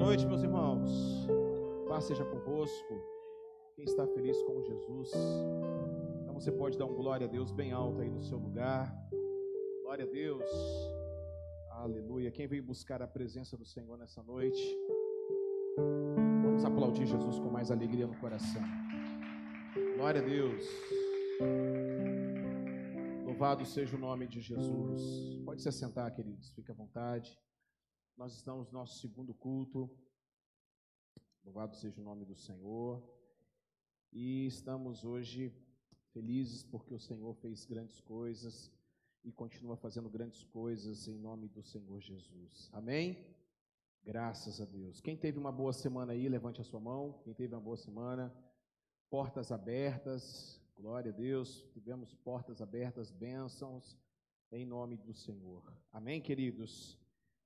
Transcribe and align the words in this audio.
Noite, 0.00 0.26
meus 0.26 0.42
irmãos. 0.42 0.90
Paz 1.86 2.04
seja 2.04 2.24
convosco. 2.24 2.94
Quem 3.76 3.84
está 3.84 4.06
feliz 4.06 4.42
com 4.44 4.62
Jesus, 4.62 5.12
então 6.22 6.32
você 6.32 6.50
pode 6.50 6.78
dar 6.78 6.86
um 6.86 6.94
glória 6.94 7.26
a 7.26 7.30
Deus 7.30 7.52
bem 7.52 7.70
alto 7.70 8.00
aí 8.00 8.08
no 8.08 8.22
seu 8.22 8.38
lugar. 8.38 8.90
Glória 9.82 10.06
a 10.06 10.08
Deus. 10.08 10.50
Aleluia. 11.72 12.30
Quem 12.30 12.46
veio 12.46 12.62
buscar 12.62 13.02
a 13.02 13.06
presença 13.06 13.58
do 13.58 13.66
Senhor 13.66 13.98
nessa 13.98 14.22
noite, 14.22 14.74
vamos 16.44 16.64
aplaudir 16.64 17.04
Jesus 17.04 17.38
com 17.38 17.50
mais 17.50 17.70
alegria 17.70 18.06
no 18.06 18.16
coração. 18.16 18.62
Glória 19.96 20.22
a 20.22 20.24
Deus. 20.24 20.66
Louvado 23.26 23.66
seja 23.66 23.94
o 23.98 24.00
nome 24.00 24.26
de 24.26 24.40
Jesus. 24.40 25.42
Pode 25.44 25.60
se 25.60 25.68
assentar, 25.68 26.10
queridos, 26.14 26.48
fique 26.52 26.70
à 26.70 26.74
vontade. 26.74 27.38
Nós 28.20 28.34
estamos 28.34 28.70
no 28.70 28.74
nosso 28.80 28.98
segundo 28.98 29.32
culto. 29.32 29.90
Louvado 31.42 31.74
seja 31.74 31.98
o 32.02 32.04
nome 32.04 32.26
do 32.26 32.36
Senhor. 32.36 33.02
E 34.12 34.46
estamos 34.46 35.06
hoje 35.06 35.50
felizes 36.12 36.62
porque 36.62 36.92
o 36.92 36.98
Senhor 36.98 37.32
fez 37.36 37.64
grandes 37.64 37.98
coisas 37.98 38.70
e 39.24 39.32
continua 39.32 39.74
fazendo 39.74 40.10
grandes 40.10 40.44
coisas 40.44 41.08
em 41.08 41.16
nome 41.16 41.48
do 41.48 41.62
Senhor 41.62 41.98
Jesus. 41.98 42.68
Amém? 42.74 43.24
Graças 44.04 44.60
a 44.60 44.66
Deus. 44.66 45.00
Quem 45.00 45.16
teve 45.16 45.38
uma 45.38 45.50
boa 45.50 45.72
semana 45.72 46.12
aí, 46.12 46.28
levante 46.28 46.60
a 46.60 46.64
sua 46.64 46.78
mão. 46.78 47.18
Quem 47.24 47.32
teve 47.32 47.54
uma 47.54 47.62
boa 47.62 47.78
semana, 47.78 48.30
portas 49.08 49.50
abertas, 49.50 50.60
glória 50.76 51.10
a 51.10 51.14
Deus. 51.14 51.64
Tivemos 51.72 52.14
portas 52.16 52.60
abertas, 52.60 53.10
bênçãos 53.10 53.96
em 54.52 54.66
nome 54.66 54.98
do 54.98 55.14
Senhor. 55.14 55.64
Amém, 55.90 56.20
queridos? 56.20 56.99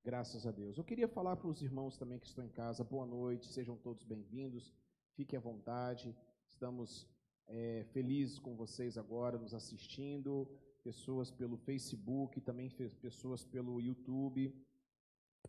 Graças 0.04 0.46
a 0.46 0.50
Deus. 0.50 0.76
Eu 0.76 0.84
queria 0.84 1.08
falar 1.08 1.34
para 1.34 1.48
os 1.48 1.62
irmãos 1.62 1.96
também 1.96 2.18
que 2.18 2.26
estão 2.26 2.44
em 2.44 2.50
casa, 2.50 2.84
boa 2.84 3.06
noite, 3.06 3.46
sejam 3.46 3.74
todos 3.74 4.04
bem-vindos, 4.04 4.70
fiquem 5.14 5.38
à 5.38 5.40
vontade. 5.40 6.14
Estamos 6.46 7.08
é, 7.47 7.86
felizes 7.91 8.38
com 8.38 8.55
vocês 8.55 8.98
agora 8.98 9.38
nos 9.38 9.55
assistindo, 9.55 10.47
pessoas 10.82 11.30
pelo 11.30 11.56
Facebook, 11.56 12.38
também 12.42 12.69
pessoas 13.00 13.47
pelo 13.47 13.80
YouTube. 13.80 14.55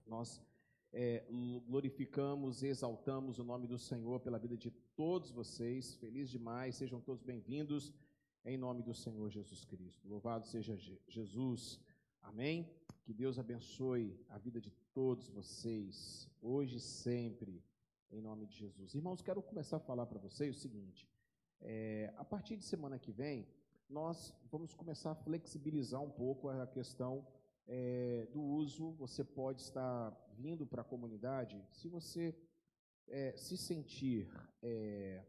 Nós 0.07 0.41
é, 0.93 1.25
glorificamos, 1.67 2.63
exaltamos 2.63 3.39
o 3.39 3.43
nome 3.43 3.67
do 3.67 3.77
Senhor 3.77 4.21
pela 4.21 4.39
vida 4.39 4.55
de 4.55 4.71
todos 4.95 5.31
vocês. 5.31 5.95
Feliz 5.95 6.29
demais, 6.29 6.75
sejam 6.75 7.01
todos 7.01 7.21
bem-vindos 7.21 7.91
em 8.45 8.55
nome 8.55 8.81
do 8.83 8.93
Senhor 8.93 9.29
Jesus 9.29 9.65
Cristo. 9.65 10.07
Louvado 10.07 10.47
seja 10.47 10.77
Jesus. 11.09 11.77
Amém. 12.27 12.67
Que 13.03 13.13
Deus 13.13 13.37
abençoe 13.37 14.19
a 14.29 14.37
vida 14.37 14.59
de 14.59 14.71
todos 14.93 15.29
vocês, 15.29 16.27
hoje 16.41 16.77
e 16.77 16.79
sempre, 16.79 17.63
em 18.11 18.19
nome 18.19 18.47
de 18.47 18.57
Jesus. 18.57 18.95
Irmãos, 18.95 19.21
quero 19.21 19.43
começar 19.43 19.77
a 19.77 19.79
falar 19.79 20.07
para 20.07 20.17
vocês 20.19 20.57
o 20.57 20.59
seguinte: 20.59 21.07
é, 21.61 22.11
a 22.17 22.25
partir 22.25 22.57
de 22.57 22.65
semana 22.65 22.97
que 22.97 23.11
vem, 23.11 23.47
nós 23.87 24.33
vamos 24.51 24.73
começar 24.73 25.11
a 25.11 25.15
flexibilizar 25.15 26.01
um 26.01 26.09
pouco 26.09 26.49
a 26.49 26.65
questão 26.65 27.25
é, 27.67 28.27
do 28.31 28.41
uso. 28.41 28.91
Você 28.93 29.23
pode 29.23 29.61
estar 29.61 30.11
vindo 30.33 30.65
para 30.65 30.81
a 30.81 30.85
comunidade, 30.85 31.63
se 31.71 31.87
você 31.87 32.35
é, 33.07 33.37
se 33.37 33.55
sentir, 33.55 34.27
é, 34.63 35.23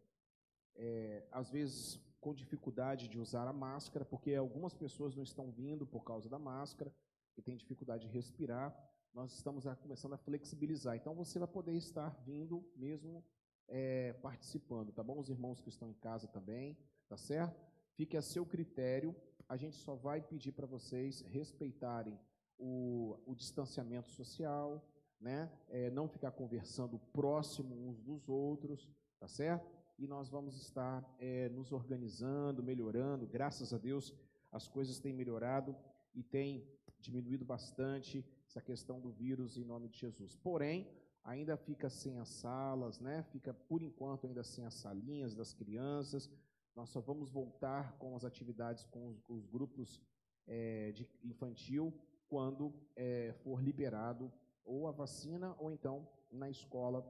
é, 0.75 1.29
às 1.31 1.51
vezes, 1.51 2.01
com 2.27 2.35
dificuldade 2.35 3.07
de 3.07 3.21
usar 3.21 3.47
a 3.47 3.53
máscara, 3.53 4.05
porque 4.05 4.35
algumas 4.35 4.75
pessoas 4.75 5.15
não 5.15 5.23
estão 5.23 5.49
vindo 5.53 5.87
por 5.87 6.03
causa 6.03 6.29
da 6.29 6.41
máscara 6.41 6.93
que 7.37 7.41
tem 7.41 7.57
dificuldade 7.57 8.09
de 8.09 8.13
respirar, 8.13 8.77
nós 9.15 9.33
estamos 9.33 9.65
começando 9.81 10.15
a 10.15 10.19
flexibilizar. 10.19 10.97
Então 10.97 11.15
você 11.15 11.39
vai 11.39 11.47
poder 11.47 11.75
estar 11.75 12.11
vindo 12.25 12.69
mesmo 12.75 13.25
é, 13.69 14.13
participando, 14.15 14.91
tá 14.91 15.05
bom? 15.05 15.21
Os 15.21 15.29
irmãos 15.29 15.61
que 15.61 15.69
estão 15.69 15.89
em 15.89 15.95
casa 15.95 16.27
também, 16.27 16.77
tá 17.09 17.17
certo? 17.17 17.65
Fique 17.95 18.17
a 18.17 18.23
seu 18.23 18.45
critério. 18.45 19.15
A 19.49 19.57
gente 19.57 19.77
só 19.77 19.95
vai 19.95 20.21
pedir 20.21 20.51
para 20.51 20.67
vocês 20.67 21.21
respeitarem 21.29 22.19
o, 22.59 23.21
o, 23.25 23.37
distanciamento 23.37 24.11
social, 24.11 24.85
né? 25.21 25.49
É, 25.69 25.91
não 25.91 26.09
ficar 26.09 26.33
conversando 26.33 26.99
próximo 27.13 27.89
uns 27.89 28.01
dos 28.01 28.29
outros, 28.29 28.91
tá 29.21 29.29
certo? 29.29 29.76
E 29.99 30.07
nós 30.07 30.29
vamos 30.29 30.57
estar 30.57 31.03
é, 31.19 31.49
nos 31.49 31.73
organizando, 31.73 32.63
melhorando. 32.63 33.27
Graças 33.27 33.73
a 33.73 33.79
Deus, 33.79 34.15
as 34.53 34.69
coisas 34.69 34.99
têm 34.99 35.13
melhorado 35.13 35.75
e 36.15 36.23
têm 36.23 36.69
diminuído 37.01 37.45
bastante 37.45 38.25
essa 38.47 38.61
questão 38.61 39.01
do 39.01 39.11
vírus 39.11 39.57
em 39.57 39.65
nome 39.65 39.89
de 39.89 39.99
Jesus. 39.99 40.37
Porém, 40.37 40.87
ainda 41.25 41.57
fica 41.57 41.89
sem 41.89 42.19
as 42.19 42.29
salas, 42.29 43.01
né? 43.01 43.23
Fica 43.31 43.53
por 43.53 43.83
enquanto 43.83 44.27
ainda 44.27 44.45
sem 44.45 44.65
as 44.65 44.75
salinhas 44.75 45.35
das 45.35 45.53
crianças. 45.53 46.31
Nós 46.75 46.91
só 46.91 47.01
vamos 47.01 47.31
voltar 47.31 47.97
com 47.99 48.15
as 48.15 48.25
atividades 48.25 48.85
com 48.85 49.09
os, 49.09 49.21
com 49.21 49.35
os 49.35 49.47
grupos 49.47 50.01
é, 50.47 50.93
de 50.93 51.09
infantil 51.25 51.93
quando 52.29 52.73
é, 52.95 53.33
for 53.43 53.63
liberado 53.63 54.33
ou 54.65 54.87
a 54.87 54.93
vacina 54.93 55.55
ou 55.59 55.71
então 55.71 56.09
na 56.31 56.51
escola, 56.51 57.05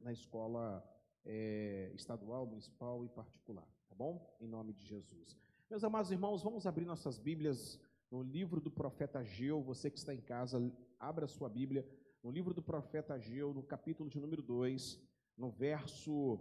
na 0.00 0.12
escola 0.12 0.82
é, 1.28 1.92
estadual, 1.94 2.46
municipal 2.46 3.04
e 3.04 3.08
particular, 3.10 3.68
tá 3.86 3.94
bom? 3.94 4.34
Em 4.40 4.48
nome 4.48 4.72
de 4.72 4.86
Jesus. 4.86 5.36
Meus 5.68 5.84
amados 5.84 6.10
irmãos, 6.10 6.42
vamos 6.42 6.66
abrir 6.66 6.86
nossas 6.86 7.18
Bíblias 7.18 7.78
no 8.10 8.22
livro 8.22 8.58
do 8.58 8.70
profeta 8.70 9.18
Ageu, 9.18 9.62
você 9.62 9.90
que 9.90 9.98
está 9.98 10.14
em 10.14 10.22
casa, 10.22 10.58
abra 10.98 11.28
sua 11.28 11.50
Bíblia, 11.50 11.86
no 12.22 12.30
livro 12.30 12.54
do 12.54 12.62
profeta 12.62 13.14
Ageu, 13.14 13.52
no 13.52 13.62
capítulo 13.62 14.08
de 14.08 14.18
número 14.18 14.42
2, 14.42 14.98
no 15.36 15.50
verso 15.50 16.40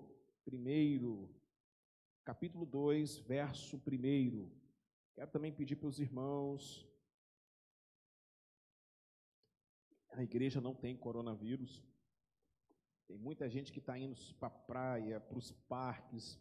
1, 0.49 1.27
capítulo 2.23 2.65
2, 2.65 3.17
verso 3.17 3.75
1. 3.85 4.49
Quero 5.13 5.31
também 5.31 5.51
pedir 5.51 5.75
para 5.75 5.89
os 5.89 5.99
irmãos, 5.99 6.87
a 10.13 10.23
igreja 10.23 10.61
não 10.61 10.73
tem 10.73 10.95
coronavírus, 10.95 11.83
tem 13.07 13.17
muita 13.17 13.49
gente 13.49 13.71
que 13.71 13.79
está 13.79 13.97
indo 13.97 14.15
para 14.39 14.47
a 14.47 14.51
praia, 14.51 15.19
para 15.19 15.37
os 15.37 15.51
parques, 15.51 16.37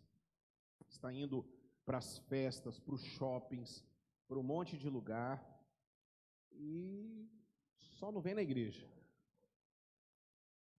está 0.88 1.12
indo 1.12 1.44
para 1.84 1.98
as 1.98 2.18
festas, 2.18 2.78
para 2.78 2.94
os 2.94 3.04
shoppings, 3.04 3.84
para 4.26 4.38
um 4.38 4.42
monte 4.42 4.76
de 4.76 4.88
lugar 4.88 5.44
e 6.52 7.28
só 7.78 8.10
não 8.10 8.20
vem 8.20 8.34
na 8.34 8.42
igreja. 8.42 8.86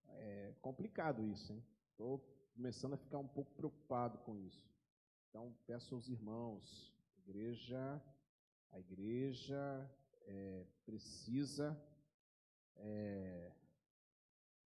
É 0.08 0.54
complicado 0.60 1.24
isso, 1.24 1.52
hein? 1.52 1.64
Estou 1.90 2.18
começando 2.54 2.94
a 2.94 2.98
ficar 2.98 3.18
um 3.18 3.28
pouco 3.28 3.52
preocupado 3.52 4.18
com 4.18 4.36
isso. 4.36 4.68
Então 5.28 5.56
peço 5.66 5.94
aos 5.94 6.08
irmãos, 6.08 6.94
a 7.16 7.18
igreja, 7.20 8.02
a 8.72 8.78
igreja 8.78 9.90
é, 10.22 10.66
precisa, 10.84 11.80
é, 12.76 13.52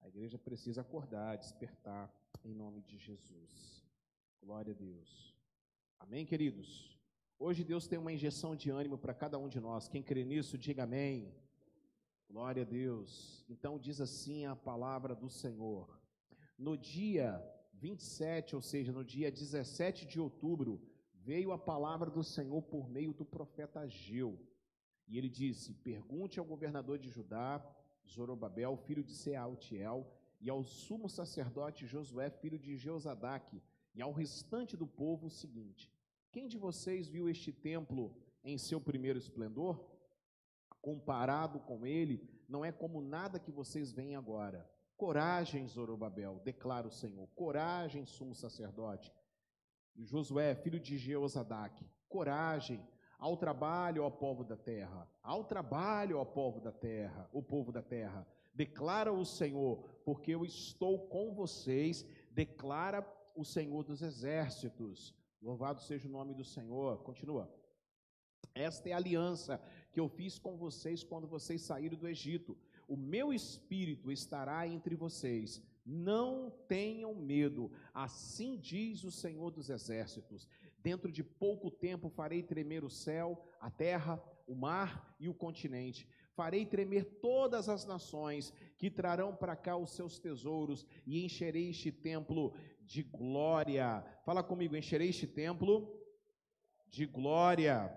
a 0.04 0.08
igreja 0.08 0.38
precisa 0.38 0.82
acordar, 0.82 1.38
despertar 1.38 2.14
em 2.44 2.54
nome 2.54 2.82
de 2.82 2.98
Jesus. 2.98 3.82
Glória 4.38 4.74
a 4.74 4.76
Deus. 4.76 5.34
Amém, 5.98 6.26
queridos. 6.26 6.98
Hoje 7.38 7.64
Deus 7.64 7.86
tem 7.86 7.98
uma 7.98 8.12
injeção 8.12 8.54
de 8.54 8.68
ânimo 8.68 8.98
para 8.98 9.14
cada 9.14 9.38
um 9.38 9.48
de 9.48 9.58
nós. 9.58 9.88
Quem 9.88 10.02
crê 10.02 10.22
nisso, 10.22 10.58
diga 10.58 10.84
amém. 10.84 11.34
Glória 12.28 12.64
a 12.64 12.66
Deus. 12.66 13.42
Então 13.48 13.78
diz 13.78 13.98
assim 13.98 14.44
a 14.44 14.54
palavra 14.54 15.14
do 15.14 15.30
Senhor. 15.30 15.98
No 16.58 16.76
dia 16.76 17.42
27, 17.72 18.54
ou 18.54 18.60
seja, 18.60 18.92
no 18.92 19.02
dia 19.02 19.32
17 19.32 20.04
de 20.04 20.20
outubro, 20.20 20.82
veio 21.14 21.50
a 21.50 21.58
palavra 21.58 22.10
do 22.10 22.22
Senhor 22.22 22.60
por 22.60 22.90
meio 22.90 23.14
do 23.14 23.24
profeta 23.24 23.80
Ageu. 23.80 24.38
E 25.08 25.16
ele 25.16 25.30
disse: 25.30 25.72
Pergunte 25.72 26.38
ao 26.38 26.44
governador 26.44 26.98
de 26.98 27.08
Judá, 27.08 27.64
Zorobabel, 28.08 28.76
filho 28.76 29.02
de 29.02 29.12
Sealtiel, 29.12 30.06
e 30.40 30.50
ao 30.50 30.62
sumo 30.62 31.08
sacerdote 31.08 31.86
Josué, 31.86 32.30
filho 32.30 32.58
de 32.58 32.76
Jeozadaque, 32.76 33.62
e 33.94 34.02
ao 34.02 34.12
restante 34.12 34.76
do 34.76 34.86
povo 34.86 35.26
o 35.26 35.30
seguinte: 35.30 35.90
quem 36.30 36.48
de 36.48 36.58
vocês 36.58 37.08
viu 37.08 37.28
este 37.28 37.52
templo 37.52 38.16
em 38.42 38.58
seu 38.58 38.80
primeiro 38.80 39.18
esplendor? 39.18 39.84
Comparado 40.80 41.60
com 41.60 41.86
ele, 41.86 42.28
não 42.48 42.64
é 42.64 42.70
como 42.70 43.00
nada 43.00 43.38
que 43.38 43.50
vocês 43.50 43.92
veem 43.92 44.16
agora. 44.16 44.68
Coragem, 44.96 45.66
Zorobabel, 45.66 46.40
declara 46.44 46.86
o 46.86 46.90
Senhor. 46.90 47.28
Coragem, 47.34 48.04
sumo 48.04 48.34
sacerdote. 48.34 49.12
Josué, 49.96 50.54
filho 50.54 50.78
de 50.78 50.98
Jeozadaque. 50.98 51.86
Coragem, 52.08 52.84
ao 53.18 53.36
trabalho, 53.36 54.04
ó 54.04 54.10
povo 54.10 54.44
da 54.44 54.56
terra. 54.56 55.08
Ao 55.22 55.44
trabalho, 55.44 56.18
ó 56.18 56.24
povo 56.24 56.60
da 56.60 56.72
terra, 56.72 57.28
o 57.32 57.42
povo 57.42 57.72
da 57.72 57.82
terra. 57.82 58.26
Declara 58.54 59.12
o 59.12 59.24
Senhor, 59.24 59.82
porque 60.04 60.30
eu 60.32 60.44
estou 60.44 61.06
com 61.08 61.34
vocês, 61.34 62.06
declara 62.30 63.04
o 63.34 63.44
Senhor 63.44 63.82
dos 63.82 64.02
exércitos. 64.02 65.14
Louvado 65.42 65.80
seja 65.80 66.08
o 66.08 66.10
nome 66.10 66.34
do 66.34 66.44
Senhor. 66.44 66.98
Continua. 66.98 67.52
Esta 68.54 68.88
é 68.88 68.92
a 68.92 68.96
aliança 68.96 69.60
que 69.92 69.98
eu 69.98 70.08
fiz 70.08 70.38
com 70.38 70.56
vocês 70.56 71.02
quando 71.02 71.26
vocês 71.26 71.62
saíram 71.62 71.98
do 71.98 72.08
Egito. 72.08 72.56
o 72.86 72.96
meu 72.96 73.32
espírito 73.32 74.12
estará 74.12 74.68
entre 74.68 74.94
vocês. 74.94 75.62
Não 75.84 76.50
tenham 76.68 77.14
medo, 77.14 77.70
assim 77.92 78.56
diz 78.58 79.04
o 79.04 79.10
Senhor 79.10 79.50
dos 79.50 79.68
Exércitos. 79.70 80.46
Dentro 80.84 81.10
de 81.10 81.24
pouco 81.24 81.70
tempo 81.70 82.10
farei 82.10 82.42
tremer 82.42 82.84
o 82.84 82.90
céu, 82.90 83.42
a 83.58 83.70
terra, 83.70 84.22
o 84.46 84.54
mar 84.54 85.16
e 85.18 85.30
o 85.30 85.34
continente. 85.34 86.06
Farei 86.34 86.66
tremer 86.66 87.06
todas 87.22 87.70
as 87.70 87.86
nações 87.86 88.52
que 88.76 88.90
trarão 88.90 89.34
para 89.34 89.56
cá 89.56 89.78
os 89.78 89.92
seus 89.92 90.18
tesouros 90.18 90.86
e 91.06 91.24
encherei 91.24 91.70
este 91.70 91.90
templo 91.90 92.52
de 92.82 93.02
glória. 93.02 94.04
Fala 94.26 94.42
comigo, 94.42 94.76
encherei 94.76 95.08
este 95.08 95.26
templo 95.26 95.90
de 96.90 97.06
glória. 97.06 97.90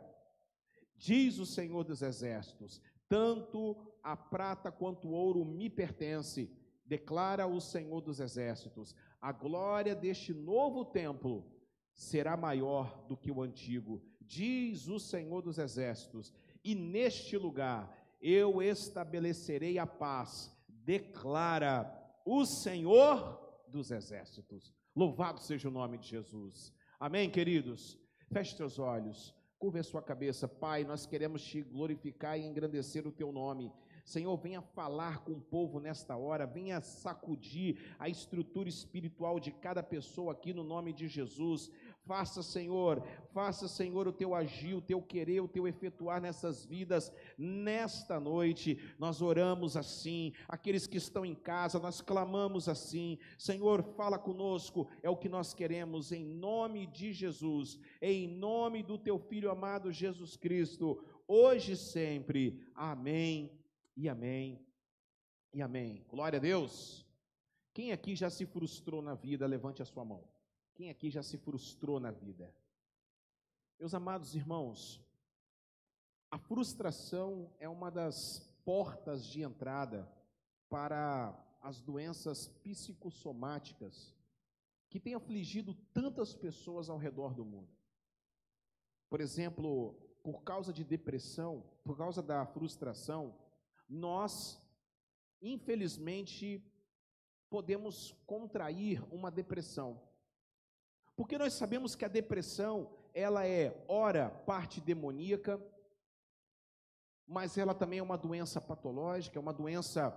Diz 0.96 1.40
o 1.40 1.46
Senhor 1.46 1.84
dos 1.84 2.02
Exércitos: 2.02 2.82
tanto 3.10 3.76
a 4.02 4.16
prata 4.16 4.72
quanto 4.72 5.10
o 5.10 5.12
ouro 5.12 5.44
me 5.44 5.70
pertence, 5.70 6.50
declara 6.86 7.46
o 7.48 7.60
Senhor 7.60 8.00
dos 8.00 8.22
Exércitos. 8.22 8.96
A 9.20 9.34
glória 9.34 9.94
deste 9.94 10.34
novo 10.34 10.86
templo 10.86 11.57
será 11.98 12.38
maior 12.38 13.04
do 13.08 13.18
que 13.18 13.32
o 13.32 13.42
antigo, 13.42 14.02
diz 14.22 14.88
o 14.88 15.00
Senhor 15.00 15.42
dos 15.42 15.58
Exércitos. 15.58 16.32
E 16.64 16.76
neste 16.76 17.38
lugar 17.38 17.92
eu 18.22 18.62
estabelecerei 18.62 19.80
a 19.80 19.88
paz, 19.88 20.56
declara 20.68 21.92
o 22.24 22.46
Senhor 22.46 23.66
dos 23.68 23.90
Exércitos. 23.90 24.74
Louvado 24.96 25.40
seja 25.40 25.68
o 25.68 25.72
nome 25.72 25.98
de 25.98 26.08
Jesus. 26.08 26.72
Amém, 27.00 27.30
queridos? 27.30 27.98
Feche 28.32 28.56
seus 28.56 28.78
olhos, 28.78 29.34
curva 29.58 29.80
a 29.80 29.84
sua 29.84 30.02
cabeça. 30.02 30.48
Pai, 30.48 30.84
nós 30.84 31.06
queremos 31.06 31.44
te 31.44 31.62
glorificar 31.62 32.40
e 32.40 32.46
engrandecer 32.46 33.08
o 33.08 33.12
teu 33.12 33.32
nome. 33.32 33.72
Senhor, 34.08 34.38
venha 34.38 34.62
falar 34.62 35.20
com 35.26 35.34
o 35.34 35.42
povo 35.42 35.82
nesta 35.82 36.16
hora, 36.16 36.48
venha 36.48 36.80
sacudir 36.80 37.78
a 38.00 38.08
estrutura 38.08 38.70
espiritual 38.70 39.38
de 39.38 39.52
cada 39.52 39.84
pessoa 39.84 40.32
aqui 40.32 40.54
no 40.54 40.64
nome 40.64 40.94
de 40.94 41.10
Jesus. 41.10 41.70
Faça, 42.08 42.42
Senhor, 42.42 43.04
faça, 43.34 43.68
Senhor, 43.68 44.08
o 44.08 44.14
teu 44.14 44.34
agir, 44.34 44.74
o 44.74 44.82
teu 44.82 45.02
querer, 45.02 45.42
o 45.42 45.48
teu 45.48 45.68
efetuar 45.68 46.22
nessas 46.22 46.66
vidas. 46.66 47.12
Nesta 47.38 48.18
noite, 48.18 48.80
nós 48.98 49.22
oramos 49.22 49.76
assim. 49.76 50.32
Aqueles 50.48 50.88
que 50.88 50.96
estão 50.96 51.26
em 51.26 51.36
casa, 51.36 51.80
nós 51.80 52.00
clamamos 52.00 52.70
assim. 52.70 53.20
Senhor, 53.38 53.84
fala 53.84 54.18
conosco, 54.18 54.88
é 55.04 55.10
o 55.10 55.18
que 55.18 55.28
nós 55.28 55.54
queremos, 55.54 56.14
em 56.14 56.24
nome 56.24 56.88
de 56.88 57.12
Jesus, 57.12 57.78
em 58.02 58.26
nome 58.26 58.82
do 58.82 58.98
teu 58.98 59.20
Filho 59.20 59.52
amado 59.52 59.92
Jesus 59.92 60.38
Cristo, 60.38 61.04
hoje 61.28 61.74
e 61.74 61.78
sempre. 61.78 62.66
Amém 62.74 63.52
e 63.98 64.08
amém 64.08 64.66
e 65.54 65.62
amém. 65.62 66.06
Glória 66.08 66.38
a 66.38 66.42
Deus. 66.42 67.06
Quem 67.74 67.92
aqui 67.92 68.16
já 68.16 68.30
se 68.30 68.46
frustrou 68.46 69.02
na 69.02 69.14
vida, 69.14 69.46
levante 69.46 69.82
a 69.82 69.86
sua 69.86 70.06
mão. 70.06 70.37
Quem 70.78 70.92
aqui 70.92 71.10
já 71.10 71.24
se 71.24 71.40
frustrou 71.40 72.00
na 72.00 72.12
vida? 72.12 72.54
Meus 73.80 73.96
amados 73.96 74.36
irmãos, 74.36 75.04
a 76.30 76.38
frustração 76.38 77.52
é 77.60 77.68
uma 77.68 77.90
das 77.90 78.48
portas 78.64 79.26
de 79.26 79.42
entrada 79.42 80.08
para 80.70 81.36
as 81.64 81.82
doenças 81.82 82.48
psicossomáticas 82.64 84.16
que 84.88 85.00
têm 85.00 85.16
afligido 85.16 85.74
tantas 85.96 86.36
pessoas 86.36 86.92
ao 86.92 86.98
redor 87.00 87.34
do 87.34 87.44
mundo. 87.44 87.76
Por 89.10 89.20
exemplo, 89.20 89.94
por 90.22 90.44
causa 90.44 90.72
de 90.72 90.84
depressão, 90.84 91.68
por 91.84 91.98
causa 91.98 92.22
da 92.22 92.46
frustração, 92.46 93.36
nós, 93.90 94.62
infelizmente, 95.42 96.64
podemos 97.50 98.12
contrair 98.28 99.02
uma 99.12 99.32
depressão. 99.32 100.06
Porque 101.18 101.36
nós 101.36 101.54
sabemos 101.54 101.96
que 101.96 102.06
a 102.06 102.08
depressão, 102.08 102.92
ela 103.12 103.44
é, 103.44 103.76
ora, 103.88 104.30
parte 104.30 104.80
demoníaca, 104.80 105.60
mas 107.28 107.58
ela 107.58 107.74
também 107.74 107.98
é 107.98 108.04
uma 108.04 108.20
doença 108.20 108.62
patológica, 108.62 109.40
é 109.40 109.42
uma 109.42 109.52
doença, 109.52 110.14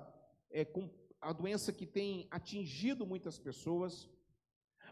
é, 0.51 0.63
com, 0.63 0.91
a 1.19 1.33
doença 1.33 1.73
que 1.73 1.87
tem 1.87 2.29
atingido 2.31 3.07
muitas 3.07 3.39
pessoas. 3.39 4.11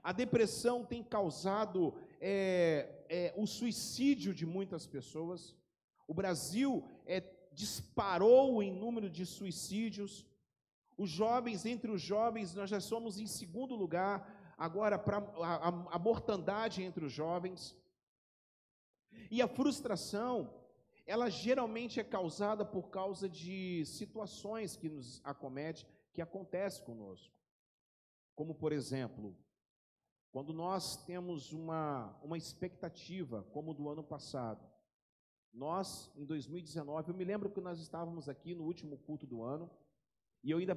A 0.03 0.11
depressão 0.11 0.83
tem 0.83 1.05
causado 1.05 1.95
é, 2.19 3.05
é, 3.11 3.35
o 3.37 3.47
suicídio 3.47 4.33
de 4.33 4.47
muitas 4.47 4.87
pessoas. 4.87 5.55
O 6.07 6.15
Brasil 6.15 6.89
é, 7.05 7.23
disparou 7.53 8.63
em 8.63 8.73
número 8.73 9.11
de 9.11 9.27
suicídios. 9.27 10.27
Os 10.97 11.11
jovens, 11.11 11.67
entre 11.67 11.91
os 11.91 12.01
jovens, 12.01 12.55
nós 12.55 12.71
já 12.71 12.81
somos 12.81 13.21
em 13.21 13.27
segundo 13.27 13.75
lugar 13.75 14.38
agora 14.59 14.99
para 14.99 15.19
a, 15.19 15.95
a 15.95 15.99
mortandade 15.99 16.83
entre 16.83 17.05
os 17.05 17.13
jovens. 17.13 17.77
E 19.31 19.41
a 19.41 19.47
frustração, 19.47 20.53
ela 21.07 21.31
geralmente 21.31 22.01
é 22.01 22.05
causada 22.05 22.65
por 22.65 22.91
causa 22.91 23.29
de 23.29 23.85
situações 23.87 24.77
que 24.77 24.89
nos 24.89 25.21
acomete, 25.25 25.87
que 26.13 26.21
acontecem 26.21 26.85
conosco. 26.85 27.33
Como, 28.35 28.55
por 28.55 28.73
exemplo, 28.73 29.37
quando 30.33 30.53
nós 30.53 30.97
temos 31.05 31.53
uma, 31.53 32.17
uma 32.23 32.37
expectativa, 32.37 33.45
como 33.53 33.73
do 33.73 33.89
ano 33.89 34.03
passado. 34.03 34.67
Nós, 35.53 36.13
em 36.15 36.25
2019, 36.25 37.11
eu 37.11 37.17
me 37.17 37.25
lembro 37.25 37.51
que 37.51 37.61
nós 37.61 37.81
estávamos 37.81 38.29
aqui 38.29 38.55
no 38.55 38.65
último 38.65 38.99
culto 38.99 39.27
do 39.27 39.43
ano, 39.43 39.71
e 40.43 40.51
eu 40.51 40.59
ainda 40.59 40.75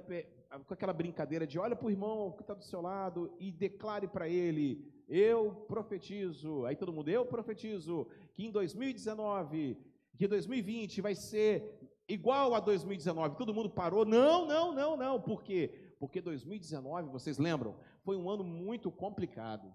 com 0.66 0.74
aquela 0.74 0.94
brincadeira 0.94 1.48
de 1.48 1.58
olha 1.58 1.76
para 1.76 1.88
o 1.88 1.92
irmão 1.92 2.32
que 2.34 2.42
está 2.42 2.54
do 2.54 2.64
seu 2.64 2.82
lado 2.82 3.34
e 3.40 3.52
declare 3.52 4.08
para 4.08 4.28
ele: 4.28 4.86
eu 5.08 5.52
profetizo. 5.68 6.66
Aí 6.66 6.76
todo 6.76 6.94
mundo, 6.94 7.10
eu 7.10 7.26
profetizo 7.26 8.08
que 8.34 8.46
em 8.46 8.52
2019, 8.52 9.78
que 10.18 10.28
2020 10.28 11.02
vai 11.02 11.16
ser 11.16 11.80
igual 12.08 12.54
a 12.54 12.60
2019. 12.60 13.38
Todo 13.38 13.54
mundo 13.54 13.70
parou. 13.70 14.06
Não, 14.06 14.46
não, 14.46 14.74
não, 14.74 14.98
não. 14.98 15.22
Por 15.22 15.44
quê? 15.44 15.94
Porque 16.00 16.22
2019, 16.22 17.10
vocês 17.10 17.38
lembram, 17.38 17.78
foi 18.04 18.18
um 18.18 18.30
ano 18.30 18.44
muito 18.44 18.92
complicado. 18.92 19.74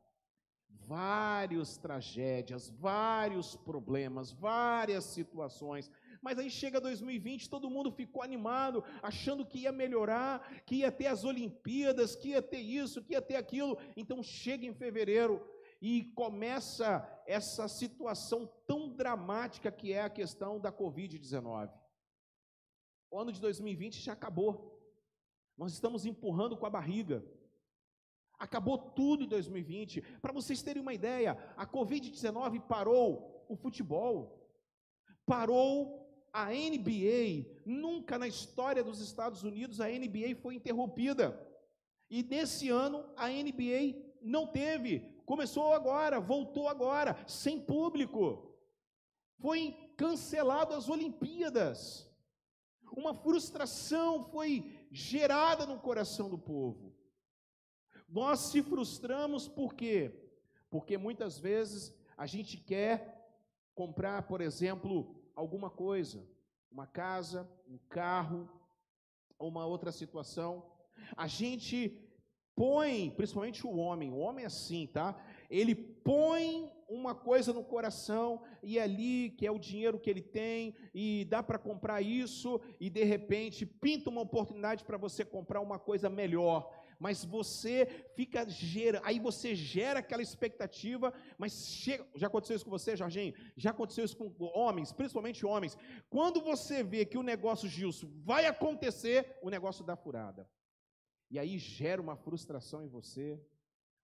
Várias 0.68 1.76
tragédias, 1.78 2.70
vários 2.70 3.56
problemas, 3.56 4.30
várias 4.30 5.04
situações 5.04 5.90
mas 6.26 6.40
aí 6.40 6.50
chega 6.50 6.80
2020, 6.80 7.48
todo 7.48 7.70
mundo 7.70 7.88
ficou 7.92 8.20
animado, 8.20 8.82
achando 9.00 9.46
que 9.46 9.60
ia 9.60 9.70
melhorar, 9.70 10.64
que 10.64 10.78
ia 10.78 10.90
ter 10.90 11.06
as 11.06 11.22
Olimpíadas, 11.22 12.16
que 12.16 12.30
ia 12.30 12.42
ter 12.42 12.58
isso, 12.58 13.00
que 13.00 13.12
ia 13.12 13.22
ter 13.22 13.36
aquilo. 13.36 13.78
Então 13.96 14.20
chega 14.24 14.66
em 14.66 14.74
fevereiro 14.74 15.40
e 15.80 16.02
começa 16.16 16.88
essa 17.28 17.68
situação 17.68 18.44
tão 18.66 18.88
dramática 18.88 19.70
que 19.70 19.92
é 19.92 20.02
a 20.02 20.10
questão 20.10 20.58
da 20.58 20.72
Covid-19. 20.72 21.70
O 23.08 23.20
ano 23.20 23.30
de 23.30 23.40
2020 23.40 24.00
já 24.00 24.12
acabou. 24.12 24.82
Nós 25.56 25.74
estamos 25.74 26.04
empurrando 26.04 26.56
com 26.56 26.66
a 26.66 26.70
barriga. 26.70 27.24
Acabou 28.36 28.78
tudo 28.78 29.22
em 29.22 29.28
2020. 29.28 30.02
Para 30.20 30.32
vocês 30.32 30.60
terem 30.60 30.82
uma 30.82 30.92
ideia, 30.92 31.38
a 31.56 31.64
Covid-19 31.64 32.62
parou 32.66 33.46
o 33.48 33.54
futebol, 33.54 34.50
parou 35.24 36.04
a 36.36 36.50
NBA, 36.50 37.62
nunca 37.64 38.18
na 38.18 38.28
história 38.28 38.84
dos 38.84 39.00
Estados 39.00 39.42
Unidos 39.42 39.80
a 39.80 39.88
NBA 39.88 40.36
foi 40.42 40.54
interrompida. 40.54 41.34
E 42.10 42.22
nesse 42.22 42.68
ano 42.68 43.02
a 43.16 43.30
NBA 43.30 44.18
não 44.20 44.46
teve, 44.46 45.00
começou 45.24 45.72
agora, 45.72 46.20
voltou 46.20 46.68
agora, 46.68 47.16
sem 47.26 47.58
público. 47.58 48.54
Foi 49.38 49.72
cancelado 49.96 50.74
as 50.74 50.90
Olimpíadas. 50.90 52.06
Uma 52.94 53.14
frustração 53.14 54.22
foi 54.22 54.86
gerada 54.92 55.64
no 55.64 55.80
coração 55.80 56.28
do 56.28 56.36
povo. 56.36 56.94
Nós 58.06 58.40
se 58.40 58.62
frustramos 58.62 59.48
por 59.48 59.72
quê? 59.72 60.12
Porque 60.68 60.98
muitas 60.98 61.38
vezes 61.38 61.96
a 62.14 62.26
gente 62.26 62.58
quer 62.58 63.26
comprar, 63.74 64.26
por 64.26 64.42
exemplo, 64.42 65.15
alguma 65.36 65.70
coisa, 65.70 66.26
uma 66.72 66.86
casa, 66.86 67.48
um 67.68 67.78
carro, 67.88 68.48
uma 69.38 69.66
outra 69.66 69.92
situação, 69.92 70.64
a 71.14 71.26
gente 71.26 72.02
põe, 72.56 73.10
principalmente 73.10 73.66
o 73.66 73.76
homem, 73.76 74.10
o 74.10 74.16
homem 74.16 74.44
é 74.44 74.46
assim, 74.46 74.86
tá? 74.86 75.14
Ele 75.50 75.74
põe 75.74 76.72
uma 76.88 77.14
coisa 77.14 77.52
no 77.52 77.62
coração 77.62 78.42
e 78.62 78.78
é 78.78 78.82
ali 78.82 79.30
que 79.36 79.46
é 79.46 79.50
o 79.50 79.58
dinheiro 79.58 79.98
que 79.98 80.08
ele 80.08 80.22
tem 80.22 80.74
e 80.94 81.26
dá 81.28 81.42
para 81.42 81.58
comprar 81.58 82.00
isso 82.00 82.60
e 82.80 82.88
de 82.88 83.04
repente 83.04 83.66
pinta 83.66 84.08
uma 84.08 84.22
oportunidade 84.22 84.84
para 84.84 84.96
você 84.96 85.24
comprar 85.24 85.60
uma 85.60 85.78
coisa 85.78 86.08
melhor. 86.08 86.72
Mas 86.98 87.24
você 87.24 87.86
fica 88.14 88.48
gera, 88.48 89.00
aí 89.04 89.18
você 89.18 89.54
gera 89.54 90.00
aquela 90.00 90.22
expectativa, 90.22 91.12
mas 91.36 91.66
chega, 91.66 92.06
já 92.14 92.26
aconteceu 92.26 92.56
isso 92.56 92.64
com 92.64 92.70
você, 92.70 92.96
Jorginho? 92.96 93.34
Já 93.56 93.70
aconteceu 93.70 94.04
isso 94.04 94.16
com 94.16 94.32
homens, 94.54 94.92
principalmente 94.92 95.44
homens. 95.44 95.76
Quando 96.08 96.40
você 96.40 96.82
vê 96.82 97.04
que 97.04 97.18
o 97.18 97.22
negócio 97.22 97.68
Gilson 97.68 98.08
vai 98.24 98.46
acontecer, 98.46 99.38
o 99.42 99.50
negócio 99.50 99.84
dá 99.84 99.96
furada. 99.96 100.48
E 101.30 101.38
aí 101.38 101.58
gera 101.58 102.00
uma 102.00 102.16
frustração 102.16 102.82
em 102.82 102.88
você. 102.88 103.40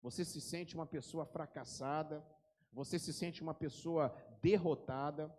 Você 0.03 0.25
se 0.25 0.41
sente 0.41 0.75
uma 0.75 0.87
pessoa 0.87 1.27
fracassada, 1.27 2.25
você 2.73 2.99
se 2.99 3.13
sente 3.13 3.43
uma 3.43 3.55
pessoa 3.55 4.15
derrotada. 4.41 5.35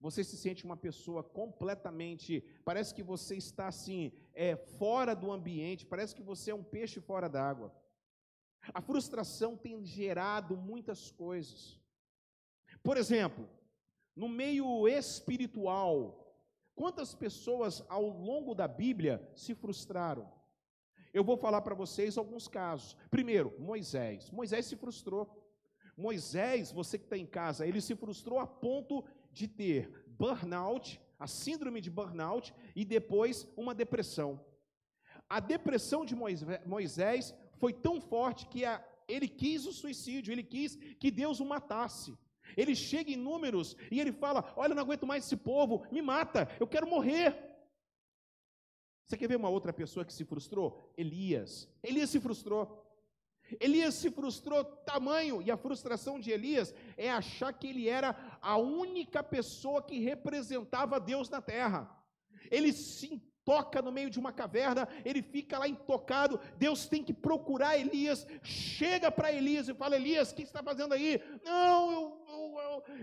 Você 0.00 0.22
se 0.22 0.36
sente 0.36 0.64
uma 0.64 0.76
pessoa 0.76 1.22
completamente. 1.22 2.44
Parece 2.64 2.94
que 2.94 3.02
você 3.02 3.36
está 3.36 3.68
assim, 3.68 4.12
é, 4.34 4.56
fora 4.56 5.14
do 5.14 5.32
ambiente, 5.32 5.86
parece 5.86 6.14
que 6.14 6.22
você 6.22 6.50
é 6.50 6.54
um 6.54 6.62
peixe 6.62 7.00
fora 7.00 7.28
d'água. 7.28 7.74
A 8.74 8.80
frustração 8.80 9.56
tem 9.56 9.84
gerado 9.84 10.56
muitas 10.56 11.10
coisas. 11.10 11.80
Por 12.82 12.96
exemplo, 12.96 13.48
no 14.14 14.28
meio 14.28 14.88
espiritual, 14.88 16.36
quantas 16.74 17.14
pessoas 17.14 17.84
ao 17.88 18.08
longo 18.08 18.54
da 18.54 18.68
Bíblia 18.68 19.26
se 19.34 19.54
frustraram? 19.54 20.30
Eu 21.12 21.24
vou 21.24 21.36
falar 21.36 21.62
para 21.62 21.74
vocês 21.74 22.18
alguns 22.18 22.46
casos. 22.46 22.94
Primeiro, 23.10 23.54
Moisés. 23.58 24.30
Moisés 24.30 24.66
se 24.66 24.76
frustrou. 24.76 25.42
Moisés, 25.96 26.70
você 26.70 26.98
que 26.98 27.04
está 27.04 27.16
em 27.16 27.24
casa, 27.24 27.66
ele 27.66 27.80
se 27.80 27.96
frustrou 27.96 28.38
a 28.38 28.46
ponto 28.46 29.02
de 29.36 29.46
ter 29.46 29.80
burnout, 30.18 31.00
a 31.18 31.26
síndrome 31.26 31.80
de 31.80 31.90
burnout 31.90 32.54
e 32.74 32.84
depois 32.84 33.46
uma 33.56 33.74
depressão. 33.74 34.40
A 35.28 35.40
depressão 35.40 36.04
de 36.04 36.14
Moisés 36.74 37.34
foi 37.60 37.72
tão 37.72 38.00
forte 38.00 38.46
que 38.46 38.64
a, 38.64 38.82
ele 39.06 39.28
quis 39.28 39.66
o 39.66 39.72
suicídio, 39.72 40.32
ele 40.32 40.42
quis 40.42 40.76
que 41.00 41.10
Deus 41.10 41.38
o 41.40 41.44
matasse. 41.44 42.16
Ele 42.56 42.74
chega 42.74 43.10
em 43.10 43.16
números 43.16 43.76
e 43.90 44.00
ele 44.00 44.12
fala: 44.12 44.52
Olha, 44.56 44.72
eu 44.72 44.76
não 44.76 44.82
aguento 44.82 45.06
mais 45.06 45.24
esse 45.24 45.36
povo, 45.36 45.84
me 45.92 46.00
mata, 46.00 46.48
eu 46.58 46.66
quero 46.66 46.88
morrer. 46.88 47.36
Você 49.04 49.16
quer 49.16 49.28
ver 49.28 49.36
uma 49.36 49.48
outra 49.48 49.72
pessoa 49.72 50.04
que 50.04 50.12
se 50.12 50.24
frustrou? 50.24 50.92
Elias. 50.96 51.68
Elias 51.82 52.10
se 52.10 52.20
frustrou. 52.20 52.85
Elias 53.60 53.94
se 53.94 54.10
frustrou 54.10 54.64
tamanho, 54.64 55.40
e 55.40 55.50
a 55.50 55.56
frustração 55.56 56.18
de 56.18 56.30
Elias 56.30 56.74
é 56.96 57.10
achar 57.10 57.52
que 57.52 57.68
ele 57.68 57.88
era 57.88 58.16
a 58.40 58.56
única 58.56 59.22
pessoa 59.22 59.82
que 59.82 59.98
representava 59.98 60.98
Deus 61.00 61.28
na 61.28 61.40
terra. 61.40 61.90
Ele 62.50 62.72
se 62.72 63.22
toca 63.44 63.80
no 63.80 63.92
meio 63.92 64.10
de 64.10 64.18
uma 64.18 64.32
caverna, 64.32 64.88
ele 65.04 65.22
fica 65.22 65.56
lá 65.58 65.68
intocado. 65.68 66.40
Deus 66.58 66.88
tem 66.88 67.02
que 67.04 67.14
procurar 67.14 67.78
Elias, 67.78 68.26
chega 68.42 69.10
para 69.10 69.32
Elias 69.32 69.68
e 69.68 69.74
fala: 69.74 69.96
Elias, 69.96 70.32
o 70.32 70.34
que 70.34 70.42
está 70.42 70.62
fazendo 70.62 70.92
aí? 70.92 71.22
Não, 71.44 72.18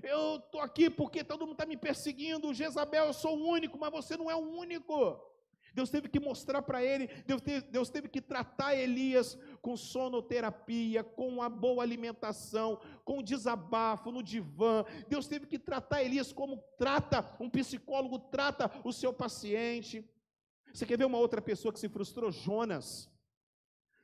eu 0.03 0.35
estou 0.35 0.59
aqui 0.61 0.89
porque 0.89 1.23
todo 1.23 1.41
mundo 1.45 1.53
está 1.53 1.65
me 1.65 1.77
perseguindo. 1.77 2.53
Jezabel, 2.53 3.05
eu 3.05 3.13
sou 3.13 3.37
o 3.37 3.47
único, 3.47 3.79
mas 3.79 3.91
você 3.91 4.17
não 4.17 4.29
é 4.29 4.35
o 4.35 4.39
único. 4.39 5.32
Deus 5.73 5.89
teve 5.89 6.07
que 6.07 6.19
mostrar 6.19 6.61
para 6.61 6.83
ele, 6.83 7.07
Deus 7.25 7.41
teve, 7.41 7.61
Deus 7.67 7.89
teve 7.89 8.07
que 8.07 8.21
tratar 8.21 8.75
Elias 8.75 9.37
com 9.61 9.75
sonoterapia, 9.75 11.03
com 11.03 11.27
uma 11.27 11.49
boa 11.49 11.83
alimentação, 11.83 12.79
com 13.03 13.23
desabafo 13.23 14.11
no 14.11 14.21
divã. 14.21 14.85
Deus 15.07 15.27
teve 15.27 15.47
que 15.47 15.57
tratar 15.57 16.03
Elias 16.03 16.31
como 16.31 16.63
trata 16.77 17.35
um 17.39 17.49
psicólogo 17.49 18.19
trata 18.19 18.69
o 18.83 18.93
seu 18.93 19.11
paciente. 19.11 20.07
Você 20.73 20.85
quer 20.85 20.97
ver 20.97 21.05
uma 21.05 21.17
outra 21.17 21.41
pessoa 21.41 21.73
que 21.73 21.79
se 21.79 21.89
frustrou? 21.89 22.31
Jonas. 22.31 23.11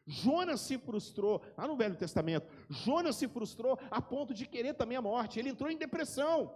Jonas 0.06 0.62
se 0.62 0.78
frustrou, 0.80 1.44
lá 1.56 1.68
no 1.68 1.78
Velho 1.78 1.96
Testamento, 1.96 2.52
Jonas 2.68 3.16
se 3.16 3.28
frustrou 3.28 3.78
a 3.92 4.02
ponto 4.02 4.34
de 4.34 4.48
querer 4.48 4.74
também 4.74 4.98
a 4.98 5.02
morte, 5.02 5.38
ele 5.38 5.50
entrou 5.50 5.70
em 5.70 5.78
depressão. 5.78 6.52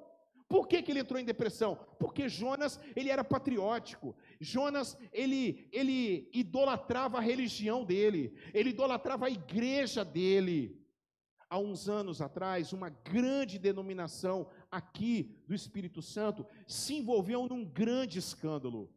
Por 0.54 0.68
que, 0.68 0.84
que 0.84 0.92
ele 0.92 1.00
entrou 1.00 1.20
em 1.20 1.26
depressão? 1.26 1.80
Porque 1.98 2.30
Jonas, 2.30 2.80
ele 2.96 3.10
era 3.10 3.24
patriótico. 3.24 4.16
Jonas, 4.40 4.96
ele, 5.12 5.68
ele 5.72 6.30
idolatrava 6.32 7.18
a 7.18 7.22
religião 7.22 7.84
dele. 7.84 8.38
Ele 8.54 8.70
idolatrava 8.70 9.26
a 9.26 9.32
igreja 9.32 10.06
dele. 10.06 10.80
Há 11.50 11.58
uns 11.58 11.90
anos 11.90 12.22
atrás, 12.22 12.72
uma 12.72 12.90
grande 12.90 13.58
denominação 13.58 14.48
aqui 14.70 15.36
do 15.48 15.56
Espírito 15.56 16.04
Santo 16.04 16.46
se 16.68 16.94
envolveu 16.98 17.48
num 17.48 17.66
grande 17.66 18.20
escândalo. 18.20 18.94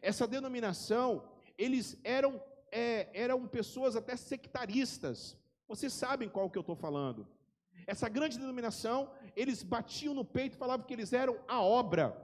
Essa 0.00 0.26
denominação, 0.26 1.28
eles 1.56 1.96
eram, 2.02 2.42
é, 2.72 3.08
eram 3.14 3.46
pessoas 3.46 3.94
até 3.94 4.16
sectaristas. 4.16 5.38
Vocês 5.68 5.92
sabem 5.92 6.28
qual 6.28 6.50
que 6.50 6.58
eu 6.58 6.62
estou 6.62 6.74
falando. 6.74 7.28
Essa 7.86 8.08
grande 8.08 8.38
denominação, 8.38 9.10
eles 9.34 9.62
batiam 9.62 10.14
no 10.14 10.24
peito 10.24 10.54
e 10.54 10.58
falavam 10.58 10.86
que 10.86 10.94
eles 10.94 11.12
eram 11.12 11.38
a 11.48 11.62
obra. 11.62 12.16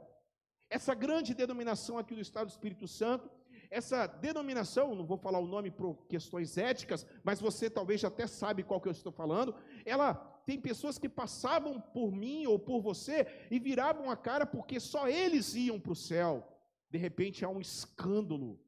Essa 0.71 0.95
grande 0.95 1.35
denominação 1.35 1.99
aqui 1.99 2.15
do 2.15 2.21
Estado 2.21 2.47
do 2.47 2.51
Espírito 2.51 2.87
Santo, 2.87 3.31
essa 3.71 4.07
denominação, 4.07 4.95
não 4.95 5.05
vou 5.05 5.19
falar 5.19 5.39
o 5.39 5.47
nome 5.47 5.71
por 5.71 6.07
questões 6.07 6.57
éticas, 6.57 7.07
mas 7.23 7.41
você 7.41 7.69
talvez 7.69 8.03
até 8.05 8.27
sabe 8.27 8.63
qual 8.63 8.81
que 8.81 8.89
eu 8.89 8.93
estou 8.93 9.13
falando, 9.13 9.55
ela 9.85 10.15
tem 10.47 10.59
pessoas 10.59 10.99
que 10.99 11.09
passavam 11.09 11.81
por 11.81 12.11
mim 12.11 12.47
ou 12.47 12.59
por 12.59 12.81
você 12.81 13.27
e 13.51 13.59
viravam 13.59 14.11
a 14.11 14.17
cara 14.17 14.47
porque 14.47 14.81
só 14.81 15.09
eles 15.09 15.55
iam 15.55 15.79
para 15.79 15.93
o 15.93 15.97
céu. 15.97 16.47
De 16.91 16.97
repente 16.97 17.45
há 17.45 17.49
um 17.49 17.61
escândalo. 17.61 18.59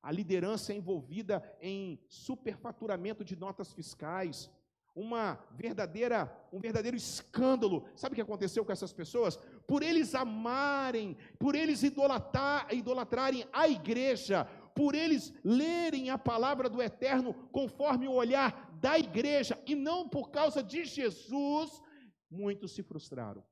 A 0.00 0.12
liderança 0.12 0.72
é 0.72 0.76
envolvida 0.76 1.42
em 1.60 1.98
superfaturamento 2.08 3.24
de 3.24 3.34
notas 3.34 3.72
fiscais, 3.72 4.50
uma 4.94 5.38
verdadeira, 5.50 6.32
um 6.52 6.60
verdadeiro 6.60 6.96
escândalo. 6.96 7.84
Sabe 7.96 8.12
o 8.12 8.14
que 8.14 8.22
aconteceu 8.22 8.64
com 8.64 8.72
essas 8.72 8.92
pessoas? 8.92 9.36
Por 9.66 9.82
eles 9.82 10.14
amarem, 10.14 11.16
por 11.38 11.54
eles 11.54 11.82
idolatar, 11.82 12.72
idolatrarem 12.72 13.44
a 13.52 13.68
igreja, 13.68 14.44
por 14.74 14.94
eles 14.94 15.32
lerem 15.42 16.10
a 16.10 16.18
palavra 16.18 16.68
do 16.68 16.80
eterno 16.80 17.34
conforme 17.50 18.06
o 18.06 18.12
olhar 18.12 18.70
da 18.80 18.98
igreja 18.98 19.60
e 19.66 19.74
não 19.74 20.08
por 20.08 20.30
causa 20.30 20.62
de 20.62 20.84
Jesus, 20.84 21.82
muitos 22.30 22.72
se 22.72 22.82
frustraram. 22.82 23.44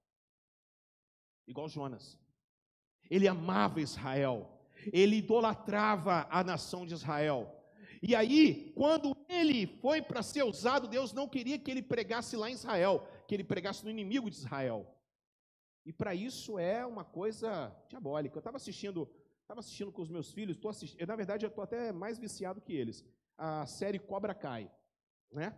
Igual 1.46 1.68
Jonas. 1.68 2.18
Ele 3.10 3.28
amava 3.28 3.80
Israel, 3.80 4.48
ele 4.92 5.16
idolatrava 5.16 6.26
a 6.30 6.42
nação 6.42 6.86
de 6.86 6.94
Israel. 6.94 7.61
E 8.02 8.16
aí, 8.16 8.72
quando 8.74 9.16
ele 9.28 9.64
foi 9.80 10.02
para 10.02 10.24
ser 10.24 10.42
usado, 10.42 10.88
Deus 10.88 11.12
não 11.12 11.28
queria 11.28 11.56
que 11.56 11.70
ele 11.70 11.80
pregasse 11.80 12.36
lá 12.36 12.50
em 12.50 12.54
Israel, 12.54 13.06
que 13.28 13.34
ele 13.34 13.44
pregasse 13.44 13.84
no 13.84 13.90
inimigo 13.90 14.28
de 14.28 14.34
Israel. 14.34 14.92
E 15.86 15.92
para 15.92 16.12
isso 16.12 16.58
é 16.58 16.84
uma 16.84 17.04
coisa 17.04 17.72
diabólica. 17.88 18.36
Eu 18.36 18.40
estava 18.40 18.56
assistindo, 18.56 19.08
estava 19.42 19.60
assistindo 19.60 19.92
com 19.92 20.02
os 20.02 20.10
meus 20.10 20.32
filhos, 20.32 20.56
tô 20.56 20.68
assistindo, 20.68 21.00
eu, 21.00 21.06
na 21.06 21.14
verdade 21.14 21.46
eu 21.46 21.48
estou 21.48 21.62
até 21.62 21.92
mais 21.92 22.18
viciado 22.18 22.60
que 22.60 22.72
eles. 22.72 23.04
A 23.38 23.66
série 23.66 24.00
Cobra 24.00 24.34
Kai, 24.34 24.68
né? 25.30 25.56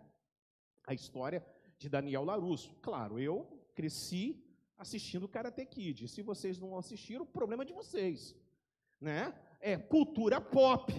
A 0.86 0.92
história 0.92 1.44
de 1.78 1.88
Daniel 1.88 2.24
Larusso. 2.24 2.74
Claro, 2.82 3.18
eu 3.18 3.46
cresci 3.74 4.44
assistindo 4.76 5.26
Karate 5.26 5.64
Kid. 5.64 6.08
Se 6.08 6.20
vocês 6.20 6.58
não 6.58 6.76
assistiram, 6.76 7.22
o 7.22 7.26
problema 7.26 7.62
é 7.62 7.66
de 7.66 7.72
vocês, 7.72 8.36
né? 9.00 9.34
É 9.60 9.78
cultura 9.78 10.42
pop 10.42 10.92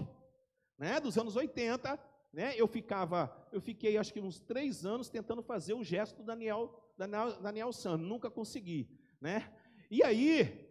né, 0.77 1.00
dos 1.00 1.17
anos 1.17 1.36
80, 1.36 2.00
né, 2.34 2.53
eu 2.58 2.67
ficava, 2.67 3.34
eu 3.51 3.62
fiquei 3.62 3.98
acho 3.98 4.13
que 4.13 4.20
uns 4.20 4.39
três 4.39 4.86
anos 4.86 5.10
tentando 5.10 5.41
fazer 5.41 5.74
o 5.74 5.84
gesto 5.84 6.17
do 6.17 6.24
Daniel, 6.24 6.94
Daniel, 6.98 7.41
Daniel 7.41 7.74
San, 7.74 7.98
nunca 7.98 8.29
consegui, 8.29 8.89
né? 9.22 9.51
E 9.89 10.03
aí, 10.03 10.65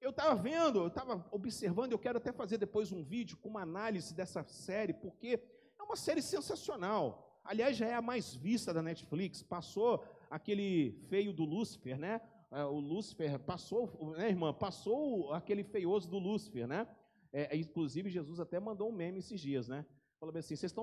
eu 0.00 0.10
estava 0.10 0.34
vendo, 0.34 0.78
eu 0.80 0.88
estava 0.88 1.26
observando, 1.32 1.92
eu 1.92 1.98
quero 1.98 2.18
até 2.18 2.32
fazer 2.32 2.56
depois 2.56 2.92
um 2.92 3.02
vídeo 3.02 3.36
com 3.36 3.48
uma 3.48 3.62
análise 3.62 4.14
dessa 4.14 4.44
série, 4.44 4.94
porque 4.94 5.40
é 5.78 5.82
uma 5.82 5.96
série 5.96 6.22
sensacional. 6.22 7.40
Aliás, 7.44 7.76
já 7.76 7.86
é 7.86 7.94
a 7.94 8.02
mais 8.02 8.34
vista 8.34 8.72
da 8.72 8.82
Netflix. 8.82 9.42
Passou 9.42 10.04
aquele 10.30 10.92
feio 11.08 11.32
do 11.32 11.44
Lúcifer, 11.44 11.98
né? 11.98 12.20
É, 12.50 12.62
o 12.64 12.78
Lúcifer 12.78 13.38
passou, 13.38 14.14
né, 14.16 14.28
irmã? 14.28 14.52
Passou 14.52 15.32
aquele 15.32 15.64
feioso 15.64 16.08
do 16.08 16.18
Lúcifer, 16.18 16.66
né? 16.66 16.86
É, 17.32 17.56
inclusive, 17.56 18.10
Jesus 18.10 18.40
até 18.40 18.58
mandou 18.58 18.88
um 18.88 18.92
meme 18.92 19.18
esses 19.18 19.40
dias, 19.40 19.68
né? 19.68 19.84
Falou 20.18 20.36
assim: 20.36 20.56
vocês 20.56 20.74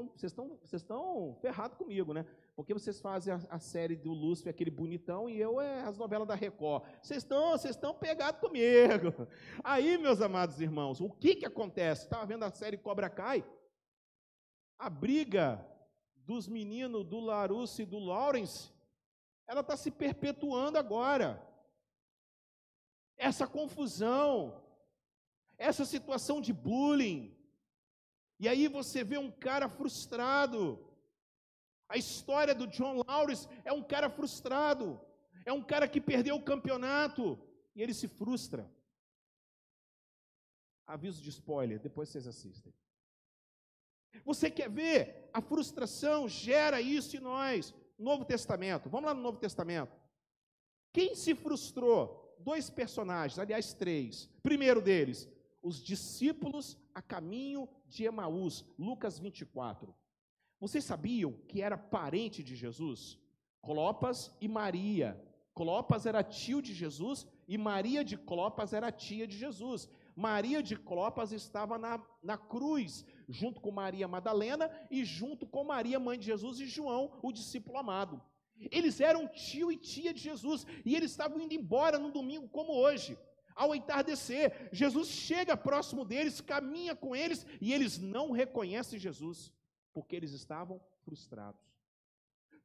estão 0.71 1.37
ferrados 1.41 1.77
comigo, 1.77 2.13
né? 2.13 2.25
Porque 2.55 2.73
vocês 2.73 3.01
fazem 3.01 3.33
a, 3.33 3.39
a, 3.49 3.59
série 3.59 3.95
do 3.95 4.13
Lúcifer, 4.13 4.49
aquele 4.49 4.71
bonitão, 4.71 5.29
e 5.29 5.39
eu 5.39 5.59
é 5.59 5.81
as 5.81 5.97
novelas 5.97 6.27
da 6.27 6.35
Record. 6.35 6.83
Vocês 7.01 7.27
estão 7.65 7.93
pegados 7.93 8.39
comigo. 8.39 9.27
Aí, 9.61 9.97
meus 9.97 10.21
amados 10.21 10.61
irmãos, 10.61 11.01
o 11.01 11.09
que 11.09 11.35
que 11.35 11.45
acontece? 11.45 12.03
Estava 12.03 12.25
vendo 12.25 12.43
a 12.43 12.51
série 12.51 12.77
Cobra 12.77 13.09
Kai? 13.09 13.45
A 14.79 14.89
briga 14.89 15.65
dos 16.15 16.47
meninos 16.47 17.05
do 17.05 17.19
Larusso 17.19 17.81
e 17.81 17.85
do 17.85 17.99
Lawrence, 17.99 18.71
ela 19.47 19.61
está 19.61 19.75
se 19.75 19.91
perpetuando 19.91 20.77
agora. 20.77 21.45
Essa 23.17 23.45
confusão, 23.45 24.64
essa 25.57 25.85
situação 25.85 26.41
de 26.41 26.53
bullying, 26.53 27.33
E 28.37 28.47
aí 28.49 28.67
você 28.67 29.03
vê 29.03 29.17
um 29.17 29.31
cara 29.31 29.69
frustrado. 29.69 30.79
A 31.87 31.97
história 31.97 32.53
do 32.53 32.67
John 32.67 33.01
Lawrence 33.07 33.47
é 33.63 33.71
um 33.71 33.81
cara 33.81 34.09
frustrado. 34.09 34.99
É 35.45 35.53
um 35.53 35.63
cara 35.63 35.87
que 35.87 36.01
perdeu 36.01 36.35
o 36.35 36.43
campeonato 36.43 37.39
e 37.75 37.81
ele 37.81 37.93
se 37.93 38.07
frustra. 38.07 38.69
Aviso 40.85 41.21
de 41.21 41.29
spoiler, 41.29 41.79
depois 41.79 42.09
vocês 42.09 42.27
assistem. 42.27 42.73
Você 44.23 44.49
quer 44.49 44.69
ver? 44.69 45.29
A 45.33 45.41
frustração 45.41 46.27
gera 46.27 46.81
isso 46.81 47.15
em 47.15 47.19
nós. 47.19 47.73
Novo 47.97 48.25
Testamento. 48.25 48.89
Vamos 48.89 49.07
lá 49.07 49.13
no 49.13 49.21
Novo 49.21 49.39
Testamento. 49.39 49.95
Quem 50.91 51.15
se 51.15 51.35
frustrou? 51.35 52.35
Dois 52.39 52.69
personagens, 52.69 53.39
aliás, 53.39 53.73
três. 53.73 54.29
Primeiro 54.43 54.81
deles, 54.81 55.29
os 55.65 55.81
discípulos 55.81 56.77
a 56.93 57.01
caminho 57.01 57.67
de 57.87 58.05
Emaús, 58.05 58.63
Lucas 58.77 59.17
24. 59.17 59.93
Vocês 60.59 60.83
sabiam 60.83 61.33
que 61.47 61.59
era 61.59 61.75
parente 61.75 62.43
de 62.43 62.55
Jesus? 62.55 63.19
Clopas 63.63 64.31
e 64.39 64.47
Maria. 64.47 65.19
Clopas 65.55 66.05
era 66.05 66.23
tio 66.23 66.61
de 66.61 66.71
Jesus 66.71 67.25
e 67.47 67.57
Maria 67.57 68.03
de 68.05 68.15
Clopas 68.15 68.73
era 68.73 68.91
tia 68.91 69.25
de 69.25 69.35
Jesus. 69.35 69.89
Maria 70.15 70.61
de 70.61 70.75
Clopas 70.77 71.31
estava 71.31 71.79
na, 71.79 71.99
na 72.21 72.37
cruz, 72.37 73.03
junto 73.27 73.59
com 73.59 73.71
Maria 73.71 74.07
Madalena 74.07 74.69
e 74.91 75.03
junto 75.03 75.47
com 75.47 75.63
Maria, 75.63 75.99
mãe 75.99 76.19
de 76.19 76.27
Jesus, 76.27 76.59
e 76.59 76.67
João, 76.67 77.11
o 77.23 77.31
discípulo 77.31 77.79
amado. 77.79 78.21
Eles 78.71 79.01
eram 79.01 79.27
tio 79.27 79.71
e 79.71 79.77
tia 79.77 80.13
de 80.13 80.21
Jesus 80.21 80.65
e 80.85 80.95
eles 80.95 81.09
estavam 81.09 81.41
indo 81.41 81.55
embora 81.55 81.97
no 81.97 82.11
domingo, 82.11 82.47
como 82.49 82.71
hoje. 82.71 83.17
Ao 83.55 83.73
entardecer, 83.73 84.69
Jesus 84.71 85.07
chega 85.07 85.55
próximo 85.55 86.03
deles, 86.03 86.41
caminha 86.41 86.93
com 86.93 87.15
eles 87.15 87.45
e 87.61 87.73
eles 87.73 87.97
não 87.97 88.31
reconhecem 88.31 88.99
Jesus, 88.99 89.53
porque 89.93 90.15
eles 90.15 90.33
estavam 90.33 90.81
frustrados. 91.05 91.61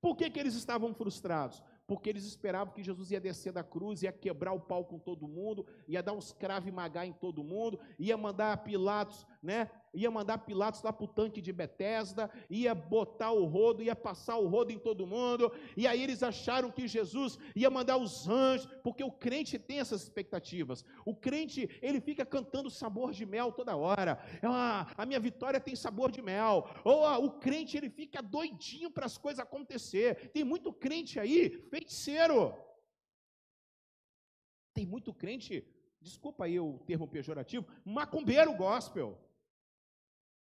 Por 0.01 0.17
que, 0.17 0.29
que 0.31 0.41
eles 0.41 0.55
estavam 0.55 0.93
frustrados? 0.95 1.63
Porque 1.87 2.09
eles 2.09 2.25
esperavam 2.25 2.73
que 2.73 2.83
Jesus 2.83 3.11
ia 3.11 3.21
descer 3.21 3.53
da 3.53 3.63
cruz, 3.63 4.03
ia 4.03 4.13
quebrar 4.13 4.53
o 4.53 4.61
pau 4.61 4.85
com 4.85 4.99
todo 4.99 5.29
mundo, 5.29 5.67
ia 5.87 6.03
dar 6.03 6.13
uns 6.13 6.33
crave 6.33 6.73
magá 6.73 7.05
em 7.07 7.13
todo 7.13 7.45
mundo, 7.45 7.79
ia 7.99 8.17
mandar 8.17 8.65
Pilatos, 8.65 9.27
né, 9.43 9.71
ia 9.93 10.11
mandar 10.11 10.39
Pilatos 10.39 10.83
lá 10.83 10.93
para 10.93 11.05
o 11.05 11.09
tanque 11.09 11.41
de 11.41 11.53
Betesda, 11.53 12.31
ia 12.49 12.75
botar 12.75 13.33
o 13.33 13.45
rodo, 13.45 13.83
ia 13.83 13.97
passar 13.97 14.37
o 14.37 14.47
rodo 14.47 14.73
em 14.73 14.79
todo 14.79 15.07
mundo, 15.07 15.53
e 15.77 15.87
aí 15.87 16.03
eles 16.03 16.23
acharam 16.23 16.71
que 16.71 16.87
Jesus 16.87 17.39
ia 17.55 17.71
mandar 17.71 17.97
os 17.97 18.29
anjos, 18.29 18.69
porque 18.83 19.03
o 19.03 19.11
crente 19.11 19.59
tem 19.59 19.81
essas 19.81 20.03
expectativas. 20.03 20.85
O 21.05 21.15
crente, 21.15 21.69
ele 21.83 22.01
fica 22.01 22.25
cantando 22.25 22.71
sabor 22.71 23.13
de 23.13 23.27
mel 23.27 23.53
toda 23.53 23.77
hora. 23.77 24.19
Ah, 24.43 24.93
a 24.97 25.05
minha 25.05 25.21
vitória 25.21 25.61
tem 25.61 25.75
sabor 25.75 26.11
de 26.11 26.23
mel. 26.23 26.69
Ou 26.85 27.05
ah, 27.05 27.19
o 27.19 27.39
crente, 27.39 27.77
ele 27.77 27.91
fica 27.91 28.23
doidinho 28.23 28.91
para 28.91 29.07
as 29.07 29.19
coisas 29.19 29.41
acontecer. 29.41 30.31
Tem 30.31 30.45
muito 30.45 30.73
crente 30.73 31.19
aí, 31.19 31.67
feiticeiro. 31.71 32.55
Tem 34.73 34.87
muito 34.87 35.13
crente, 35.13 35.67
desculpa 36.01 36.45
aí 36.45 36.59
o 36.61 36.79
termo 36.87 37.07
pejorativo, 37.09 37.67
macumbeiro 37.85 38.55
gospel. 38.55 39.19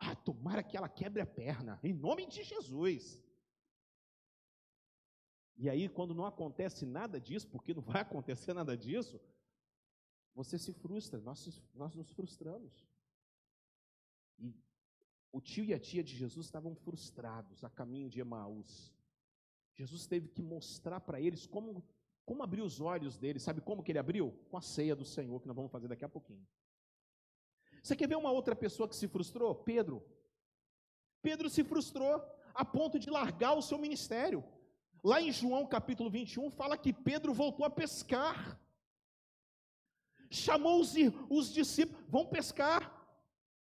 Ah, 0.07 0.15
tomara 0.15 0.63
que 0.63 0.77
ela 0.77 0.89
quebre 0.89 1.23
a 1.23 1.27
perna, 1.27 1.81
em 1.83 1.93
nome 1.93 2.27
de 2.27 2.43
Jesus. 2.43 3.23
E 5.57 5.71
aí, 5.71 5.89
quando 5.89 6.15
não 6.15 6.27
acontece 6.27 6.85
nada 6.85 7.21
disso, 7.21 7.49
porque 7.49 7.73
não 7.73 7.83
vai 7.83 8.03
acontecer 8.03 8.53
nada 8.53 8.77
disso, 8.77 9.21
você 10.35 10.59
se 10.59 10.73
frustra, 10.73 11.21
nós, 11.21 11.63
nós 11.75 11.95
nos 11.95 12.11
frustramos. 12.11 12.87
E 14.39 14.55
o 15.33 15.41
tio 15.41 15.65
e 15.65 15.73
a 15.73 15.79
tia 15.79 16.03
de 16.03 16.15
Jesus 16.15 16.47
estavam 16.47 16.75
frustrados 16.75 17.65
a 17.65 17.71
caminho 17.71 18.11
de 18.11 18.21
Emaús. 18.21 18.93
Jesus 19.75 20.07
teve 20.07 20.29
que 20.29 20.43
mostrar 20.43 21.01
para 21.01 21.21
eles 21.21 21.47
como, 21.47 21.85
como 22.25 22.43
abrir 22.43 22.63
os 22.63 22.81
olhos 22.81 23.17
deles. 23.17 23.43
Sabe 23.43 23.61
como 23.61 23.83
que 23.83 23.93
ele 23.93 23.99
abriu? 23.99 24.33
Com 24.51 24.57
a 24.57 24.63
ceia 24.63 24.95
do 24.95 25.05
Senhor, 25.05 25.41
que 25.41 25.47
nós 25.47 25.57
vamos 25.57 25.73
fazer 25.73 25.89
daqui 25.89 26.05
a 26.05 26.09
pouquinho. 26.09 26.47
Você 27.85 27.95
quer 27.95 28.09
ver 28.09 28.17
uma 28.17 28.31
outra 28.31 28.57
pessoa 28.57 28.89
que 28.89 28.97
se 28.97 29.07
frustrou? 29.07 29.55
Pedro. 29.55 30.03
Pedro 31.21 31.51
se 31.51 31.63
frustrou 31.63 32.15
a 32.55 32.65
ponto 32.65 32.99
de 32.99 33.11
largar 33.11 33.53
o 33.53 33.61
seu 33.61 33.77
ministério. 33.77 34.43
Lá 35.03 35.21
em 35.21 35.31
João 35.31 35.67
capítulo 35.67 36.09
21 36.09 36.51
fala 36.51 36.79
que 36.79 36.95
Pedro 36.95 37.35
voltou 37.35 37.67
a 37.67 37.69
pescar. 37.69 38.59
Chamou 40.31 40.81
os, 40.81 40.95
os 41.29 41.53
discípulos, 41.53 42.03
vão 42.09 42.25
pescar. 42.25 43.07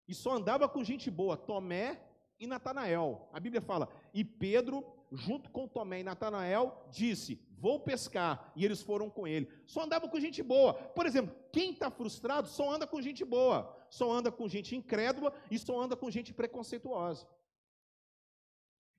E 0.07 0.15
só 0.15 0.33
andava 0.33 0.69
com 0.69 0.85
gente 0.85 1.11
boa, 1.11 1.35
Tomé 1.35 1.99
e 2.39 2.47
Natanael. 2.47 3.27
A 3.33 3.41
Bíblia 3.41 3.63
fala, 3.63 3.89
e 4.13 4.23
Pedro, 4.23 4.85
junto 5.11 5.49
com 5.49 5.67
Tomé 5.67 6.01
e 6.01 6.05
Natanael, 6.05 6.87
disse: 6.91 7.41
vou 7.65 7.81
pescar. 7.81 8.53
E 8.55 8.63
eles 8.63 8.83
foram 8.83 9.09
com 9.09 9.27
ele. 9.27 9.49
Só 9.67 9.85
andava 9.85 10.07
com 10.07 10.21
gente 10.21 10.43
boa. 10.43 10.75
Por 10.75 11.07
exemplo, 11.07 11.35
quem 11.51 11.71
está 11.71 11.91
frustrado 11.91 12.47
só 12.47 12.71
anda 12.71 12.87
com 12.87 13.01
gente 13.01 13.25
boa, 13.25 13.75
só 13.89 14.13
anda 14.13 14.31
com 14.31 14.47
gente 14.47 14.77
incrédula 14.77 15.33
e 15.51 15.59
só 15.59 15.81
anda 15.81 15.97
com 15.97 16.11
gente 16.11 16.35
preconceituosa. 16.35 17.27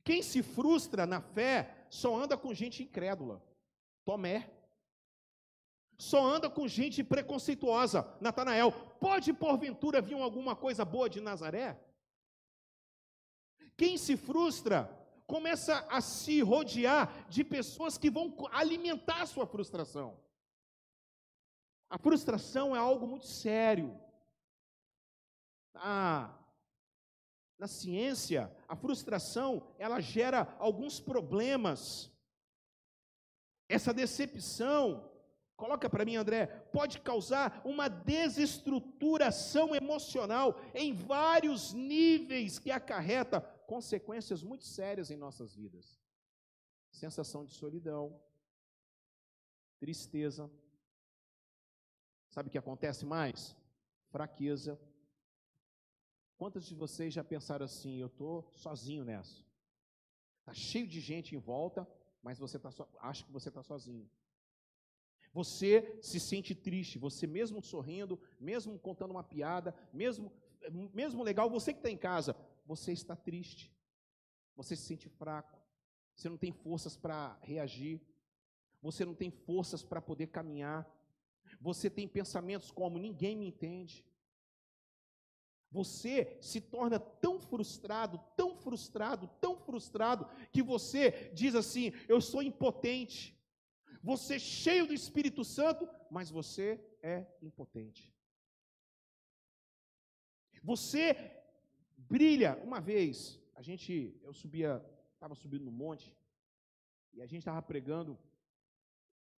Quem 0.04 0.24
se 0.24 0.42
frustra 0.42 1.06
na 1.06 1.22
fé 1.22 1.86
só 1.92 2.16
anda 2.16 2.36
com 2.36 2.56
gente 2.56 2.82
incrédula. 2.82 3.40
Tomé. 4.04 4.50
Só 6.00 6.26
anda 6.26 6.50
com 6.50 6.68
gente 6.68 7.04
preconceituosa. 7.04 8.00
Natanael, 8.20 8.72
pode 9.00 9.32
porventura 9.32 10.02
vir 10.02 10.20
alguma 10.20 10.56
coisa 10.56 10.84
boa 10.84 11.08
de 11.08 11.22
Nazaré? 11.22 11.80
Quem 13.78 13.96
se 13.96 14.18
frustra 14.18 14.80
começa 15.26 15.86
a 15.90 16.02
se 16.02 16.42
rodear 16.42 17.28
de 17.30 17.44
pessoas 17.44 17.98
que 17.98 18.10
vão 18.10 18.34
alimentar 18.52 19.22
a 19.22 19.26
sua 19.26 19.48
frustração. 19.48 20.20
A 21.90 21.98
frustração 21.98 22.76
é 22.76 22.80
algo 22.80 23.08
muito 23.08 23.26
sério. 23.26 24.00
Ah, 25.76 26.34
na 27.58 27.68
ciência, 27.68 28.52
a 28.68 28.76
frustração, 28.76 29.74
ela 29.78 30.00
gera 30.00 30.56
alguns 30.60 31.00
problemas. 31.00 32.12
Essa 33.68 33.94
decepção, 33.94 35.10
coloca 35.56 35.90
para 35.90 36.06
mim, 36.06 36.16
André, 36.16 36.48
pode 36.72 37.00
causar 37.00 37.62
uma 37.64 37.88
desestruturação 37.88 39.74
emocional 39.74 40.60
em 40.74 40.94
vários 40.94 41.74
níveis 41.74 42.60
que 42.60 42.72
acarreta 42.72 43.42
consequências 43.66 44.44
muito 44.44 44.66
sérias 44.66 45.10
em 45.12 45.18
nossas 45.18 45.54
vidas. 45.56 46.00
Sensação 46.92 47.46
de 47.46 47.54
solidão, 47.54 48.20
tristeza. 49.80 50.50
Sabe 52.30 52.50
o 52.50 52.52
que 52.52 52.58
acontece 52.58 53.06
mais? 53.06 53.56
Fraqueza. 54.10 54.80
Quantos 56.38 56.66
de 56.66 56.76
vocês 56.76 57.14
já 57.14 57.24
pensaram 57.24 57.66
assim, 57.66 57.98
eu 57.98 58.08
estou 58.08 58.50
sozinho 58.52 59.04
nessa? 59.04 59.44
Está 60.40 60.54
cheio 60.54 60.88
de 60.88 61.00
gente 61.00 61.36
em 61.36 61.40
volta, 61.40 61.88
mas 62.22 62.38
você 62.38 62.60
tá 62.60 62.72
so... 62.72 62.88
acha 63.00 63.24
que 63.26 63.32
você 63.32 63.50
está 63.50 63.64
sozinho. 63.64 64.10
Você 65.34 66.00
se 66.02 66.20
sente 66.20 66.54
triste, 66.54 67.00
você 67.00 67.28
mesmo 67.28 67.62
sorrindo, 67.62 68.20
mesmo 68.40 68.78
contando 68.80 69.12
uma 69.12 69.24
piada, 69.24 69.76
mesmo, 69.92 70.32
mesmo 70.94 71.24
legal, 71.24 71.50
você 71.50 71.74
que 71.74 71.80
está 71.80 71.90
em 71.90 71.98
casa, 71.98 72.36
você 72.66 72.92
está 72.92 73.16
triste, 73.16 73.74
você 74.56 74.76
se 74.76 74.84
sente 74.84 75.08
fraco, 75.08 75.60
você 76.16 76.30
não 76.30 76.38
tem 76.38 76.52
forças 76.52 76.98
para 76.98 77.38
reagir, 77.42 78.02
você 78.82 79.06
não 79.06 79.14
tem 79.14 79.30
forças 79.30 79.84
para 79.84 80.02
poder 80.02 80.28
caminhar, 80.28 80.90
você 81.60 81.90
tem 81.90 82.08
pensamentos 82.08 82.72
como 82.72 82.98
ninguém 82.98 83.36
me 83.36 83.48
entende. 83.48 84.06
Você 85.72 86.38
se 86.42 86.62
torna 86.62 87.00
tão 87.00 87.40
frustrado, 87.40 88.18
tão 88.38 88.56
frustrado, 88.56 89.28
tão 89.42 89.58
frustrado, 89.58 90.26
que 90.52 90.64
você 90.64 91.32
diz 91.34 91.54
assim: 91.54 91.92
Eu 92.08 92.22
sou 92.22 92.42
impotente. 92.42 93.36
Você 94.02 94.40
cheio 94.40 94.86
do 94.88 94.94
Espírito 94.94 95.44
Santo, 95.44 95.90
mas 96.10 96.30
você 96.30 96.80
é 97.02 97.26
impotente. 97.42 98.14
Você 100.64 101.35
brilha. 102.10 102.58
Uma 102.64 102.80
vez, 102.80 103.40
a 103.56 103.62
gente, 103.62 104.20
eu 104.24 104.34
subia, 104.34 104.84
estava 105.14 105.36
subindo 105.36 105.66
no 105.66 105.72
monte, 105.72 106.16
e 107.14 107.22
a 107.22 107.26
gente 107.26 107.40
estava 107.40 107.62
pregando, 107.62 108.18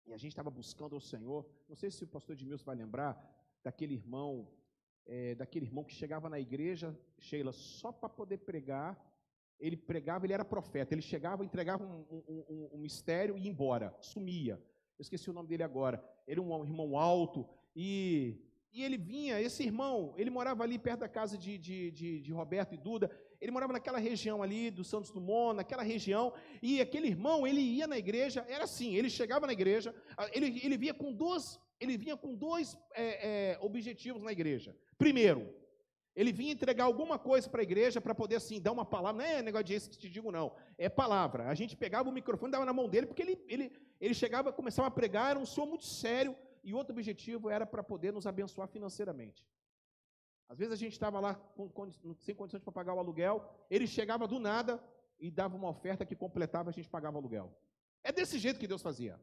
e 0.06 0.14
a 0.14 0.18
gente 0.18 0.32
estava 0.32 0.50
buscando 0.50 0.96
ao 0.96 1.02
Senhor. 1.02 1.46
Não 1.68 1.76
sei 1.76 1.92
se 1.92 2.04
o 2.04 2.08
pastor 2.08 2.36
Edmilson 2.36 2.66
vai 2.66 2.76
lembrar 2.76 3.14
daquele 3.64 3.94
irmão, 3.94 4.48
é, 5.06 5.36
daquele 5.36 5.66
irmão 5.66 5.84
que 5.84 5.94
chegava 5.94 6.30
na 6.30 6.40
igreja, 6.40 6.98
Sheila, 7.20 7.52
só 7.52 7.92
para 7.92 8.10
poder 8.10 8.40
pregar. 8.40 8.98
Ele 9.60 9.76
pregava, 9.76 10.26
ele 10.26 10.34
era 10.34 10.46
profeta. 10.46 10.94
Ele 10.94 11.02
chegava, 11.02 11.44
entregava 11.44 11.84
um, 11.84 12.06
um, 12.10 12.46
um, 12.50 12.70
um 12.74 12.78
mistério 12.78 13.38
e 13.38 13.42
ia 13.42 13.50
embora, 13.50 13.96
sumia. 14.02 14.54
Eu 14.98 15.02
esqueci 15.02 15.30
o 15.30 15.34
nome 15.34 15.50
dele 15.50 15.64
agora. 15.64 16.04
Ele 16.28 16.40
é 16.40 16.44
um 16.44 16.64
irmão 16.64 16.98
alto 16.98 17.48
e 17.76 18.47
e 18.74 18.84
ele 18.84 18.98
vinha, 18.98 19.42
esse 19.42 19.64
irmão, 19.64 20.14
ele 20.18 20.30
morava 20.30 20.64
ali 20.64 20.78
perto 20.78 21.00
da 21.00 21.10
casa 21.10 21.38
de, 21.38 21.58
de, 21.58 21.92
de, 21.92 22.22
de 22.22 22.32
Roberto 22.32 22.74
e 22.74 22.78
Duda, 22.78 23.10
ele 23.40 23.52
morava 23.52 23.74
naquela 23.74 23.98
região 23.98 24.42
ali 24.42 24.72
do 24.72 24.84
Santos 24.84 25.12
Dumont, 25.12 25.56
naquela 25.56 25.84
região, 25.84 26.34
e 26.62 26.82
aquele 26.82 27.08
irmão, 27.08 27.46
ele 27.46 27.62
ia 27.62 27.88
na 27.88 27.98
igreja, 27.98 28.46
era 28.48 28.64
assim, 28.64 28.96
ele 28.96 29.10
chegava 29.10 29.48
na 29.48 29.54
igreja, 29.54 29.94
ele, 30.32 30.60
ele 30.64 30.78
vinha 30.78 30.94
com 30.94 31.14
dois, 31.14 31.60
ele 31.80 31.98
vinha 31.98 32.18
com 32.18 32.36
dois 32.36 32.78
é, 32.94 33.52
é, 33.54 33.60
objetivos 33.62 34.22
na 34.24 34.32
igreja. 34.32 34.76
Primeiro, 34.98 35.54
ele 36.18 36.32
vinha 36.32 36.52
entregar 36.52 36.86
alguma 36.86 37.20
coisa 37.20 37.48
para 37.48 37.62
a 37.62 37.64
igreja 37.64 38.02
para 38.02 38.16
poder 38.16 38.38
assim 38.38 38.60
dar 38.60 38.72
uma 38.72 38.84
palavra. 38.84 39.22
Não 39.22 39.30
é 39.30 39.44
negócio 39.44 39.66
de 39.66 39.76
esse 39.76 39.88
que 39.88 40.00
te 40.00 40.10
digo, 40.10 40.32
não. 40.32 40.52
É 40.76 40.90
palavra. 40.90 41.48
A 41.48 41.54
gente 41.54 41.78
pegava 41.78 42.10
o 42.10 42.12
microfone, 42.12 42.52
dava 42.52 42.66
na 42.66 42.74
mão 42.74 42.90
dele, 42.90 43.06
porque 43.06 43.22
ele, 43.22 43.40
ele, 43.48 43.72
ele 44.02 44.16
chegava, 44.16 44.52
começava 44.52 44.88
a 44.88 44.92
pregar, 44.92 45.30
era 45.30 45.40
um 45.40 45.46
senhor 45.46 45.68
muito 45.68 45.86
sério, 45.86 46.36
e 46.68 46.74
outro 46.74 46.94
objetivo 46.94 47.50
era 47.50 47.66
para 47.66 47.82
poder 47.82 48.12
nos 48.12 48.28
abençoar 48.28 48.68
financeiramente. 48.68 49.48
Às 50.50 50.58
vezes 50.58 50.74
a 50.74 50.76
gente 50.76 50.92
estava 50.92 51.18
lá 51.18 51.34
com, 51.34 51.70
com, 51.70 51.90
sem 52.26 52.36
condições 52.36 52.62
para 52.62 52.74
pagar 52.74 52.94
o 52.94 53.00
aluguel, 53.00 53.36
ele 53.70 53.88
chegava 53.88 54.28
do 54.28 54.38
nada 54.38 54.74
e 55.18 55.32
dava 55.32 55.56
uma 55.56 55.70
oferta 55.70 56.06
que 56.06 56.14
completava, 56.14 56.70
a 56.70 56.74
gente 56.74 56.90
pagava 56.90 57.16
o 57.16 57.20
aluguel. 57.20 57.58
É 58.04 58.12
desse 58.12 58.38
jeito 58.38 58.60
que 58.60 58.68
Deus 58.68 58.82
fazia. 58.82 59.18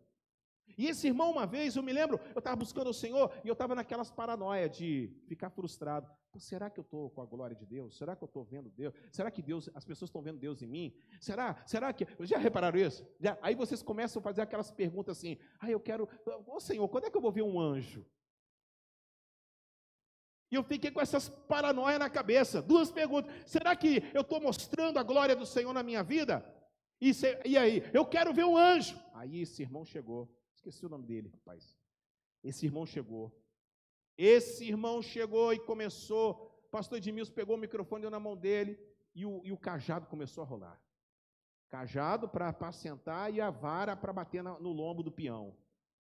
E 0.77 0.87
esse 0.87 1.07
irmão, 1.07 1.31
uma 1.31 1.47
vez, 1.47 1.77
eu 1.77 1.83
me 1.83 1.93
lembro, 1.93 2.21
eu 2.35 2.39
estava 2.39 2.57
buscando 2.57 2.91
o 2.91 2.95
Senhor 2.95 3.33
e 3.45 3.49
eu 3.49 3.53
estava 3.53 3.75
naquelas 3.75 4.11
paranoias 4.11 4.77
de 4.77 5.11
ficar 5.27 5.51
frustrado. 5.51 6.11
Será 6.37 6.69
que 6.69 6.81
eu 6.81 6.83
estou 6.83 7.11
com 7.11 7.23
a 7.23 7.27
glória 7.27 7.55
de 7.55 7.65
Deus? 7.65 7.97
Será 7.97 8.17
que 8.17 8.25
eu 8.25 8.27
estou 8.27 8.45
vendo 8.45 8.69
Deus? 8.71 8.93
Será 9.13 9.31
que 9.31 9.41
Deus, 9.41 9.71
as 9.75 9.85
pessoas 9.85 10.09
estão 10.09 10.21
vendo 10.21 10.39
Deus 10.39 10.63
em 10.63 10.67
mim? 10.67 10.95
Será? 11.21 11.63
Será 11.65 11.93
que. 11.93 12.07
Já 12.21 12.39
repararam 12.39 12.79
isso? 12.79 13.07
Já? 13.21 13.39
Aí 13.41 13.55
vocês 13.55 13.83
começam 13.83 14.19
a 14.21 14.23
fazer 14.23 14.43
aquelas 14.43 14.71
perguntas 14.71 15.17
assim: 15.17 15.39
ah, 15.61 15.71
eu 15.71 15.79
quero. 15.79 16.09
Ô 16.47 16.59
Senhor, 16.59 16.89
quando 16.89 17.05
é 17.05 17.11
que 17.11 17.17
eu 17.17 17.21
vou 17.21 17.31
ver 17.31 17.43
um 17.43 17.61
anjo? 17.61 18.05
E 20.51 20.57
eu 20.57 20.63
fiquei 20.65 20.91
com 20.91 21.01
essas 21.01 21.29
paranoias 21.29 21.99
na 21.99 22.11
cabeça. 22.11 22.61
Duas 22.61 22.91
perguntas: 22.91 23.33
será 23.47 23.77
que 23.77 24.03
eu 24.13 24.23
estou 24.23 24.41
mostrando 24.41 24.99
a 24.99 25.05
glória 25.05 25.37
do 25.37 25.47
Senhor 25.47 25.73
na 25.73 25.85
minha 25.85 26.03
vida? 26.03 26.45
E, 27.01 27.13
se, 27.13 27.39
e 27.45 27.57
aí? 27.57 27.83
Eu 27.93 28.05
quero 28.05 28.33
ver 28.33 28.45
um 28.45 28.57
anjo. 28.57 28.99
Aí 29.13 29.41
esse 29.41 29.63
irmão 29.63 29.85
chegou. 29.85 30.29
Esqueci 30.65 30.87
o 30.87 30.89
nome 30.89 31.05
dele, 31.05 31.29
rapaz. 31.29 31.79
Esse 32.43 32.65
irmão 32.65 32.87
chegou. 32.87 33.31
Esse 34.17 34.65
irmão 34.65 35.03
chegou 35.03 35.53
e 35.53 35.59
começou. 35.59 36.67
Pastor 36.71 36.97
Edmilson 36.97 37.35
pegou 37.35 37.57
o 37.57 37.59
microfone, 37.59 38.01
deu 38.01 38.11
na 38.11 38.19
mão 38.19 38.35
dele 38.35 38.79
e 39.15 39.27
o, 39.27 39.43
e 39.45 39.53
o 39.53 39.59
cajado 39.59 40.07
começou 40.07 40.43
a 40.43 40.47
rolar. 40.47 40.83
Cajado 41.69 42.27
para 42.27 42.49
apacentar 42.49 43.31
e 43.31 43.43
a 43.43 43.51
vara 43.51 43.95
para 43.95 44.11
bater 44.11 44.43
na, 44.43 44.59
no 44.59 44.73
lombo 44.73 45.03
do 45.03 45.13
peão. 45.13 45.55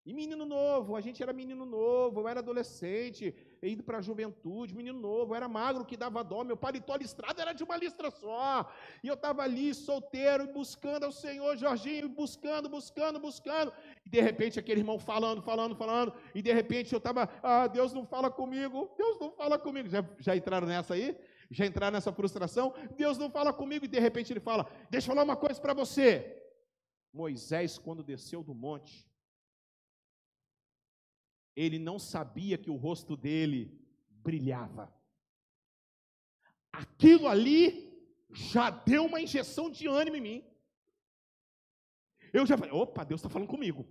E 0.06 0.12
menino 0.12 0.44
novo, 0.44 0.96
a 0.96 1.00
gente 1.00 1.22
era 1.22 1.32
menino 1.32 1.64
novo, 1.64 2.20
eu 2.20 2.28
era 2.28 2.40
adolescente, 2.40 3.34
indo 3.62 3.82
para 3.82 3.98
a 3.98 4.02
juventude, 4.02 4.74
menino 4.74 4.98
novo, 5.00 5.32
eu 5.32 5.36
era 5.36 5.48
magro 5.48 5.82
que 5.82 5.96
dava 5.96 6.22
dó, 6.22 6.44
meu 6.44 6.58
paletó 6.58 6.94
listrado 6.94 7.40
era 7.40 7.54
de 7.54 7.64
uma 7.64 7.74
listra 7.78 8.10
só. 8.10 8.70
E 9.02 9.08
eu 9.08 9.14
estava 9.14 9.42
ali 9.42 9.72
solteiro, 9.72 10.46
buscando 10.52 11.04
ao 11.04 11.12
Senhor, 11.12 11.56
Jorginho, 11.56 12.06
buscando, 12.06 12.68
buscando, 12.68 13.18
buscando. 13.18 13.72
E 14.04 14.10
de 14.10 14.20
repente 14.20 14.58
aquele 14.58 14.80
irmão 14.80 14.98
falando, 14.98 15.40
falando, 15.40 15.74
falando, 15.74 16.12
e 16.34 16.42
de 16.42 16.52
repente 16.52 16.92
eu 16.92 16.98
estava, 16.98 17.26
ah, 17.42 17.66
Deus 17.66 17.94
não 17.94 18.04
fala 18.04 18.30
comigo, 18.30 18.90
Deus 18.98 19.18
não 19.18 19.30
fala 19.30 19.58
comigo. 19.58 19.88
Já, 19.88 20.04
já 20.18 20.36
entraram 20.36 20.66
nessa 20.66 20.92
aí? 20.92 21.16
Já 21.50 21.64
entraram 21.64 21.94
nessa 21.94 22.12
frustração? 22.12 22.74
Deus 22.94 23.16
não 23.16 23.30
fala 23.30 23.54
comigo, 23.54 23.86
e 23.86 23.88
de 23.88 23.98
repente 23.98 24.30
ele 24.32 24.40
fala: 24.40 24.66
Deixa 24.90 25.06
eu 25.06 25.14
falar 25.14 25.24
uma 25.24 25.36
coisa 25.36 25.58
para 25.58 25.72
você. 25.72 26.42
Moisés, 27.10 27.78
quando 27.78 28.02
desceu 28.02 28.42
do 28.42 28.54
monte, 28.54 29.06
ele 31.56 31.78
não 31.78 31.98
sabia 31.98 32.58
que 32.58 32.70
o 32.70 32.76
rosto 32.76 33.16
dele 33.16 33.80
brilhava. 34.08 34.92
Aquilo 36.72 37.28
ali 37.28 37.92
já 38.30 38.70
deu 38.70 39.06
uma 39.06 39.20
injeção 39.20 39.70
de 39.70 39.86
ânimo 39.86 40.16
em 40.16 40.20
mim. 40.20 40.44
Eu 42.32 42.44
já 42.44 42.58
falei, 42.58 42.72
opa, 42.72 43.04
Deus 43.04 43.20
está 43.20 43.28
falando 43.28 43.48
comigo. 43.48 43.86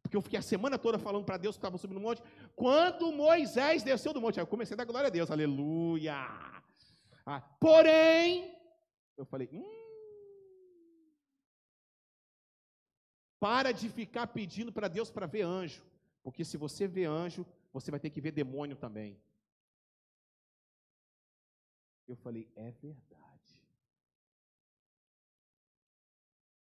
Porque 0.00 0.16
eu 0.16 0.22
fiquei 0.22 0.38
a 0.38 0.42
semana 0.42 0.78
toda 0.78 0.98
falando 0.98 1.24
para 1.24 1.38
Deus 1.38 1.56
que 1.56 1.58
estava 1.58 1.78
subindo 1.78 1.96
no 1.96 2.06
monte. 2.06 2.22
Quando 2.54 3.10
Moisés 3.10 3.82
desceu 3.82 4.12
do 4.12 4.20
monte, 4.20 4.38
eu 4.38 4.46
comecei 4.46 4.74
a 4.74 4.76
dar 4.76 4.84
glória 4.84 5.08
a 5.08 5.10
Deus, 5.10 5.30
aleluia. 5.30 6.14
Ah, 7.26 7.40
porém, 7.58 8.54
eu 9.16 9.24
falei, 9.24 9.48
hum, 9.50 9.64
para 13.40 13.72
de 13.72 13.88
ficar 13.88 14.26
pedindo 14.28 14.70
para 14.72 14.88
Deus 14.88 15.10
para 15.10 15.26
ver 15.26 15.42
anjo. 15.42 15.82
Porque 16.24 16.42
se 16.42 16.56
você 16.56 16.88
vê 16.88 17.04
anjo, 17.04 17.46
você 17.70 17.90
vai 17.90 18.00
ter 18.00 18.08
que 18.08 18.20
ver 18.20 18.32
demônio 18.32 18.74
também. 18.74 19.20
Eu 22.08 22.16
falei, 22.16 22.50
é 22.56 22.70
verdade. 22.70 23.60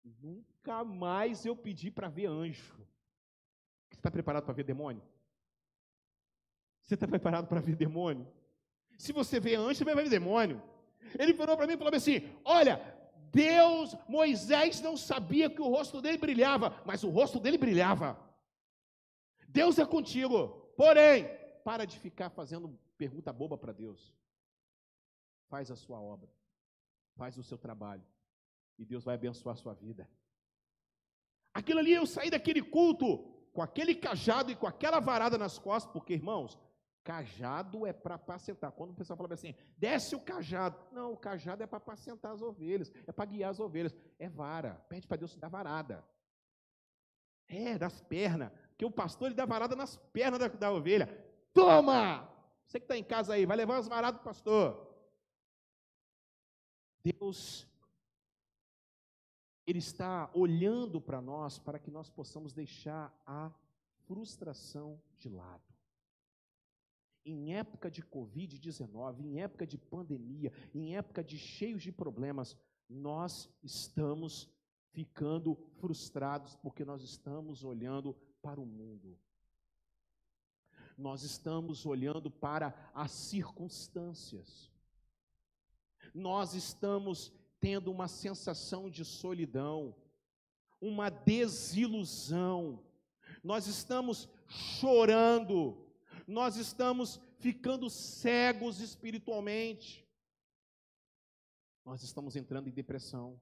Nunca 0.04 0.84
mais 0.84 1.46
eu 1.46 1.56
pedi 1.56 1.92
para 1.92 2.10
ver 2.10 2.26
anjo. 2.26 2.74
Você 3.90 4.00
está 4.00 4.10
preparado 4.10 4.46
para 4.46 4.54
ver 4.54 4.64
demônio? 4.64 5.04
Você 6.82 6.96
está 6.96 7.08
preparado 7.08 7.48
para 7.48 7.62
ver 7.62 7.76
demônio? 7.76 8.28
Se 8.98 9.14
você 9.14 9.40
vê 9.40 9.56
anjo, 9.56 9.76
você 9.76 9.84
vai 9.84 9.96
ver 9.96 10.10
demônio. 10.10 10.62
Ele 11.20 11.34
virou 11.34 11.56
para 11.56 11.68
mim 11.68 11.74
e 11.74 11.78
falou 11.78 11.94
assim: 11.94 12.28
Olha, 12.44 12.82
Deus, 13.32 13.96
Moisés 14.08 14.82
não 14.82 14.98
sabia 14.98 15.52
que 15.52 15.62
o 15.62 15.70
rosto 15.70 16.02
dele 16.02 16.18
brilhava, 16.18 16.82
mas 16.84 17.04
o 17.04 17.10
rosto 17.10 17.40
dele 17.40 17.60
brilhava. 17.60 18.25
Deus 19.60 19.80
é 19.80 19.86
contigo. 19.86 20.40
Porém, 20.76 21.30
para 21.64 21.86
de 21.86 21.98
ficar 21.98 22.30
fazendo 22.30 22.78
pergunta 22.98 23.32
boba 23.32 23.58
para 23.58 23.72
Deus. 23.72 24.14
Faz 25.48 25.72
a 25.72 25.78
sua 25.78 26.00
obra. 26.00 26.30
Faz 27.16 27.38
o 27.38 27.44
seu 27.44 27.58
trabalho. 27.58 28.06
E 28.78 28.84
Deus 28.84 29.06
vai 29.06 29.16
abençoar 29.16 29.54
a 29.54 29.62
sua 29.64 29.74
vida. 29.74 30.10
Aquilo 31.54 31.80
ali, 31.80 31.94
eu 31.94 32.06
saí 32.06 32.30
daquele 32.30 32.62
culto 32.62 33.08
com 33.54 33.62
aquele 33.62 33.96
cajado 33.96 34.52
e 34.52 34.56
com 34.58 34.68
aquela 34.68 35.00
varada 35.00 35.38
nas 35.38 35.58
costas, 35.58 35.94
porque, 35.94 36.14
irmãos, 36.14 36.60
cajado 37.02 37.86
é 37.88 37.94
para 37.94 38.16
apacentar. 38.16 38.74
Quando 38.74 38.90
o 38.90 38.96
pessoal 39.00 39.16
fala 39.16 39.34
assim, 39.34 39.56
desce 39.78 40.14
o 40.18 40.20
cajado. 40.20 40.78
Não, 40.92 41.14
o 41.14 41.18
cajado 41.18 41.64
é 41.64 41.68
para 41.68 41.78
apacentar 41.78 42.34
as 42.34 42.42
ovelhas, 42.42 42.92
é 43.08 43.12
para 43.14 43.24
guiar 43.24 43.52
as 43.52 43.62
ovelhas. 43.62 43.96
É 44.20 44.28
vara. 44.28 44.74
Pede 44.90 45.08
para 45.08 45.16
Deus 45.16 45.38
dar 45.38 45.48
varada. 45.48 46.04
É, 47.48 47.78
das 47.78 48.02
pernas 48.02 48.52
que 48.78 48.86
o 48.86 48.92
pastor 48.92 49.28
ele 49.28 49.36
dá 49.36 49.46
varada 49.46 49.76
nas 49.76 49.98
pernas 49.98 50.40
da, 50.40 50.48
da 50.48 50.72
ovelha. 50.72 51.08
Toma! 51.54 52.30
Você 52.66 52.80
que 52.80 52.86
está 52.86 52.98
em 52.98 53.04
casa 53.04 53.34
aí, 53.34 53.46
vai 53.46 53.56
levar 53.56 53.78
as 53.78 53.88
varadas 53.88 54.20
do 54.20 54.24
pastor. 54.24 54.86
Deus, 57.04 57.68
Ele 59.68 59.78
está 59.78 60.32
olhando 60.34 61.00
para 61.00 61.22
nós 61.22 61.60
para 61.60 61.78
que 61.78 61.92
nós 61.92 62.10
possamos 62.10 62.52
deixar 62.52 63.16
a 63.26 63.54
frustração 64.06 65.00
de 65.18 65.30
lado. 65.30 65.64
Em 67.24 67.56
época 67.56 67.90
de 67.90 68.04
Covid-19, 68.04 69.20
em 69.20 69.42
época 69.42 69.66
de 69.66 69.78
pandemia, 69.78 70.52
em 70.74 70.96
época 70.96 71.24
de 71.24 71.38
cheios 71.38 71.84
de 71.84 71.92
problemas, 71.92 72.58
nós 72.90 73.50
estamos 73.64 74.50
ficando 74.92 75.56
frustrados 75.80 76.56
porque 76.56 76.86
nós 76.86 77.04
estamos 77.04 77.64
olhando 77.64 78.16
para 78.46 78.62
o 78.62 78.66
mundo. 78.66 79.18
Nós 80.96 81.24
estamos 81.24 81.84
olhando 81.84 82.30
para 82.30 82.76
as 82.94 83.10
circunstâncias. 83.10 84.72
Nós 86.14 86.54
estamos 86.54 87.34
tendo 87.60 87.92
uma 87.92 88.08
sensação 88.08 88.88
de 88.88 89.04
solidão, 89.04 89.96
uma 90.80 91.10
desilusão. 91.10 92.86
Nós 93.44 93.66
estamos 93.66 94.30
chorando, 94.48 95.84
nós 96.28 96.56
estamos 96.56 97.20
ficando 97.40 97.90
cegos 97.90 98.80
espiritualmente. 98.80 100.08
Nós 101.84 102.04
estamos 102.04 102.36
entrando 102.36 102.68
em 102.70 102.72
depressão. 102.72 103.42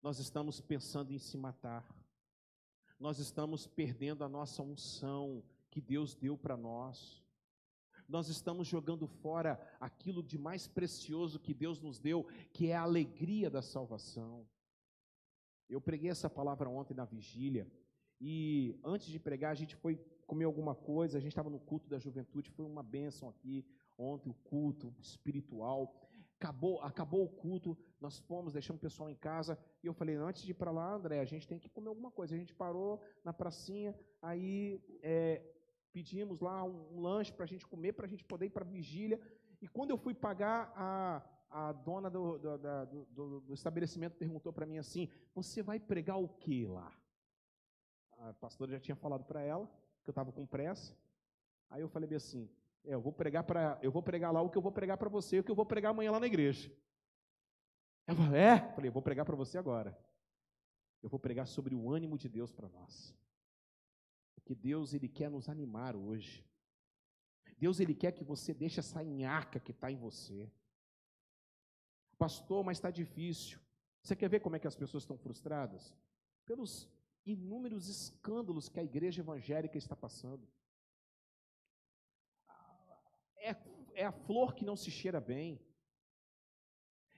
Nós 0.00 0.20
estamos 0.20 0.60
pensando 0.60 1.12
em 1.12 1.18
se 1.18 1.36
matar 1.36 1.97
nós 2.98 3.18
estamos 3.18 3.66
perdendo 3.66 4.24
a 4.24 4.28
nossa 4.28 4.62
unção 4.62 5.42
que 5.70 5.80
Deus 5.80 6.14
deu 6.14 6.36
para 6.36 6.56
nós. 6.56 7.22
Nós 8.08 8.28
estamos 8.28 8.66
jogando 8.66 9.06
fora 9.06 9.60
aquilo 9.78 10.22
de 10.22 10.38
mais 10.38 10.66
precioso 10.66 11.38
que 11.38 11.52
Deus 11.52 11.80
nos 11.80 11.98
deu, 11.98 12.26
que 12.52 12.68
é 12.68 12.76
a 12.76 12.82
alegria 12.82 13.50
da 13.50 13.62
salvação. 13.62 14.46
Eu 15.68 15.80
preguei 15.80 16.10
essa 16.10 16.30
palavra 16.30 16.68
ontem 16.68 16.94
na 16.94 17.04
vigília, 17.04 17.70
e 18.20 18.78
antes 18.82 19.08
de 19.08 19.18
pregar, 19.18 19.52
a 19.52 19.54
gente 19.54 19.76
foi 19.76 19.96
comer 20.26 20.44
alguma 20.44 20.74
coisa, 20.74 21.18
a 21.18 21.20
gente 21.20 21.32
estava 21.32 21.50
no 21.50 21.60
culto 21.60 21.88
da 21.88 21.98
juventude, 21.98 22.50
foi 22.50 22.64
uma 22.64 22.82
bênção 22.82 23.28
aqui 23.28 23.64
ontem, 23.96 24.30
o 24.30 24.34
culto 24.34 24.94
espiritual. 24.98 25.94
Acabou, 26.40 26.80
acabou 26.82 27.24
o 27.24 27.28
culto, 27.28 27.76
nós 28.00 28.18
fomos, 28.20 28.52
deixamos 28.52 28.78
o 28.78 28.80
pessoal 28.80 29.10
em 29.10 29.16
casa, 29.16 29.58
e 29.82 29.88
eu 29.88 29.92
falei, 29.92 30.14
antes 30.14 30.42
de 30.42 30.52
ir 30.52 30.54
para 30.54 30.70
lá, 30.70 30.94
André, 30.94 31.18
a 31.18 31.24
gente 31.24 31.48
tem 31.48 31.58
que 31.58 31.68
comer 31.68 31.88
alguma 31.88 32.12
coisa. 32.12 32.34
A 32.34 32.38
gente 32.38 32.54
parou 32.54 33.02
na 33.24 33.32
pracinha, 33.32 33.92
aí 34.22 34.80
é, 35.02 35.42
pedimos 35.92 36.40
lá 36.40 36.62
um, 36.62 36.96
um 36.96 37.00
lanche 37.00 37.32
para 37.32 37.44
a 37.44 37.48
gente 37.48 37.66
comer, 37.66 37.92
para 37.92 38.06
a 38.06 38.08
gente 38.08 38.24
poder 38.24 38.46
ir 38.46 38.50
para 38.50 38.64
a 38.64 38.68
vigília. 38.68 39.20
E 39.60 39.66
quando 39.66 39.90
eu 39.90 39.98
fui 39.98 40.14
pagar, 40.14 40.72
a, 40.76 41.22
a 41.50 41.72
dona 41.72 42.08
do, 42.08 42.38
do, 42.38 42.58
do, 43.10 43.40
do 43.40 43.54
estabelecimento 43.54 44.16
perguntou 44.16 44.52
para 44.52 44.66
mim 44.66 44.78
assim: 44.78 45.08
Você 45.34 45.60
vai 45.62 45.80
pregar 45.80 46.18
o 46.18 46.28
que 46.28 46.66
lá? 46.66 46.92
A 48.18 48.32
pastora 48.34 48.70
já 48.70 48.80
tinha 48.80 48.96
falado 48.96 49.24
para 49.24 49.42
ela 49.42 49.66
que 50.04 50.10
eu 50.10 50.12
estava 50.12 50.30
com 50.30 50.46
pressa. 50.46 50.96
Aí 51.70 51.80
eu 51.80 51.88
falei 51.88 52.14
assim: 52.14 52.48
é, 52.88 52.94
eu 52.94 53.00
vou 53.02 53.12
pregar 53.12 53.44
para, 53.44 53.78
eu 53.82 53.92
vou 53.92 54.02
pregar 54.02 54.32
lá 54.32 54.40
o 54.40 54.48
que 54.48 54.56
eu 54.56 54.62
vou 54.62 54.72
pregar 54.72 54.96
para 54.96 55.10
você, 55.10 55.38
o 55.38 55.44
que 55.44 55.50
eu 55.50 55.54
vou 55.54 55.66
pregar 55.66 55.90
amanhã 55.90 56.10
lá 56.10 56.18
na 56.18 56.26
igreja. 56.26 56.72
Eu 58.06 58.16
falei, 58.16 58.40
é? 58.40 58.72
Falei, 58.72 58.88
eu 58.88 58.92
vou 58.92 59.02
pregar 59.02 59.26
para 59.26 59.36
você 59.36 59.58
agora. 59.58 59.96
Eu 61.02 61.10
vou 61.10 61.20
pregar 61.20 61.46
sobre 61.46 61.74
o 61.74 61.90
ânimo 61.90 62.16
de 62.16 62.30
Deus 62.30 62.50
para 62.50 62.66
nós. 62.66 63.14
Porque 64.34 64.54
Deus 64.54 64.94
ele 64.94 65.06
quer 65.06 65.30
nos 65.30 65.50
animar 65.50 65.94
hoje. 65.94 66.42
Deus 67.58 67.78
ele 67.78 67.94
quer 67.94 68.12
que 68.12 68.24
você 68.24 68.54
deixe 68.54 68.80
essa 68.80 69.04
nhaca 69.04 69.60
que 69.60 69.72
está 69.72 69.92
em 69.92 69.96
você. 69.96 70.50
Pastor, 72.16 72.64
mas 72.64 72.78
está 72.78 72.90
difícil. 72.90 73.60
Você 74.02 74.16
quer 74.16 74.30
ver 74.30 74.40
como 74.40 74.56
é 74.56 74.58
que 74.58 74.66
as 74.66 74.76
pessoas 74.76 75.02
estão 75.02 75.18
frustradas? 75.18 75.94
Pelos 76.46 76.88
inúmeros 77.26 77.86
escândalos 77.86 78.70
que 78.70 78.80
a 78.80 78.82
igreja 78.82 79.20
evangélica 79.20 79.76
está 79.76 79.94
passando. 79.94 80.48
É, 83.98 84.02
é 84.02 84.04
a 84.04 84.12
flor 84.12 84.54
que 84.54 84.64
não 84.64 84.76
se 84.76 84.90
cheira 84.90 85.20
bem. 85.20 85.60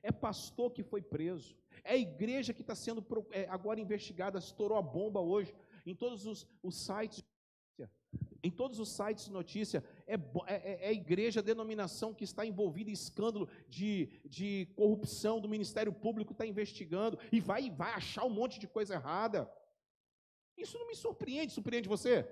É 0.03 0.11
pastor 0.11 0.73
que 0.73 0.83
foi 0.83 1.03
preso. 1.03 1.57
É 1.85 1.97
igreja 1.97 2.55
que 2.55 2.63
está 2.63 2.75
sendo 2.75 3.05
é, 3.31 3.47
agora 3.49 3.81
investigada, 3.81 4.39
estourou 4.39 4.79
a 4.79 4.83
bomba 4.83 5.21
hoje 5.21 5.55
em 5.85 5.95
todos 5.95 6.27
os, 6.27 6.47
os 6.63 6.75
sites 6.77 7.23
em 8.43 8.51
todos 8.51 8.79
os 8.81 8.89
sites 8.89 9.27
de 9.27 9.33
notícia, 9.33 9.85
é, 10.07 10.15
é, 10.15 10.87
é, 10.87 10.89
a 10.89 10.93
igreja, 10.93 11.43
denominação 11.43 12.15
que 12.15 12.25
está 12.25 12.45
envolvida 12.45 12.91
em 12.91 12.95
escândalo 12.95 13.49
de, 13.69 14.09
de 14.25 14.67
corrupção 14.75 15.41
do 15.41 15.49
Ministério 15.49 15.93
Público, 15.93 16.33
está 16.33 16.47
investigando 16.47 17.19
e 17.31 17.39
vai, 17.39 17.71
vai 17.71 17.93
achar 17.93 18.25
um 18.25 18.31
monte 18.31 18.59
de 18.59 18.67
coisa 18.67 18.95
errada. 18.95 19.51
Isso 20.57 20.79
não 20.79 20.89
me 20.89 20.97
surpreende, 20.97 21.53
surpreende 21.53 21.89
você? 21.89 22.27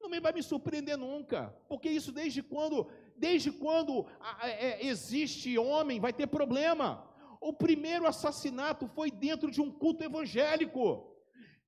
Não 0.00 0.20
vai 0.20 0.32
me 0.32 0.42
surpreender 0.42 0.96
nunca, 0.96 1.48
porque 1.68 1.88
isso 1.88 2.12
desde 2.12 2.42
quando, 2.42 2.88
desde 3.18 3.50
quando 3.52 4.06
é, 4.42 4.86
existe 4.86 5.56
homem, 5.58 6.00
vai 6.00 6.12
ter 6.12 6.26
problema. 6.26 7.08
O 7.40 7.52
primeiro 7.52 8.06
assassinato 8.06 8.86
foi 8.88 9.10
dentro 9.10 9.50
de 9.50 9.60
um 9.60 9.70
culto 9.70 10.04
evangélico. 10.04 11.14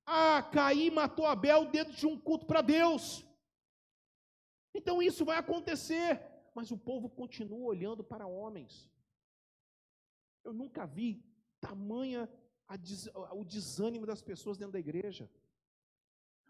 Ah, 0.05 0.41
Caim 0.41 0.89
matou 0.89 1.25
Abel 1.25 1.65
dentro 1.65 1.93
de 1.93 2.07
um 2.07 2.19
culto 2.19 2.45
para 2.45 2.61
Deus. 2.61 3.25
Então 4.73 5.01
isso 5.01 5.23
vai 5.25 5.37
acontecer, 5.37 6.21
mas 6.53 6.71
o 6.71 6.77
povo 6.77 7.09
continua 7.09 7.65
olhando 7.67 8.03
para 8.03 8.27
homens. 8.27 8.89
Eu 10.43 10.53
nunca 10.53 10.85
vi 10.85 11.23
tamanha 11.59 12.29
o 13.33 13.43
desânimo 13.43 14.05
das 14.05 14.21
pessoas 14.21 14.57
dentro 14.57 14.73
da 14.73 14.79
igreja. 14.79 15.29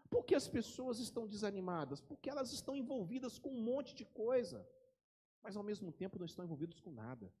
Por 0.08 0.24
que 0.24 0.34
as 0.34 0.48
pessoas 0.48 0.98
estão 0.98 1.26
desanimadas? 1.26 2.00
Porque 2.00 2.28
elas 2.28 2.52
estão 2.52 2.74
envolvidas 2.74 3.38
com 3.38 3.50
um 3.50 3.62
monte 3.62 3.94
de 3.94 4.04
coisa, 4.04 4.66
mas 5.42 5.56
ao 5.56 5.62
mesmo 5.62 5.90
tempo 5.92 6.18
não 6.18 6.26
estão 6.26 6.44
envolvidas 6.44 6.80
com 6.80 6.90
nada. 6.90 7.32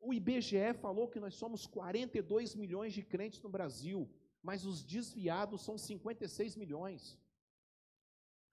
O 0.00 0.14
IBGE 0.14 0.72
falou 0.80 1.08
que 1.08 1.20
nós 1.20 1.34
somos 1.34 1.66
42 1.66 2.54
milhões 2.54 2.92
de 2.94 3.02
crentes 3.02 3.42
no 3.42 3.50
Brasil, 3.50 4.08
mas 4.42 4.64
os 4.64 4.82
desviados 4.82 5.62
são 5.62 5.76
56 5.76 6.56
milhões. 6.56 7.18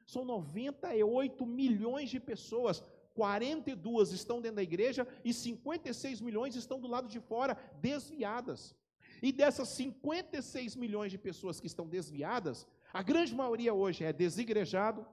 São 0.06 0.26
98 0.26 1.46
milhões 1.46 2.10
de 2.10 2.20
pessoas. 2.20 2.84
42 3.14 4.12
estão 4.12 4.42
dentro 4.42 4.58
da 4.58 4.64
igreja 4.64 5.08
e 5.24 5.34
56 5.34 6.22
milhões 6.22 6.56
estão 6.56 6.80
do 6.80 6.88
lado 6.88 7.08
de 7.08 7.20
fora, 7.20 7.56
desviadas. 7.82 8.76
E 9.22 9.32
dessas 9.32 9.70
56 9.70 10.76
milhões 10.76 11.12
de 11.12 11.18
pessoas 11.18 11.60
que 11.60 11.66
estão 11.68 11.88
desviadas, 11.88 12.68
a 12.94 13.02
grande 13.02 13.34
maioria 13.34 13.74
hoje 13.74 14.04
é 14.04 14.14
desigrejado, 14.14 15.06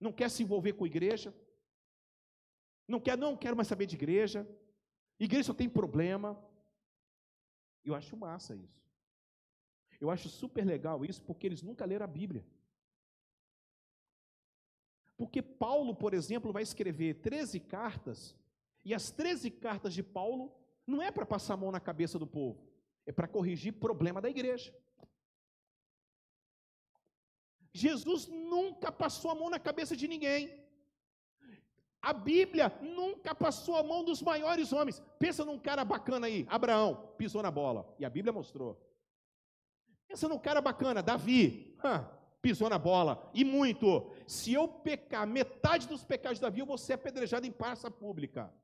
não 0.00 0.12
quer 0.12 0.30
se 0.30 0.42
envolver 0.42 0.72
com 0.72 0.84
a 0.84 0.88
igreja, 0.88 1.32
não 2.86 3.00
quer, 3.00 3.16
não 3.16 3.36
quero 3.36 3.56
mais 3.56 3.68
saber 3.68 3.86
de 3.86 3.96
igreja, 3.96 4.46
igreja 5.18 5.44
só 5.44 5.54
tem 5.54 5.68
problema. 5.68 6.38
Eu 7.84 7.94
acho 7.94 8.16
massa 8.16 8.54
isso. 8.54 8.84
Eu 10.00 10.10
acho 10.10 10.28
super 10.28 10.64
legal 10.64 11.04
isso 11.04 11.22
porque 11.22 11.46
eles 11.46 11.62
nunca 11.62 11.84
leram 11.84 12.04
a 12.04 12.08
Bíblia. 12.08 12.44
Porque 15.16 15.40
Paulo, 15.40 15.94
por 15.94 16.12
exemplo, 16.12 16.52
vai 16.52 16.62
escrever 16.62 17.14
13 17.20 17.60
cartas, 17.60 18.36
e 18.84 18.92
as 18.92 19.10
13 19.10 19.50
cartas 19.50 19.94
de 19.94 20.02
Paulo 20.02 20.52
não 20.86 21.00
é 21.00 21.10
para 21.10 21.24
passar 21.24 21.54
a 21.54 21.56
mão 21.56 21.72
na 21.72 21.80
cabeça 21.80 22.18
do 22.18 22.26
povo 22.26 22.66
é 23.06 23.12
para 23.12 23.28
corrigir 23.28 23.72
problema 23.72 24.20
da 24.20 24.28
igreja. 24.28 24.74
Jesus 27.72 28.26
nunca 28.26 28.90
passou 28.90 29.30
a 29.30 29.34
mão 29.34 29.48
na 29.48 29.60
cabeça 29.60 29.96
de 29.96 30.08
ninguém. 30.08 30.65
A 32.06 32.12
Bíblia 32.12 32.72
nunca 32.80 33.34
passou 33.34 33.74
a 33.74 33.82
mão 33.82 34.04
dos 34.04 34.22
maiores 34.22 34.72
homens. 34.72 35.02
Pensa 35.18 35.44
num 35.44 35.58
cara 35.58 35.84
bacana 35.84 36.28
aí, 36.28 36.46
Abraão, 36.48 37.12
pisou 37.18 37.42
na 37.42 37.50
bola. 37.50 37.92
E 37.98 38.04
a 38.04 38.08
Bíblia 38.08 38.32
mostrou. 38.32 38.80
Pensa 40.06 40.28
num 40.28 40.38
cara 40.38 40.60
bacana, 40.60 41.02
Davi, 41.02 41.76
pisou 42.40 42.70
na 42.70 42.78
bola. 42.78 43.28
E 43.34 43.42
muito. 43.44 44.08
Se 44.24 44.52
eu 44.52 44.68
pecar 44.68 45.26
metade 45.26 45.88
dos 45.88 46.04
pecados 46.04 46.38
de 46.38 46.42
Davi, 46.42 46.60
eu 46.60 46.66
vou 46.66 46.78
ser 46.78 46.92
apedrejado 46.92 47.44
em 47.44 47.50
praça 47.50 47.90
pública. 47.90 48.54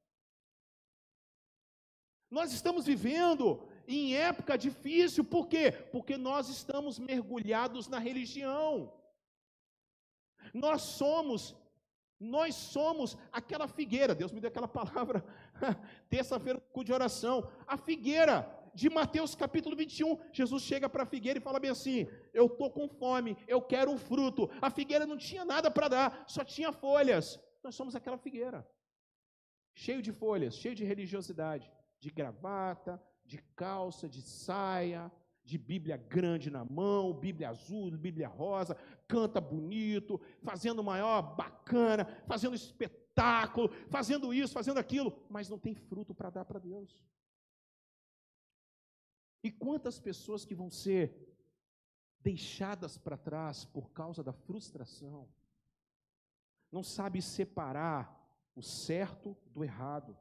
Nós 2.31 2.52
estamos 2.52 2.87
vivendo 2.87 3.68
em 3.88 4.14
época 4.14 4.57
difícil, 4.57 5.24
por 5.24 5.48
quê? 5.48 5.72
Porque 5.90 6.16
nós 6.16 6.48
estamos 6.48 6.96
mergulhados 6.96 7.88
na 7.88 7.98
religião. 7.98 8.92
Nós 10.55 10.83
somos, 10.83 11.57
nós 12.22 12.54
somos 12.54 13.18
aquela 13.32 13.66
figueira, 13.66 14.14
Deus 14.14 14.32
me 14.32 14.40
deu 14.40 14.48
aquela 14.48 14.68
palavra, 14.68 15.24
terça-feira 16.08 16.62
de 16.85 16.92
oração, 16.92 17.50
a 17.66 17.76
figueira 17.76 18.48
de 18.74 18.88
Mateus 18.88 19.35
capítulo 19.35 19.76
21, 19.76 20.18
Jesus 20.32 20.62
chega 20.62 20.88
para 20.88 21.02
a 21.02 21.06
figueira 21.06 21.38
e 21.38 21.42
fala 21.42 21.61
bem 21.61 21.70
assim: 21.70 22.06
Eu 22.32 22.46
estou 22.46 22.70
com 22.70 22.88
fome, 22.88 23.37
eu 23.46 23.61
quero 23.61 23.90
um 23.90 23.98
fruto. 23.98 24.48
A 24.61 24.70
figueira 24.70 25.04
não 25.04 25.16
tinha 25.16 25.44
nada 25.44 25.70
para 25.70 25.88
dar, 25.88 26.24
só 26.26 26.42
tinha 26.44 26.72
folhas. 26.72 27.38
Nós 27.62 27.74
somos 27.74 27.94
aquela 27.94 28.16
figueira, 28.16 28.66
cheio 29.74 30.00
de 30.00 30.12
folhas, 30.12 30.54
cheio 30.56 30.74
de 30.74 30.85
religiosidade, 30.85 31.70
de 32.00 32.11
gravata, 32.11 33.02
de 33.24 33.38
calça, 33.54 34.08
de 34.08 34.22
saia, 34.22 35.12
de 35.44 35.59
Bíblia 35.59 35.96
grande 35.96 36.50
na 36.50 36.64
mão, 36.64 37.12
Bíblia 37.12 37.50
azul, 37.50 37.90
Bíblia 37.90 38.28
rosa, 38.28 38.76
canta 39.09 39.40
bonito, 39.40 40.20
fazendo 40.42 40.83
maior 40.83 41.35
bacana, 41.37 42.05
fazendo 42.26 42.55
espetáculo, 42.55 43.70
fazendo 43.90 44.33
isso, 44.33 44.52
fazendo 44.52 44.78
aquilo, 44.78 45.12
mas 45.28 45.48
não 45.48 45.59
tem 45.59 45.74
fruto 45.74 46.14
para 46.14 46.31
dar 46.31 46.44
para 46.44 46.59
Deus. 46.59 47.05
E 49.42 49.50
quantas 49.50 49.98
pessoas 49.98 50.44
que 50.44 50.55
vão 50.55 50.70
ser 50.70 51.35
deixadas 52.20 52.96
para 52.96 53.16
trás 53.16 53.64
por 53.64 53.90
causa 53.90 54.22
da 54.22 54.33
frustração, 54.33 55.28
não 56.70 56.83
sabe 56.83 57.20
separar 57.20 58.20
o 58.55 58.62
certo 58.62 59.37
do 59.52 59.64
errado 59.64 60.16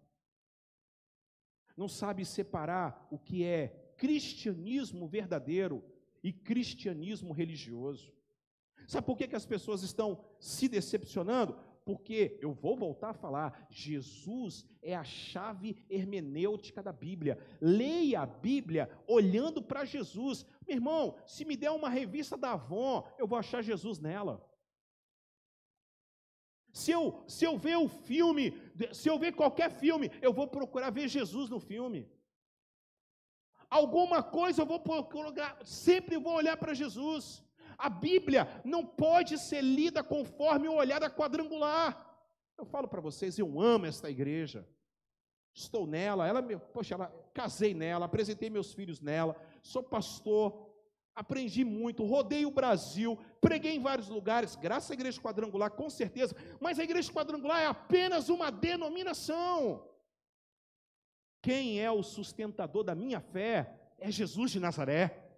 não 1.82 1.88
sabe 1.88 2.26
separar 2.26 3.08
o 3.10 3.18
que 3.18 3.44
é 3.44 3.91
cristianismo 4.02 5.08
verdadeiro 5.08 5.84
e 6.24 6.34
cristianismo 6.34 7.32
religioso. 7.32 8.12
Sabe 8.88 9.06
por 9.06 9.16
que, 9.16 9.28
que 9.28 9.36
as 9.36 9.46
pessoas 9.46 9.84
estão 9.84 10.26
se 10.40 10.68
decepcionando? 10.68 11.56
Porque, 11.86 12.40
eu 12.42 12.52
vou 12.52 12.76
voltar 12.76 13.12
a 13.12 13.14
falar, 13.14 13.68
Jesus 13.70 14.66
é 14.82 14.96
a 14.96 15.04
chave 15.04 15.86
hermenêutica 15.88 16.82
da 16.82 16.92
Bíblia. 16.92 17.38
Leia 17.62 18.22
a 18.22 18.26
Bíblia 18.26 18.90
olhando 19.06 19.62
para 19.62 19.86
Jesus. 19.86 20.48
Meu 20.68 20.78
irmão, 20.78 21.16
se 21.28 21.46
me 21.46 21.56
der 21.56 21.70
uma 21.70 21.90
revista 21.90 22.36
da 22.36 22.54
Avon, 22.54 23.08
eu 23.20 23.28
vou 23.28 23.38
achar 23.38 23.62
Jesus 23.62 24.00
nela. 24.00 24.44
Se 26.74 26.90
eu, 26.90 27.24
se 27.28 27.46
eu 27.46 27.56
ver 27.56 27.78
o 27.78 27.88
filme, 27.88 28.52
se 28.94 29.08
eu 29.08 29.20
ver 29.20 29.36
qualquer 29.36 29.70
filme, 29.70 30.10
eu 30.24 30.34
vou 30.34 30.48
procurar 30.48 30.90
ver 30.90 31.08
Jesus 31.08 31.52
no 31.52 31.60
filme. 31.60 32.10
Alguma 33.72 34.22
coisa 34.22 34.62
eu 34.62 34.66
vou 34.66 34.82
procurar, 34.82 35.58
sempre 35.64 36.18
vou 36.18 36.34
olhar 36.34 36.58
para 36.58 36.74
Jesus. 36.74 37.42
A 37.78 37.90
Bíblia 37.90 38.48
não 38.66 38.86
pode 38.86 39.38
ser 39.38 39.62
lida 39.62 40.04
conforme 40.04 40.68
o 40.68 40.76
olhar 40.76 41.00
da 41.00 41.10
quadrangular. 41.10 41.90
Eu 42.58 42.66
falo 42.66 42.88
para 42.88 43.00
vocês, 43.00 43.40
eu 43.40 43.62
amo 43.62 43.86
esta 43.86 44.12
igreja. 44.12 44.68
Estou 45.54 45.88
nela, 45.88 46.28
ela 46.28 46.42
me, 46.42 46.58
poxa, 46.58 46.96
ela, 46.96 47.08
casei 47.34 47.74
nela, 47.74 48.06
apresentei 48.06 48.50
meus 48.50 48.74
filhos 48.74 49.00
nela, 49.00 49.36
sou 49.64 49.82
pastor 49.82 50.70
aprendi 51.16 51.64
muito, 51.64 52.06
rodei 52.06 52.46
o 52.46 52.52
Brasil, 52.52 53.18
preguei 53.40 53.76
em 53.76 53.82
vários 53.82 54.08
lugares, 54.10 54.56
graças 54.56 54.92
à 54.92 54.94
igreja 54.94 55.22
quadrangular, 55.22 55.72
com 55.72 55.90
certeza, 55.90 56.36
mas 56.60 56.80
a 56.80 56.84
igreja 56.84 57.12
quadrangular 57.12 57.62
é 57.62 57.66
apenas 57.68 58.30
uma 58.30 58.50
denominação. 58.50 59.88
Quem 61.42 61.82
é 61.82 61.90
o 61.90 62.04
sustentador 62.04 62.84
da 62.84 62.94
minha 62.94 63.20
fé 63.20 63.94
é 63.98 64.12
Jesus 64.12 64.52
de 64.52 64.60
Nazaré. 64.60 65.30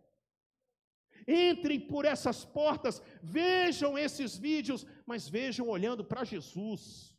Entrem 1.28 1.80
por 1.80 2.04
essas 2.04 2.44
portas, 2.44 3.02
vejam 3.22 3.98
esses 3.98 4.38
vídeos, 4.38 4.86
mas 5.06 5.30
vejam 5.30 5.70
olhando 5.70 6.04
para 6.04 6.26
Jesus. 6.26 7.18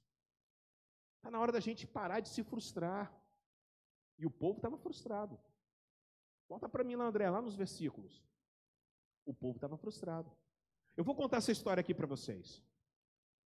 Está 1.16 1.31
na 1.31 1.40
hora 1.40 1.53
da 1.53 1.61
gente 1.61 1.87
parar 1.87 2.20
de 2.20 2.29
se 2.29 2.42
frustrar. 2.42 3.11
E 4.18 4.27
o 4.27 4.31
povo 4.31 4.59
estava 4.59 4.77
frustrado. 4.77 5.40
Volta 6.49 6.68
para 6.68 6.85
mim 6.85 6.97
lá, 6.97 7.07
André, 7.07 7.29
lá 7.31 7.40
nos 7.40 7.57
versículos. 7.57 8.23
O 9.25 9.33
povo 9.33 9.57
estava 9.57 9.77
frustrado. 9.79 10.31
Eu 10.97 11.03
vou 11.03 11.14
contar 11.14 11.38
essa 11.38 11.51
história 11.51 11.81
aqui 11.81 11.94
para 11.94 12.07
vocês. 12.07 12.62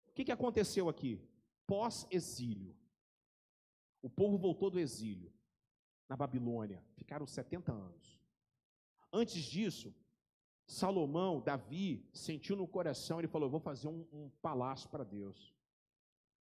O 0.07 0.13
que, 0.13 0.25
que 0.25 0.33
aconteceu 0.33 0.89
aqui? 0.89 1.21
Pós-exílio. 1.67 2.77
O 4.05 4.11
povo 4.11 4.37
voltou 4.37 4.69
do 4.69 4.79
exílio 4.79 5.33
na 6.07 6.15
Babilônia. 6.15 6.85
Ficaram 6.95 7.27
70 7.27 7.73
anos. 7.73 8.21
Antes 9.11 9.43
disso, 9.43 9.95
Salomão, 10.67 11.41
Davi, 11.41 12.07
sentiu 12.13 12.55
no 12.55 12.69
coração, 12.69 13.19
ele 13.19 13.29
falou: 13.29 13.49
Vou 13.49 13.61
fazer 13.61 13.89
um, 13.89 14.07
um 14.13 14.31
palácio 14.43 14.91
para 14.91 15.05
Deus. 15.05 15.55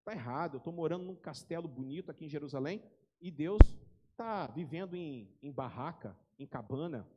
Está 0.01 0.11
errado, 0.11 0.55
eu 0.55 0.59
estou 0.59 0.73
morando 0.73 1.05
num 1.05 1.15
castelo 1.15 1.69
bonito 1.69 2.11
aqui 2.11 2.25
em 2.25 2.29
Jerusalém 2.29 2.83
e 3.21 3.31
Deus 3.31 3.61
está 4.11 4.49
vivendo 4.49 4.97
em, 4.97 5.33
em, 5.41 5.53
barraca, 5.53 6.19
em 6.41 6.49
cabana. 6.49 7.09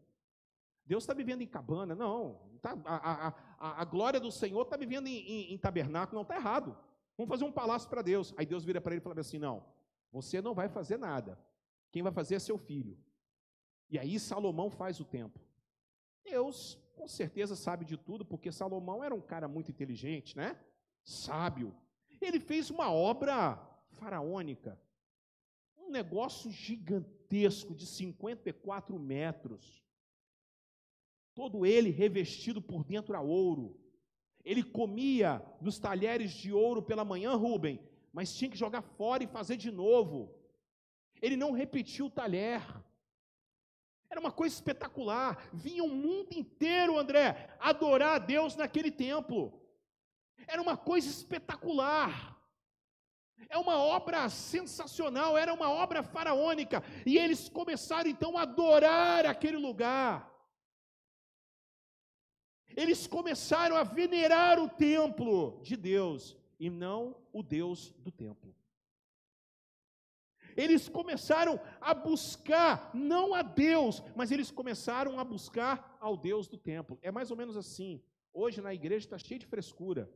Deus 0.85 1.01
está 1.01 1.15
vivendo 1.15 1.41
em 1.41 1.47
cabana, 1.47 1.95
não. 1.95 2.39
Tá, 2.61 2.77
a, 2.85 2.95
a, 2.95 3.27
a, 3.57 3.81
a 3.81 3.85
glória 3.85 4.19
do 4.19 4.31
Senhor 4.31 4.61
está 4.61 4.77
vivendo 4.77 5.07
em, 5.07 5.17
em, 5.17 5.53
em, 5.55 5.57
tabernáculo, 5.57 6.17
não, 6.17 6.21
está 6.21 6.35
errado. 6.35 6.77
Vamos 7.17 7.31
fazer 7.31 7.45
um 7.45 7.51
palácio 7.51 7.89
para 7.89 8.03
Deus. 8.03 8.31
Aí 8.37 8.45
Deus 8.45 8.63
vira 8.63 8.79
para 8.79 8.93
ele 8.93 9.01
e 9.01 9.03
fala 9.03 9.19
assim: 9.19 9.39
Não, 9.39 9.65
você 10.15 10.41
não 10.41 10.53
vai 10.53 10.69
fazer 10.69 10.97
nada. 10.97 11.37
Quem 11.91 12.01
vai 12.01 12.11
fazer 12.13 12.35
é 12.35 12.39
seu 12.39 12.57
filho. 12.57 12.97
E 13.89 13.99
aí 13.99 14.17
Salomão 14.17 14.69
faz 14.69 14.97
o 15.01 15.03
templo. 15.03 15.43
Deus, 16.23 16.79
com 16.95 17.05
certeza, 17.05 17.53
sabe 17.53 17.83
de 17.83 17.97
tudo, 17.97 18.23
porque 18.23 18.49
Salomão 18.49 19.03
era 19.03 19.13
um 19.13 19.19
cara 19.19 19.45
muito 19.49 19.69
inteligente, 19.69 20.37
né? 20.37 20.57
Sábio. 21.03 21.75
Ele 22.21 22.39
fez 22.39 22.69
uma 22.69 22.89
obra 22.89 23.57
faraônica. 23.89 24.79
Um 25.77 25.91
negócio 25.91 26.49
gigantesco 26.49 27.75
de 27.75 27.85
54 27.85 28.97
metros. 28.97 29.83
Todo 31.33 31.65
ele 31.65 31.89
revestido 31.89 32.61
por 32.61 32.85
dentro 32.85 33.17
a 33.17 33.21
ouro. 33.21 33.77
Ele 34.45 34.63
comia 34.63 35.45
nos 35.59 35.77
talheres 35.77 36.31
de 36.31 36.53
ouro 36.53 36.81
pela 36.81 37.03
manhã, 37.03 37.35
Rubem, 37.35 37.81
mas 38.15 38.33
tinha 38.33 38.49
que 38.49 38.57
jogar 38.57 38.81
fora 38.81 39.25
e 39.25 39.27
fazer 39.27 39.57
de 39.57 39.69
novo. 39.69 40.33
Ele 41.21 41.35
não 41.35 41.51
repetiu 41.51 42.05
o 42.05 42.09
talher. 42.09 42.61
Era 44.09 44.21
uma 44.21 44.31
coisa 44.31 44.55
espetacular. 44.55 45.49
Vinha 45.51 45.83
o 45.83 45.89
mundo 45.89 46.31
inteiro, 46.31 46.97
André, 46.97 47.53
adorar 47.59 48.15
a 48.15 48.17
Deus 48.17 48.55
naquele 48.55 48.89
templo. 48.89 49.61
Era 50.47 50.61
uma 50.61 50.77
coisa 50.77 51.09
espetacular. 51.09 52.39
É 53.49 53.57
uma 53.57 53.79
obra 53.79 54.29
sensacional, 54.29 55.37
era 55.37 55.53
uma 55.53 55.69
obra 55.69 56.01
faraônica. 56.01 56.81
E 57.05 57.17
eles 57.17 57.49
começaram 57.49 58.09
então 58.09 58.37
a 58.37 58.43
adorar 58.43 59.25
aquele 59.25 59.57
lugar. 59.57 60.33
Eles 62.77 63.07
começaram 63.07 63.75
a 63.75 63.83
venerar 63.83 64.57
o 64.57 64.69
templo 64.69 65.59
de 65.61 65.75
Deus 65.75 66.37
e 66.59 66.69
não 66.69 67.15
o 67.31 67.41
Deus 67.41 67.91
do 67.99 68.11
templo. 68.11 68.55
Eles 70.55 70.87
começaram 70.87 71.59
a 71.81 71.93
buscar 71.93 72.91
não 72.93 73.33
a 73.33 73.41
Deus, 73.41 74.01
mas 74.15 74.31
eles 74.31 74.49
começaram 74.49 75.19
a 75.19 75.23
buscar 75.23 75.97
ao 75.99 76.15
Deus 76.15 76.47
do 76.47 76.57
templo. 76.57 76.97
É 77.01 77.11
mais 77.11 77.29
ou 77.29 77.37
menos 77.37 77.57
assim. 77.57 78.01
Hoje 78.33 78.61
na 78.61 78.73
igreja 78.73 79.05
está 79.05 79.17
cheio 79.17 79.39
de 79.39 79.45
frescura. 79.45 80.09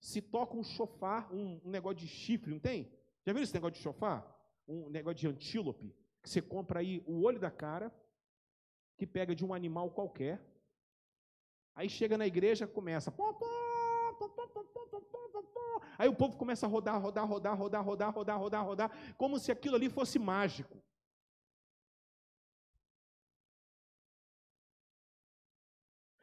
Se 0.00 0.22
toca 0.22 0.56
um 0.56 0.62
chofar, 0.62 1.32
um, 1.32 1.60
um 1.64 1.70
negócio 1.70 1.98
de 1.98 2.06
chifre, 2.06 2.52
não 2.52 2.60
tem? 2.60 2.84
Já 3.24 3.32
viram 3.32 3.42
esse 3.42 3.54
negócio 3.54 3.74
de 3.74 3.82
chofar? 3.82 4.24
Um 4.66 4.88
negócio 4.88 5.18
de 5.18 5.28
antílope, 5.28 5.94
que 6.22 6.30
você 6.30 6.40
compra 6.40 6.80
aí 6.80 7.02
o 7.06 7.22
olho 7.22 7.40
da 7.40 7.50
cara, 7.50 7.92
que 8.96 9.06
pega 9.06 9.34
de 9.34 9.44
um 9.44 9.52
animal 9.52 9.90
qualquer. 9.90 10.40
Aí 11.74 11.88
chega 11.88 12.16
na 12.16 12.26
igreja, 12.26 12.66
começa. 12.66 13.10
Pô, 13.10 13.34
pô, 13.34 13.46
Aí 16.00 16.08
o 16.08 16.14
povo 16.14 16.34
começa 16.34 16.64
a 16.64 16.68
rodar, 16.68 16.98
rodar, 16.98 17.26
rodar, 17.28 17.54
rodar, 17.54 17.84
rodar, 17.84 18.10
rodar, 18.10 18.38
rodar, 18.38 18.64
rodar, 18.64 18.90
como 19.18 19.38
se 19.38 19.52
aquilo 19.52 19.76
ali 19.76 19.90
fosse 19.90 20.18
mágico. 20.18 20.82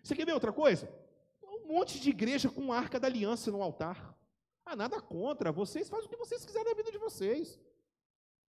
Você 0.02 0.16
quer 0.16 0.26
ver 0.26 0.34
outra 0.34 0.52
coisa? 0.52 0.92
Um 1.44 1.68
monte 1.68 2.00
de 2.00 2.10
igreja 2.10 2.50
com 2.50 2.74
arca 2.74 3.00
da 3.00 3.08
aliança 3.08 3.52
no 3.52 3.62
altar. 3.62 4.18
Ah, 4.66 4.76
nada 4.76 5.00
contra, 5.00 5.52
vocês 5.52 5.88
fazem 5.88 6.08
o 6.08 6.10
que 6.10 6.18
vocês 6.18 6.44
quiserem 6.44 6.70
na 6.72 6.76
vida 6.76 6.92
de 6.92 6.98
vocês. 6.98 7.60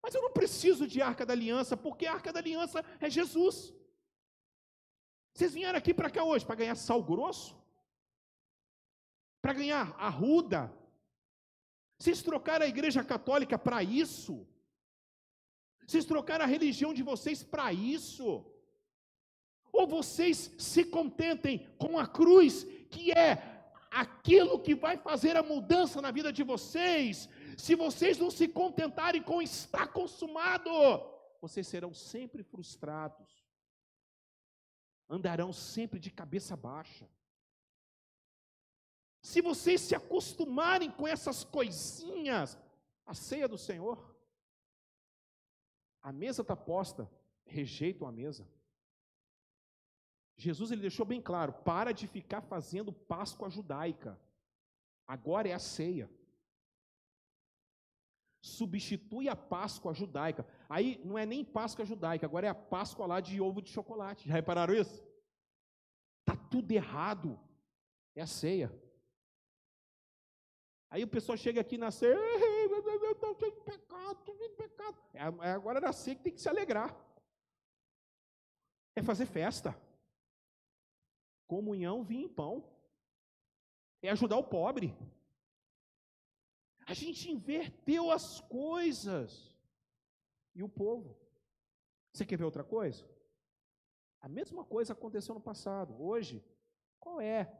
Mas 0.00 0.14
eu 0.14 0.22
não 0.22 0.30
preciso 0.30 0.86
de 0.86 1.02
arca 1.02 1.26
da 1.26 1.32
aliança, 1.32 1.76
porque 1.76 2.06
a 2.06 2.12
arca 2.12 2.32
da 2.32 2.38
aliança 2.38 2.84
é 3.00 3.10
Jesus. 3.10 3.74
Vocês 5.34 5.54
vieram 5.54 5.76
aqui 5.76 5.92
para 5.92 6.08
cá 6.08 6.22
hoje 6.22 6.46
para 6.46 6.54
ganhar 6.54 6.76
sal 6.76 7.02
grosso? 7.02 7.60
Para 9.42 9.54
ganhar 9.54 9.92
arruda? 9.98 10.72
Vocês 11.98 12.22
trocaram 12.22 12.64
a 12.64 12.68
igreja 12.68 13.02
católica 13.02 13.58
para 13.58 13.82
isso? 13.82 14.46
Vocês 15.86 16.04
trocaram 16.04 16.44
a 16.44 16.48
religião 16.48 16.92
de 16.92 17.02
vocês 17.02 17.42
para 17.42 17.72
isso? 17.72 18.44
Ou 19.72 19.86
vocês 19.86 20.52
se 20.58 20.84
contentem 20.84 21.66
com 21.78 21.98
a 21.98 22.06
cruz, 22.06 22.64
que 22.90 23.12
é 23.12 23.30
aquilo 23.90 24.58
que 24.58 24.74
vai 24.74 24.96
fazer 24.96 25.36
a 25.36 25.42
mudança 25.42 26.02
na 26.02 26.10
vida 26.10 26.32
de 26.32 26.42
vocês? 26.42 27.28
Se 27.56 27.74
vocês 27.74 28.18
não 28.18 28.30
se 28.30 28.48
contentarem 28.48 29.22
com 29.22 29.40
estar 29.40 29.88
consumado, 29.88 30.70
vocês 31.40 31.66
serão 31.66 31.94
sempre 31.94 32.42
frustrados, 32.42 33.30
andarão 35.08 35.52
sempre 35.52 35.98
de 36.00 36.10
cabeça 36.10 36.56
baixa. 36.56 37.08
Se 39.26 39.42
vocês 39.42 39.80
se 39.80 39.92
acostumarem 39.92 40.88
com 40.88 41.04
essas 41.04 41.42
coisinhas, 41.42 42.56
a 43.04 43.12
ceia 43.12 43.48
do 43.48 43.58
Senhor, 43.58 44.16
a 46.00 46.12
mesa 46.12 46.42
está 46.42 46.54
posta, 46.54 47.10
rejeitam 47.44 48.06
a 48.06 48.12
mesa. 48.12 48.48
Jesus 50.36 50.70
ele 50.70 50.80
deixou 50.80 51.04
bem 51.04 51.20
claro: 51.20 51.52
para 51.52 51.90
de 51.90 52.06
ficar 52.06 52.40
fazendo 52.40 52.92
Páscoa 52.92 53.50
judaica. 53.50 54.16
Agora 55.08 55.48
é 55.48 55.52
a 55.52 55.58
ceia. 55.58 56.08
Substitui 58.40 59.28
a 59.28 59.34
Páscoa 59.34 59.92
judaica. 59.92 60.46
Aí 60.68 61.02
não 61.04 61.18
é 61.18 61.26
nem 61.26 61.44
Páscoa 61.44 61.84
judaica, 61.84 62.26
agora 62.26 62.46
é 62.46 62.50
a 62.50 62.54
Páscoa 62.54 63.06
lá 63.06 63.20
de 63.20 63.40
ovo 63.40 63.60
de 63.60 63.70
chocolate. 63.70 64.28
Já 64.28 64.34
repararam 64.34 64.72
isso? 64.72 65.04
Tá 66.24 66.36
tudo 66.36 66.70
errado. 66.70 67.36
É 68.14 68.22
a 68.22 68.26
ceia. 68.28 68.85
Aí 70.88 71.02
o 71.02 71.08
pessoal 71.08 71.36
chega 71.36 71.60
aqui 71.60 71.76
na 71.76 71.90
ceia, 71.90 72.14
eu 72.14 73.12
estou 73.12 73.34
cheio 73.38 73.52
de 73.52 73.60
pecado, 73.60 74.24
cheio 74.24 74.38
de 74.38 74.56
pecado. 74.56 74.96
É, 75.14 75.48
é 75.48 75.52
agora 75.52 75.80
na 75.80 75.92
ceia 75.92 76.16
que 76.16 76.22
tem 76.22 76.32
que 76.32 76.40
se 76.40 76.48
alegrar. 76.48 76.96
É 78.94 79.02
fazer 79.02 79.26
festa. 79.26 79.76
Comunhão, 81.46 82.04
vinho 82.04 82.26
e 82.26 82.28
pão. 82.28 82.64
É 84.02 84.10
ajudar 84.10 84.36
o 84.36 84.44
pobre. 84.44 84.96
A 86.86 86.94
gente 86.94 87.30
inverteu 87.30 88.10
as 88.10 88.40
coisas. 88.42 89.52
E 90.54 90.62
o 90.62 90.68
povo? 90.68 91.18
Você 92.12 92.24
quer 92.24 92.38
ver 92.38 92.44
outra 92.44 92.64
coisa? 92.64 93.04
A 94.20 94.28
mesma 94.28 94.64
coisa 94.64 94.92
aconteceu 94.92 95.34
no 95.34 95.40
passado. 95.40 96.00
Hoje, 96.00 96.42
qual 96.98 97.20
é 97.20 97.52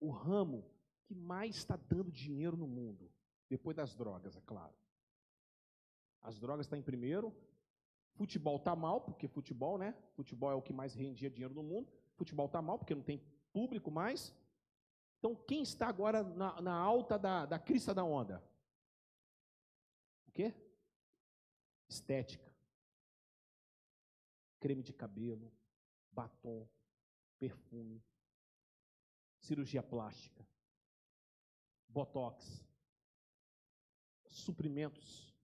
o 0.00 0.10
ramo 0.10 0.64
que 1.06 1.14
mais 1.14 1.56
está 1.56 1.76
dando 1.76 2.10
dinheiro 2.10 2.56
no 2.56 2.66
mundo, 2.66 3.10
depois 3.48 3.76
das 3.76 3.94
drogas, 3.94 4.36
é 4.36 4.40
claro. 4.40 4.74
As 6.20 6.38
drogas 6.38 6.66
estão 6.66 6.76
tá 6.76 6.80
em 6.80 6.82
primeiro, 6.82 7.34
futebol 8.14 8.56
está 8.56 8.74
mal, 8.74 9.00
porque 9.00 9.28
futebol, 9.28 9.78
né? 9.78 9.94
Futebol 10.14 10.50
é 10.50 10.54
o 10.54 10.62
que 10.62 10.72
mais 10.72 10.94
rendia 10.94 11.30
dinheiro 11.30 11.54
no 11.54 11.62
mundo. 11.62 11.88
Futebol 12.16 12.46
está 12.46 12.60
mal, 12.60 12.78
porque 12.78 12.94
não 12.94 13.02
tem 13.02 13.22
público 13.52 13.90
mais. 13.90 14.34
Então, 15.18 15.36
quem 15.36 15.62
está 15.62 15.86
agora 15.86 16.22
na, 16.22 16.60
na 16.60 16.74
alta 16.74 17.18
da, 17.18 17.46
da 17.46 17.58
crista 17.58 17.94
da 17.94 18.02
onda? 18.02 18.42
O 20.26 20.32
quê? 20.32 20.52
Estética. 21.88 22.52
Creme 24.58 24.82
de 24.82 24.92
cabelo, 24.92 25.52
batom, 26.10 26.68
perfume, 27.38 28.02
cirurgia 29.40 29.82
plástica, 29.82 30.46
botox, 31.96 32.62
suprimentos, 34.26 35.34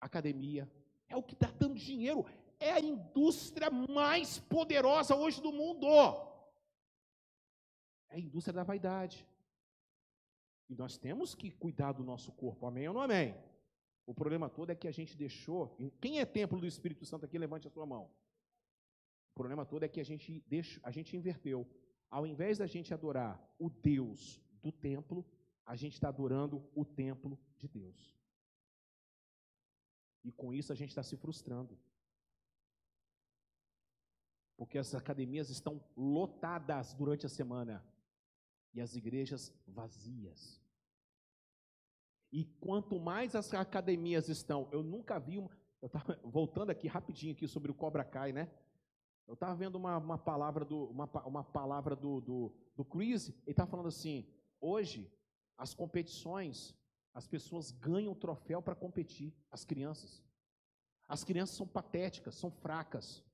academia. 0.00 0.68
É 1.08 1.16
o 1.16 1.22
que 1.22 1.34
está 1.34 1.48
dando 1.50 1.76
dinheiro. 1.76 2.26
É 2.58 2.72
a 2.72 2.80
indústria 2.80 3.70
mais 3.70 4.40
poderosa 4.40 5.14
hoje 5.14 5.40
do 5.40 5.52
mundo. 5.52 5.86
É 8.08 8.16
a 8.16 8.18
indústria 8.18 8.52
da 8.52 8.64
vaidade. 8.64 9.24
E 10.68 10.74
nós 10.74 10.98
temos 10.98 11.36
que 11.36 11.52
cuidar 11.52 11.92
do 11.92 12.02
nosso 12.02 12.32
corpo, 12.32 12.66
amém 12.66 12.88
ou 12.88 12.94
não 12.94 13.00
amém? 13.00 13.34
O 14.04 14.12
problema 14.12 14.50
todo 14.50 14.70
é 14.70 14.74
que 14.74 14.88
a 14.88 14.92
gente 14.98 15.16
deixou. 15.16 15.76
Quem 16.00 16.18
é 16.18 16.26
templo 16.26 16.58
do 16.58 16.66
Espírito 16.66 17.06
Santo 17.06 17.24
aqui, 17.26 17.38
levante 17.38 17.68
a 17.68 17.70
sua 17.70 17.86
mão. 17.86 18.10
O 19.30 19.34
problema 19.34 19.64
todo 19.64 19.84
é 19.84 19.88
que 19.88 20.00
a 20.00 20.04
gente, 20.04 20.42
deixa, 20.48 20.80
a 20.82 20.90
gente 20.90 21.16
inverteu. 21.16 21.64
Ao 22.10 22.26
invés 22.26 22.58
da 22.58 22.66
gente 22.66 22.92
adorar 22.92 23.40
o 23.58 23.70
Deus 23.70 24.42
do 24.62 24.72
templo, 24.72 25.24
a 25.64 25.76
gente 25.76 25.94
está 25.94 26.08
adorando 26.08 26.64
o 26.74 26.84
templo 26.84 27.38
de 27.58 27.68
Deus. 27.68 28.16
E 30.24 30.32
com 30.32 30.52
isso 30.52 30.72
a 30.72 30.76
gente 30.76 30.90
está 30.90 31.02
se 31.02 31.16
frustrando. 31.16 31.78
Porque 34.56 34.78
as 34.78 34.94
academias 34.94 35.50
estão 35.50 35.82
lotadas 35.96 36.92
durante 36.94 37.24
a 37.24 37.28
semana 37.28 37.84
e 38.74 38.80
as 38.80 38.96
igrejas 38.96 39.54
vazias. 39.66 40.60
E 42.30 42.44
quanto 42.44 42.98
mais 42.98 43.34
as 43.34 43.54
academias 43.54 44.28
estão, 44.28 44.68
eu 44.70 44.82
nunca 44.82 45.18
vi 45.18 45.38
uma, 45.38 45.50
eu 45.80 45.86
estava 45.86 46.18
voltando 46.24 46.70
aqui 46.70 46.88
rapidinho 46.88 47.32
aqui 47.32 47.46
sobre 47.46 47.70
o 47.70 47.74
Cobra 47.74 48.04
Kai, 48.04 48.32
né? 48.32 48.50
Eu 49.26 49.34
estava 49.34 49.54
vendo 49.54 49.76
uma, 49.76 49.98
uma, 49.98 50.18
palavra 50.18 50.64
do 50.64 50.86
uma, 50.86 51.04
uma 51.26 51.44
palavra 51.44 51.94
do, 51.94 52.20
do, 52.20 52.52
do 52.74 52.84
Chris, 52.84 53.28
ele 53.28 53.50
estava 53.50 53.70
falando 53.70 53.88
assim, 53.88 54.26
hoje 54.60 55.10
as 55.56 55.74
competições, 55.74 56.74
as 57.12 57.26
pessoas 57.26 57.70
ganham 57.70 58.14
troféu 58.14 58.62
para 58.62 58.74
competir, 58.74 59.34
as 59.50 59.64
crianças. 59.64 60.22
As 61.08 61.24
crianças 61.24 61.56
são 61.56 61.66
patéticas, 61.66 62.34
são 62.34 62.50
fracas. 62.50 63.24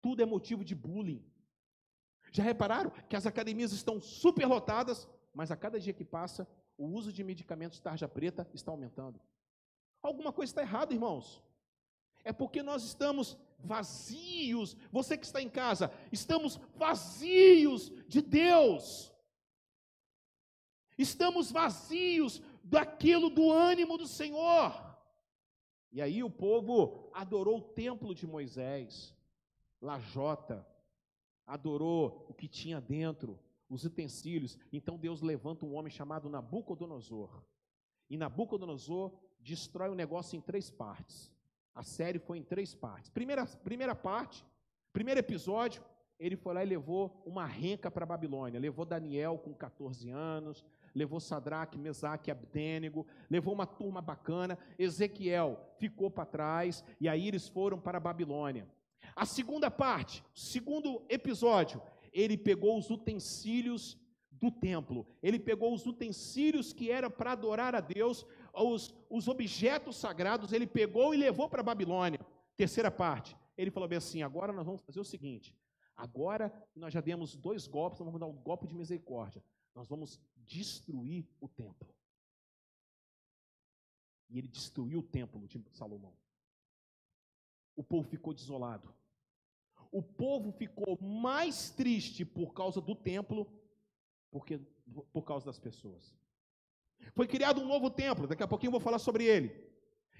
Tudo 0.00 0.22
é 0.22 0.26
motivo 0.26 0.64
de 0.64 0.74
bullying. 0.74 1.24
Já 2.30 2.42
repararam 2.42 2.90
que 3.08 3.16
as 3.16 3.26
academias 3.26 3.72
estão 3.72 4.00
superlotadas, 4.00 5.08
mas 5.32 5.50
a 5.50 5.56
cada 5.56 5.80
dia 5.80 5.92
que 5.92 6.04
passa, 6.04 6.46
o 6.76 6.86
uso 6.86 7.12
de 7.12 7.24
medicamentos 7.24 7.80
tarja 7.80 8.08
preta 8.08 8.48
está 8.52 8.70
aumentando. 8.70 9.20
Alguma 10.02 10.32
coisa 10.32 10.50
está 10.50 10.62
errada, 10.62 10.92
irmãos. 10.92 11.42
É 12.24 12.32
porque 12.32 12.62
nós 12.62 12.84
estamos 12.84 13.36
vazios. 13.58 14.76
Você 14.90 15.16
que 15.16 15.24
está 15.24 15.40
em 15.40 15.48
casa, 15.48 15.90
estamos 16.12 16.60
vazios 16.74 17.90
de 18.08 18.20
Deus. 18.20 19.13
Estamos 20.96 21.50
vazios 21.50 22.40
daquilo 22.62 23.28
do 23.28 23.50
ânimo 23.50 23.98
do 23.98 24.06
Senhor. 24.06 24.72
E 25.92 26.02
aí 26.02 26.22
o 26.22 26.30
povo 26.30 27.10
adorou 27.12 27.58
o 27.58 27.62
templo 27.62 28.14
de 28.14 28.26
Moisés, 28.26 29.14
lajota, 29.80 30.66
adorou 31.46 32.26
o 32.28 32.34
que 32.34 32.48
tinha 32.48 32.80
dentro, 32.80 33.38
os 33.68 33.84
utensílios. 33.84 34.58
Então 34.72 34.98
Deus 34.98 35.20
levanta 35.20 35.64
um 35.64 35.74
homem 35.74 35.90
chamado 35.90 36.28
Nabucodonosor. 36.28 37.42
E 38.08 38.16
Nabucodonosor 38.16 39.12
destrói 39.40 39.90
o 39.90 39.94
negócio 39.94 40.36
em 40.36 40.40
três 40.40 40.70
partes. 40.70 41.32
A 41.74 41.82
série 41.82 42.18
foi 42.18 42.38
em 42.38 42.42
três 42.42 42.74
partes. 42.74 43.10
Primeira, 43.10 43.46
primeira 43.46 43.94
parte, 43.94 44.44
primeiro 44.92 45.20
episódio, 45.20 45.82
ele 46.18 46.36
foi 46.36 46.54
lá 46.54 46.62
e 46.64 46.68
levou 46.68 47.22
uma 47.26 47.46
renca 47.46 47.90
para 47.90 48.04
a 48.04 48.06
Babilônia. 48.06 48.60
Levou 48.60 48.84
Daniel 48.84 49.38
com 49.38 49.52
14 49.52 50.08
anos, 50.10 50.64
levou 50.94 51.18
Sadraque, 51.18 51.78
Mesaque, 51.78 52.30
Abdênego, 52.30 53.06
levou 53.28 53.52
uma 53.52 53.66
turma 53.66 54.00
bacana. 54.00 54.58
Ezequiel 54.78 55.58
ficou 55.78 56.10
para 56.10 56.24
trás 56.24 56.84
e 57.00 57.08
aí 57.08 57.26
eles 57.26 57.48
foram 57.48 57.78
para 57.80 57.98
a 57.98 58.00
Babilônia. 58.00 58.68
A 59.16 59.26
segunda 59.26 59.70
parte, 59.70 60.24
segundo 60.34 61.02
episódio, 61.08 61.80
ele 62.12 62.36
pegou 62.36 62.78
os 62.78 62.90
utensílios 62.90 63.98
do 64.30 64.50
templo, 64.50 65.06
ele 65.22 65.38
pegou 65.38 65.72
os 65.72 65.86
utensílios 65.86 66.72
que 66.72 66.90
era 66.90 67.08
para 67.08 67.32
adorar 67.32 67.74
a 67.74 67.80
Deus, 67.80 68.26
os, 68.52 68.94
os 69.08 69.28
objetos 69.28 69.96
sagrados, 69.96 70.52
ele 70.52 70.66
pegou 70.66 71.14
e 71.14 71.18
levou 71.18 71.48
para 71.48 71.60
a 71.60 71.64
Babilônia. 71.64 72.20
Terceira 72.56 72.90
parte, 72.90 73.36
ele 73.56 73.70
falou 73.70 73.88
bem 73.88 73.98
assim: 73.98 74.22
agora 74.22 74.52
nós 74.52 74.66
vamos 74.66 74.82
fazer 74.82 75.00
o 75.00 75.04
seguinte, 75.04 75.56
agora 75.96 76.52
nós 76.74 76.92
já 76.92 77.00
demos 77.00 77.36
dois 77.36 77.66
golpes, 77.66 78.00
nós 78.00 78.06
vamos 78.06 78.20
dar 78.20 78.26
um 78.26 78.42
golpe 78.42 78.66
de 78.66 78.74
misericórdia, 78.74 79.42
nós 79.74 79.88
vamos 79.88 80.20
destruir 80.36 81.26
o 81.40 81.48
templo. 81.48 81.94
E 84.30 84.38
ele 84.38 84.48
destruiu 84.48 85.00
o 85.00 85.02
templo 85.02 85.46
de 85.46 85.62
Salomão. 85.70 86.16
O 87.76 87.82
povo 87.82 88.08
ficou 88.08 88.32
desolado 88.32 88.94
o 89.94 90.02
povo 90.02 90.50
ficou 90.50 90.98
mais 91.00 91.70
triste 91.70 92.24
por 92.24 92.52
causa 92.52 92.80
do 92.80 92.96
templo 92.96 93.46
porque 94.28 94.58
por 95.12 95.22
causa 95.22 95.46
das 95.46 95.56
pessoas. 95.56 96.12
Foi 97.14 97.28
criado 97.28 97.60
um 97.60 97.68
novo 97.68 97.88
templo, 97.88 98.26
daqui 98.26 98.42
a 98.42 98.48
pouquinho 98.48 98.68
eu 98.68 98.72
vou 98.72 98.80
falar 98.80 98.98
sobre 98.98 99.24
ele. 99.24 99.54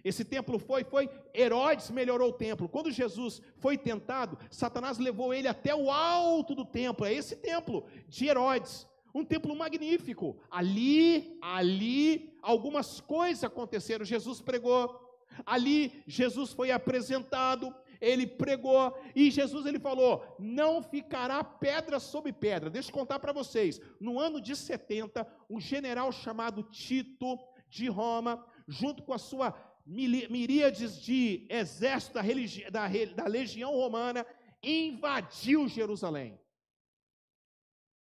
Esse 0.04 0.24
templo 0.24 0.60
foi, 0.60 0.84
foi, 0.84 1.10
Herodes 1.34 1.90
melhorou 1.90 2.28
o 2.28 2.32
templo. 2.32 2.68
Quando 2.68 2.92
Jesus 2.92 3.42
foi 3.56 3.76
tentado, 3.76 4.38
Satanás 4.48 4.98
levou 4.98 5.34
ele 5.34 5.48
até 5.48 5.74
o 5.74 5.90
alto 5.90 6.54
do 6.54 6.64
templo, 6.64 7.04
é 7.04 7.12
esse 7.12 7.34
templo 7.34 7.84
de 8.06 8.26
Herodes, 8.28 8.86
um 9.14 9.24
templo 9.24 9.54
magnífico. 9.54 10.36
Ali, 10.50 11.38
ali, 11.40 12.36
algumas 12.42 13.00
coisas 13.00 13.44
aconteceram. 13.44 14.04
Jesus 14.04 14.40
pregou, 14.40 15.00
ali 15.46 16.02
Jesus 16.06 16.52
foi 16.52 16.72
apresentado, 16.72 17.72
ele 18.00 18.26
pregou 18.26 18.98
e 19.14 19.30
Jesus 19.30 19.64
ele 19.66 19.78
falou: 19.78 20.36
"Não 20.38 20.82
ficará 20.82 21.42
pedra 21.44 22.00
sobre 22.00 22.32
pedra". 22.32 22.68
Deixa 22.68 22.90
eu 22.90 22.94
contar 22.94 23.20
para 23.20 23.32
vocês. 23.32 23.80
No 24.00 24.18
ano 24.18 24.40
de 24.40 24.56
70, 24.56 25.26
um 25.48 25.60
general 25.60 26.10
chamado 26.10 26.64
Tito 26.64 27.38
de 27.68 27.88
Roma, 27.88 28.44
junto 28.66 29.02
com 29.02 29.12
a 29.12 29.18
sua 29.18 29.54
miríades 29.86 31.02
de 31.02 31.46
exército 31.50 32.14
da, 32.14 32.22
da, 32.70 32.88
da 33.14 33.26
legião 33.26 33.70
romana, 33.72 34.24
invadiu 34.62 35.68
Jerusalém. 35.68 36.40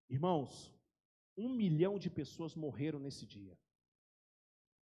Irmãos, 0.07 0.71
um 1.41 1.49
milhão 1.49 1.97
de 1.97 2.09
pessoas 2.09 2.55
morreram 2.55 2.99
nesse 2.99 3.25
dia. 3.25 3.57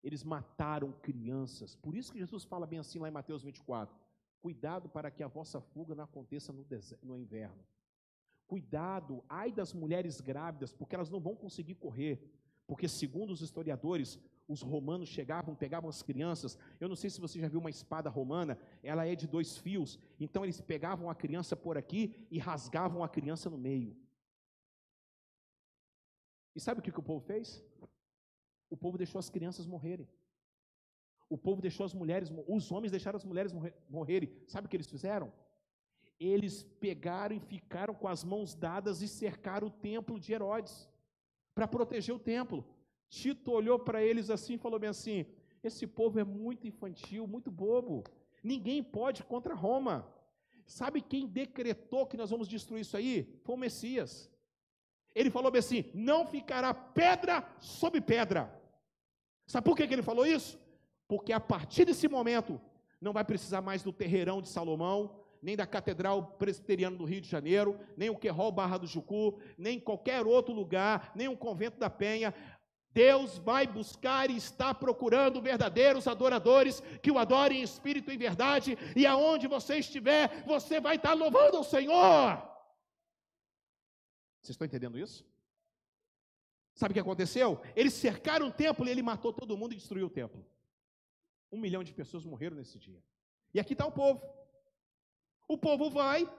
Eles 0.04 0.24
mataram 0.24 0.92
crianças. 0.92 1.76
Por 1.76 1.96
isso 1.96 2.12
que 2.12 2.20
Jesus 2.20 2.44
fala 2.44 2.68
bem 2.68 2.80
assim 2.80 3.00
lá 3.00 3.08
em 3.08 3.12
Mateus 3.12 3.44
24. 3.44 3.96
Cuidado 4.42 4.88
para 4.90 5.12
que 5.12 5.24
a 5.24 5.28
vossa 5.28 5.60
fuga 5.60 5.96
não 5.96 6.04
aconteça 6.04 6.54
no, 6.54 6.66
no 7.04 7.18
inverno. 7.18 7.64
Cuidado, 8.48 9.24
ai 9.30 9.52
das 9.52 9.74
mulheres 9.74 10.22
grávidas, 10.22 10.72
porque 10.72 10.96
elas 10.96 11.10
não 11.10 11.20
vão 11.20 11.36
conseguir 11.36 11.76
correr. 11.76 12.20
Porque, 12.66 12.88
segundo 12.88 13.32
os 13.32 13.42
historiadores, 13.42 14.20
os 14.48 14.62
romanos 14.62 15.10
chegavam, 15.10 15.56
pegavam 15.56 15.90
as 15.90 16.02
crianças. 16.02 16.58
Eu 16.80 16.88
não 16.88 16.96
sei 16.96 17.10
se 17.10 17.20
você 17.20 17.40
já 17.40 17.48
viu 17.48 17.60
uma 17.60 17.70
espada 17.70 18.10
romana, 18.10 18.58
ela 18.82 19.06
é 19.06 19.16
de 19.16 19.28
dois 19.28 19.58
fios. 19.58 20.00
Então, 20.20 20.44
eles 20.44 20.62
pegavam 20.62 21.10
a 21.10 21.16
criança 21.16 21.56
por 21.56 21.78
aqui 21.78 22.16
e 22.32 22.40
rasgavam 22.40 23.04
a 23.04 23.10
criança 23.10 23.50
no 23.50 23.58
meio. 23.58 23.96
E 26.56 26.60
sabe 26.60 26.80
o 26.80 26.84
que, 26.84 26.92
que 26.92 27.00
o 27.00 27.04
povo 27.04 27.22
fez? 27.26 27.64
O 28.70 28.78
povo 28.78 28.98
deixou 28.98 29.20
as 29.20 29.30
crianças 29.30 29.66
morrerem. 29.66 30.08
O 31.30 31.38
povo 31.38 31.62
deixou 31.62 31.86
as 31.86 31.94
mulheres, 31.94 32.32
os 32.48 32.72
homens 32.72 32.92
deixaram 32.92 33.18
as 33.18 33.26
mulheres 33.26 33.54
morrerem. 33.90 34.32
Sabe 34.48 34.66
o 34.66 34.70
que 34.70 34.76
eles 34.76 34.90
fizeram? 34.90 35.32
Eles 36.20 36.64
pegaram 36.80 37.36
e 37.36 37.40
ficaram 37.40 37.94
com 37.94 38.08
as 38.08 38.24
mãos 38.24 38.56
dadas 38.56 39.02
e 39.02 39.08
cercaram 39.08 39.68
o 39.68 39.72
templo 39.72 40.20
de 40.20 40.34
Herodes 40.34 40.90
para 41.54 41.68
proteger 41.68 42.14
o 42.14 42.20
templo. 42.20 42.66
Tito 43.10 43.52
olhou 43.52 43.80
para 43.80 44.04
eles 44.04 44.30
assim 44.30 44.56
e 44.56 44.58
falou 44.58 44.80
bem 44.80 44.90
assim: 44.90 45.26
esse 45.64 45.86
povo 45.86 46.20
é 46.20 46.24
muito 46.24 46.68
infantil, 46.68 47.28
muito 47.28 47.52
bobo. 47.52 48.04
Ninguém 48.44 48.84
pode 48.84 49.24
contra 49.24 49.54
Roma. 49.54 50.08
Sabe 50.66 51.02
quem 51.02 51.28
decretou 51.28 52.06
que 52.06 52.18
nós 52.18 52.30
vamos 52.30 52.48
destruir 52.48 52.82
isso 52.82 52.96
aí? 52.96 53.40
Foi 53.44 53.56
o 53.56 53.58
Messias. 53.58 54.30
Ele 55.20 55.30
falou 55.30 55.52
bem 55.52 55.60
assim: 55.60 55.86
não 55.94 56.26
ficará 56.26 56.74
pedra 56.74 57.36
sobre 57.60 58.00
pedra. 58.00 58.42
Sabe 59.46 59.66
por 59.66 59.76
que, 59.76 59.88
que 59.88 59.94
ele 59.94 60.10
falou 60.12 60.26
isso? 60.26 60.58
porque 61.10 61.34
a 61.34 61.40
partir 61.40 61.86
desse 61.86 62.08
momento 62.08 62.62
não 63.02 63.12
vai 63.12 63.26
precisar 63.26 63.62
mais 63.62 63.82
do 63.82 63.92
terreirão 63.92 64.42
de 64.42 64.48
Salomão, 64.48 65.16
nem 65.42 65.58
da 65.58 65.66
Catedral 65.66 66.36
Presbiteriana 66.38 66.96
do 66.96 67.04
Rio 67.04 67.20
de 67.20 67.28
Janeiro, 67.28 67.80
nem 67.98 68.12
o 68.12 68.16
Querol 68.16 68.52
Barra 68.52 68.78
do 68.78 68.86
Jucu, 68.86 69.40
nem 69.58 69.80
qualquer 69.80 70.28
outro 70.28 70.54
lugar, 70.54 71.12
nem 71.16 71.28
um 71.28 71.36
convento 71.36 71.80
da 71.80 71.90
Penha. 71.90 72.34
Deus 72.94 73.40
vai 73.40 73.66
buscar 73.66 74.30
e 74.30 74.38
está 74.38 74.74
procurando 74.74 75.42
verdadeiros 75.42 76.08
adoradores 76.08 76.84
que 77.02 77.10
o 77.10 77.18
adorem 77.18 77.62
em 77.62 77.64
espírito 77.64 78.12
e 78.12 78.18
verdade, 78.18 78.78
e 78.96 79.08
aonde 79.08 79.48
você 79.48 79.78
estiver, 79.78 80.44
você 80.46 80.80
vai 80.80 80.98
estar 80.98 81.14
louvando 81.14 81.58
ao 81.58 81.64
Senhor. 81.64 82.49
Vocês 84.42 84.52
estão 84.52 84.66
entendendo 84.66 84.98
isso? 84.98 85.26
Sabe 86.74 86.92
o 86.92 86.94
que 86.94 87.00
aconteceu? 87.00 87.62
Eles 87.76 87.94
cercaram 87.94 88.48
o 88.48 88.52
templo 88.52 88.86
e 88.86 88.90
ele 88.90 89.02
matou 89.02 89.34
todo 89.34 89.58
mundo 89.58 89.74
e 89.74 89.76
destruiu 89.78 90.08
o 90.08 90.10
templo. 90.10 90.46
Um 91.52 91.60
milhão 91.60 91.84
de 91.84 91.94
pessoas 91.94 92.26
morreram 92.26 92.56
nesse 92.56 92.78
dia. 92.78 93.04
E 93.54 93.60
aqui 93.60 93.74
está 93.74 93.86
o 93.86 93.92
povo. 93.92 94.22
O 95.48 95.58
povo 95.58 95.90
vai, 95.90 96.30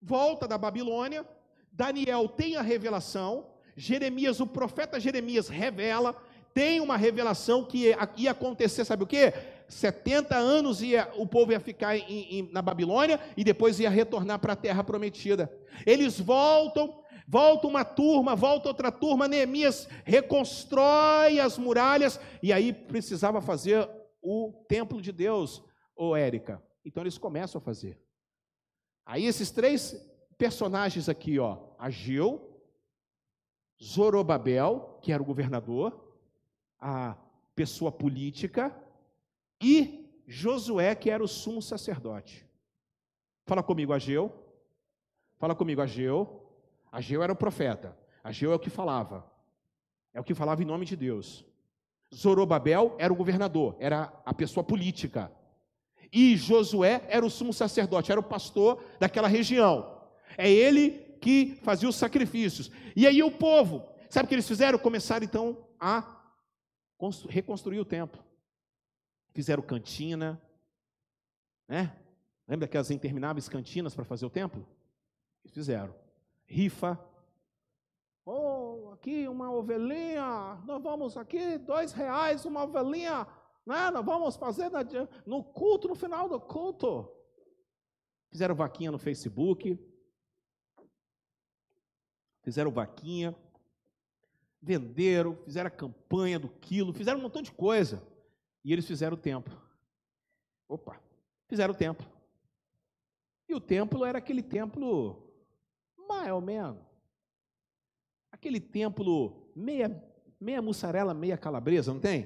volta 0.00 0.48
da 0.48 0.58
Babilônia, 0.58 1.26
Daniel 1.70 2.28
tem 2.28 2.56
a 2.56 2.62
revelação, 2.62 3.46
Jeremias, 3.76 4.40
o 4.40 4.46
profeta 4.46 5.00
Jeremias 5.00 5.48
revela, 5.48 6.14
tem 6.52 6.80
uma 6.80 6.96
revelação 6.96 7.64
que 7.64 7.94
ia 8.16 8.30
acontecer, 8.30 8.84
sabe 8.84 9.04
o 9.04 9.06
que? 9.06 9.32
70 9.68 10.36
anos 10.36 10.82
ia, 10.82 11.10
o 11.16 11.26
povo 11.26 11.52
ia 11.52 11.60
ficar 11.60 11.96
em, 11.96 12.38
em, 12.38 12.50
na 12.52 12.60
Babilônia 12.60 13.18
e 13.36 13.42
depois 13.42 13.80
ia 13.80 13.88
retornar 13.88 14.38
para 14.38 14.52
a 14.52 14.56
terra 14.56 14.84
prometida. 14.84 15.50
Eles 15.86 16.20
voltam, 16.20 17.01
volta 17.32 17.66
uma 17.66 17.82
turma, 17.82 18.36
volta 18.36 18.68
outra 18.68 18.92
turma, 18.92 19.26
Neemias 19.26 19.88
reconstrói 20.04 21.40
as 21.40 21.56
muralhas 21.56 22.20
e 22.42 22.52
aí 22.52 22.74
precisava 22.74 23.40
fazer 23.40 23.88
o 24.20 24.52
templo 24.68 25.00
de 25.00 25.12
Deus, 25.12 25.64
ô 25.96 26.14
Érica. 26.14 26.62
Então 26.84 27.02
eles 27.02 27.16
começam 27.16 27.58
a 27.58 27.64
fazer. 27.64 27.98
Aí 29.06 29.24
esses 29.24 29.50
três 29.50 29.96
personagens 30.36 31.08
aqui, 31.08 31.38
ó, 31.38 31.70
Ageu, 31.78 32.60
Zorobabel, 33.82 34.98
que 35.00 35.10
era 35.10 35.22
o 35.22 35.26
governador, 35.26 36.14
a 36.78 37.16
pessoa 37.54 37.90
política, 37.90 38.76
e 39.58 40.22
Josué, 40.26 40.94
que 40.94 41.08
era 41.08 41.24
o 41.24 41.28
sumo 41.28 41.62
sacerdote. 41.62 42.46
Fala 43.46 43.62
comigo, 43.62 43.94
Ageu. 43.94 44.30
Fala 45.38 45.54
comigo, 45.54 45.80
Ageu. 45.80 46.41
Ageu 46.92 47.22
era 47.22 47.32
o 47.32 47.36
profeta. 47.36 47.96
Ageu 48.22 48.52
é 48.52 48.54
o 48.54 48.58
que 48.58 48.68
falava. 48.68 49.26
É 50.12 50.20
o 50.20 50.24
que 50.24 50.34
falava 50.34 50.62
em 50.62 50.66
nome 50.66 50.84
de 50.84 50.94
Deus. 50.94 51.44
Zorobabel 52.14 52.94
era 52.98 53.10
o 53.10 53.16
governador, 53.16 53.74
era 53.80 54.12
a 54.26 54.34
pessoa 54.34 54.62
política. 54.62 55.32
E 56.12 56.36
Josué 56.36 57.02
era 57.08 57.24
o 57.24 57.30
sumo 57.30 57.54
sacerdote, 57.54 58.12
era 58.12 58.20
o 58.20 58.24
pastor 58.24 58.84
daquela 59.00 59.26
região. 59.26 59.98
É 60.36 60.50
ele 60.50 60.90
que 61.20 61.58
fazia 61.62 61.88
os 61.88 61.96
sacrifícios. 61.96 62.70
E 62.94 63.06
aí 63.06 63.22
o 63.22 63.30
povo, 63.30 63.88
sabe 64.10 64.26
o 64.26 64.28
que 64.28 64.34
eles 64.34 64.46
fizeram? 64.46 64.78
Começaram 64.78 65.24
então 65.24 65.56
a 65.80 66.20
reconstruir 67.30 67.80
o 67.80 67.84
templo. 67.84 68.22
Fizeram 69.32 69.62
cantina, 69.62 70.40
né? 71.66 71.96
Lembra 72.46 72.66
daquelas 72.66 72.90
intermináveis 72.90 73.48
cantinas 73.48 73.94
para 73.94 74.04
fazer 74.04 74.26
o 74.26 74.30
templo? 74.30 74.66
Eles 75.42 75.54
fizeram. 75.54 76.01
Rifa. 76.52 77.02
Oh, 78.26 78.90
aqui 78.92 79.26
uma 79.26 79.50
ovelhinha, 79.50 80.60
nós 80.66 80.82
vamos 80.82 81.16
aqui, 81.16 81.56
dois 81.56 81.92
reais 81.92 82.44
uma 82.44 82.64
ovelhinha, 82.64 83.26
né? 83.64 83.90
Nós 83.90 84.04
vamos 84.04 84.36
fazer 84.36 84.70
no 85.24 85.42
culto, 85.42 85.88
no 85.88 85.94
final 85.94 86.28
do 86.28 86.38
culto. 86.38 87.10
Fizeram 88.30 88.54
vaquinha 88.54 88.90
no 88.90 88.98
Facebook, 88.98 89.78
fizeram 92.42 92.70
vaquinha, 92.70 93.34
venderam, 94.60 95.34
fizeram 95.36 95.68
a 95.68 95.70
campanha 95.70 96.38
do 96.38 96.50
quilo, 96.50 96.92
fizeram 96.92 97.18
um 97.18 97.22
montão 97.22 97.40
de 97.40 97.50
coisa. 97.50 98.06
E 98.62 98.74
eles 98.74 98.86
fizeram 98.86 99.16
o 99.16 99.20
templo. 99.20 99.58
Opa, 100.68 101.00
fizeram 101.48 101.72
o 101.72 101.76
templo. 101.76 102.06
E 103.48 103.54
o 103.54 103.60
templo 103.60 104.04
era 104.04 104.18
aquele 104.18 104.42
templo 104.42 105.31
mais 106.12 106.32
ou 106.32 106.40
menos. 106.40 106.78
Aquele 108.30 108.60
templo 108.60 109.50
meia, 109.54 110.02
meia 110.40 110.62
mussarela, 110.62 111.14
meia 111.14 111.36
calabresa, 111.36 111.92
não 111.92 112.00
tem? 112.00 112.24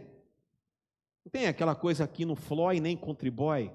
Não 1.24 1.30
tem 1.30 1.46
aquela 1.46 1.74
coisa 1.74 2.04
aqui 2.04 2.24
no 2.24 2.36
Floy 2.36 2.80
nem 2.80 2.96
Contriboy. 2.96 3.72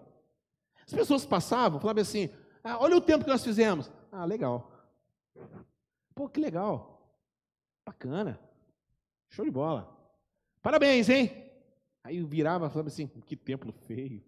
As 0.85 0.93
pessoas 0.93 1.25
passavam, 1.25 1.79
falavam 1.79 2.01
assim: 2.01 2.29
ah, 2.63 2.77
olha 2.79 2.97
o 2.97 3.01
tempo 3.01 3.23
que 3.23 3.29
nós 3.29 3.43
fizemos. 3.43 3.91
Ah, 4.11 4.25
legal. 4.25 4.71
Pô, 6.13 6.29
que 6.29 6.39
legal. 6.39 7.15
Bacana. 7.85 8.39
Show 9.29 9.45
de 9.45 9.51
bola. 9.51 9.97
Parabéns, 10.61 11.09
hein? 11.09 11.49
Aí 12.03 12.21
virava 12.23 12.67
e 12.67 12.69
falava 12.69 12.89
assim: 12.89 13.07
que 13.07 13.35
templo 13.35 13.71
feio. 13.71 14.23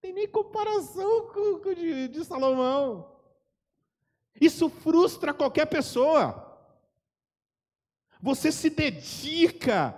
Tem 0.00 0.12
nem 0.12 0.28
comparação 0.28 1.28
com, 1.32 1.68
o 1.68 1.74
de, 1.74 2.08
de 2.08 2.24
Salomão. 2.24 3.13
Isso 4.40 4.68
frustra 4.68 5.32
qualquer 5.32 5.66
pessoa. 5.66 6.42
Você 8.20 8.50
se 8.50 8.70
dedica, 8.70 9.94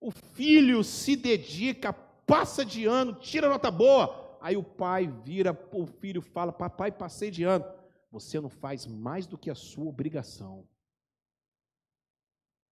o 0.00 0.10
filho 0.10 0.82
se 0.82 1.16
dedica, 1.16 1.92
passa 1.92 2.64
de 2.64 2.86
ano, 2.86 3.14
tira 3.14 3.48
nota 3.48 3.70
boa. 3.70 4.38
Aí 4.40 4.56
o 4.56 4.62
pai 4.62 5.06
vira, 5.06 5.58
o 5.72 5.86
filho 5.86 6.20
fala: 6.20 6.52
Papai, 6.52 6.90
passei 6.90 7.30
de 7.30 7.44
ano 7.44 7.64
você 8.14 8.40
não 8.40 8.48
faz 8.48 8.86
mais 8.86 9.26
do 9.26 9.36
que 9.36 9.50
a 9.50 9.56
sua 9.56 9.86
obrigação. 9.86 10.68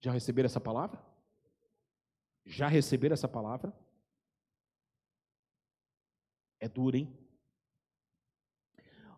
Já 0.01 0.13
receberam 0.13 0.47
essa 0.47 0.61
palavra? 0.61 1.05
Já 2.45 2.69
receberam 2.69 3.15
essa 3.15 3.27
palavra? 3.27 3.77
É 6.61 6.69
duro, 6.69 6.97
hein? 6.97 7.22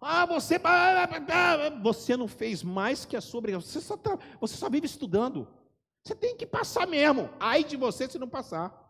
Ah, 0.07 0.27
você, 0.27 0.61
você 1.83 2.15
não 2.15 2.29
fez 2.29 2.63
mais 2.63 3.07
que 3.07 3.17
a 3.17 3.23
sua 3.23 3.39
obrigação. 3.39 3.67
Você 3.67 3.81
só, 3.81 3.97
tá, 3.97 4.19
você 4.39 4.55
só 4.55 4.69
vive 4.69 4.85
estudando. 4.85 5.49
Você 6.05 6.15
tem 6.15 6.37
que 6.37 6.47
passar 6.47 6.87
mesmo. 6.87 7.31
Ai 7.41 7.65
de 7.65 7.75
você 7.75 8.07
se 8.07 8.19
não 8.19 8.29
passar. 8.29 8.85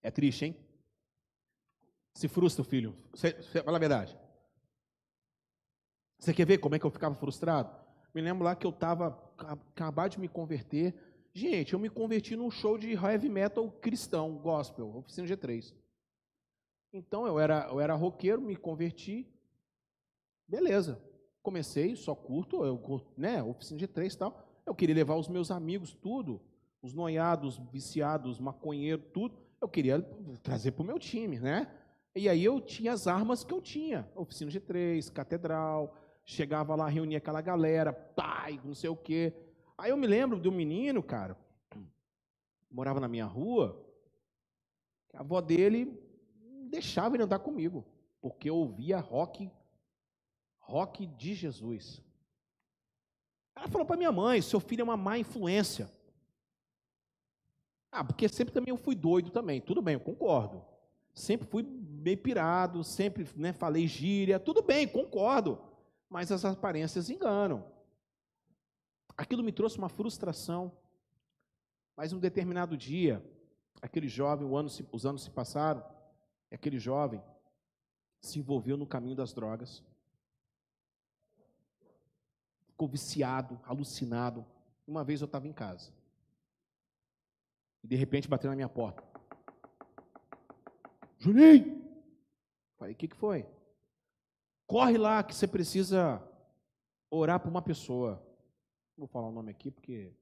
É 0.00 0.08
triste, 0.08 0.44
hein? 0.44 0.56
Se 2.14 2.28
frustra 2.28 2.62
filho. 2.62 2.96
Você, 3.12 3.32
você, 3.32 3.64
fala 3.64 3.78
a 3.78 3.80
verdade. 3.80 4.16
Você 6.20 6.32
quer 6.32 6.46
ver 6.46 6.58
como 6.58 6.76
é 6.76 6.78
que 6.78 6.86
eu 6.86 6.92
ficava 6.92 7.16
frustrado? 7.16 7.74
Me 8.14 8.20
lembro 8.20 8.44
lá 8.44 8.54
que 8.54 8.66
eu 8.66 8.70
estava 8.70 9.20
acabado 9.36 10.12
de 10.12 10.20
me 10.20 10.28
converter. 10.28 10.94
Gente, 11.34 11.72
eu 11.72 11.80
me 11.80 11.90
converti 11.90 12.36
num 12.36 12.52
show 12.52 12.78
de 12.78 12.92
heavy 12.92 13.28
metal 13.28 13.68
cristão, 13.68 14.38
gospel, 14.38 14.96
oficina 14.96 15.26
G3. 15.26 15.79
Então 16.92 17.26
eu 17.26 17.38
era, 17.38 17.68
eu 17.70 17.80
era 17.80 17.94
roqueiro, 17.94 18.40
me 18.40 18.56
converti. 18.56 19.26
Beleza. 20.46 21.00
Comecei, 21.42 21.96
só 21.96 22.14
curto, 22.14 22.64
eu, 22.64 22.80
né, 23.16 23.42
oficina 23.42 23.80
G3 23.80 24.12
e 24.12 24.18
tal. 24.18 24.46
Eu 24.66 24.74
queria 24.74 24.94
levar 24.94 25.14
os 25.14 25.28
meus 25.28 25.50
amigos, 25.50 25.94
tudo, 25.94 26.40
os 26.82 26.92
noiados, 26.92 27.58
viciados, 27.72 28.38
maconheiro, 28.38 29.00
tudo. 29.12 29.38
Eu 29.60 29.68
queria 29.68 30.02
trazer 30.42 30.72
para 30.72 30.82
o 30.82 30.86
meu 30.86 30.98
time, 30.98 31.38
né? 31.38 31.70
E 32.14 32.28
aí 32.28 32.44
eu 32.44 32.60
tinha 32.60 32.92
as 32.92 33.06
armas 33.06 33.44
que 33.44 33.54
eu 33.54 33.62
tinha, 33.62 34.10
oficina 34.14 34.50
G3, 34.50 35.10
catedral, 35.12 35.96
chegava 36.24 36.74
lá, 36.74 36.88
reunia 36.88 37.18
aquela 37.18 37.40
galera, 37.40 37.92
pai, 37.92 38.60
não 38.64 38.74
sei 38.74 38.90
o 38.90 38.96
quê. 38.96 39.32
Aí 39.78 39.90
eu 39.90 39.96
me 39.96 40.06
lembro 40.06 40.40
de 40.40 40.48
um 40.48 40.52
menino, 40.52 41.02
cara, 41.02 41.38
morava 42.70 43.00
na 43.00 43.08
minha 43.08 43.24
rua, 43.24 43.80
a 45.14 45.20
avó 45.20 45.40
dele 45.40 46.09
deixava 46.70 47.16
ele 47.16 47.24
andar 47.24 47.40
comigo, 47.40 47.84
porque 48.20 48.48
eu 48.48 48.56
ouvia 48.56 48.98
rock, 48.98 49.50
rock 50.58 51.06
de 51.06 51.34
Jesus. 51.34 52.02
Ela 53.54 53.68
falou 53.68 53.86
para 53.86 53.96
minha 53.96 54.12
mãe, 54.12 54.40
seu 54.40 54.60
filho 54.60 54.82
é 54.82 54.84
uma 54.84 54.96
má 54.96 55.18
influência. 55.18 55.90
Ah, 57.90 58.04
porque 58.04 58.28
sempre 58.28 58.54
também 58.54 58.70
eu 58.70 58.76
fui 58.76 58.94
doido 58.94 59.30
também. 59.30 59.60
Tudo 59.60 59.82
bem, 59.82 59.94
eu 59.94 60.00
concordo. 60.00 60.64
Sempre 61.12 61.46
fui 61.46 61.62
bem 61.62 62.16
pirado, 62.16 62.84
sempre 62.84 63.28
né, 63.36 63.52
falei 63.52 63.86
gíria, 63.86 64.38
tudo 64.38 64.62
bem, 64.62 64.86
concordo, 64.86 65.60
mas 66.08 66.30
as 66.30 66.44
aparências 66.44 67.10
enganam. 67.10 67.64
Aquilo 69.16 69.42
me 69.42 69.52
trouxe 69.52 69.76
uma 69.76 69.88
frustração. 69.88 70.72
Mas 71.96 72.14
um 72.14 72.18
determinado 72.18 72.76
dia, 72.76 73.22
aquele 73.82 74.08
jovem, 74.08 74.48
os 74.92 75.04
anos 75.04 75.22
se 75.22 75.30
passaram, 75.30 75.84
aquele 76.54 76.78
jovem 76.78 77.22
se 78.20 78.38
envolveu 78.38 78.76
no 78.76 78.86
caminho 78.86 79.16
das 79.16 79.32
drogas. 79.32 79.82
Ficou 82.66 82.88
viciado, 82.88 83.60
alucinado. 83.64 84.44
Uma 84.86 85.04
vez 85.04 85.20
eu 85.20 85.26
estava 85.26 85.46
em 85.46 85.52
casa. 85.52 85.92
E 87.82 87.86
de 87.86 87.96
repente 87.96 88.28
bateu 88.28 88.50
na 88.50 88.56
minha 88.56 88.68
porta. 88.68 89.02
Juninho! 91.18 91.80
Falei, 92.78 92.94
o 92.94 92.96
que, 92.96 93.08
que 93.08 93.16
foi? 93.16 93.46
Corre 94.66 94.96
lá 94.96 95.22
que 95.22 95.34
você 95.34 95.46
precisa 95.46 96.22
orar 97.10 97.40
por 97.40 97.48
uma 97.48 97.62
pessoa. 97.62 98.22
Vou 98.96 99.06
falar 99.06 99.28
o 99.28 99.32
nome 99.32 99.50
aqui 99.50 99.70
porque 99.70 100.12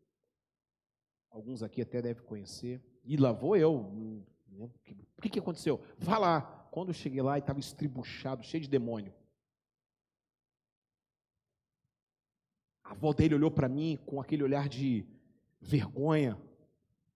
alguns 1.31 1.63
aqui 1.63 1.83
até 1.83 2.03
devem 2.03 2.25
conhecer. 2.25 2.83
E 3.05 3.17
lá 3.17 3.33
vou 3.33 3.57
eu. 3.57 4.25
Né? 4.51 4.71
O 5.17 5.23
que, 5.23 5.29
que 5.29 5.39
aconteceu? 5.39 5.83
Vá 5.99 6.19
lá, 6.19 6.41
Quando 6.71 6.89
eu 6.89 6.95
cheguei 6.95 7.23
lá 7.23 7.39
estava 7.39 7.59
estribuchado, 7.59 8.43
cheio 8.43 8.63
de 8.63 8.69
demônio. 8.69 9.13
A 12.85 12.93
avó 12.93 13.13
dele 13.13 13.35
olhou 13.35 13.51
para 13.51 13.69
mim 13.69 13.99
com 14.07 14.21
aquele 14.21 14.43
olhar 14.43 14.69
de 14.69 15.07
vergonha. 15.61 16.41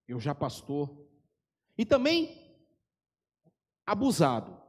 Eu 0.07 0.21
já 0.21 0.35
pastor. 0.35 0.91
E 1.79 1.85
também 1.85 2.57
abusado. 3.87 4.61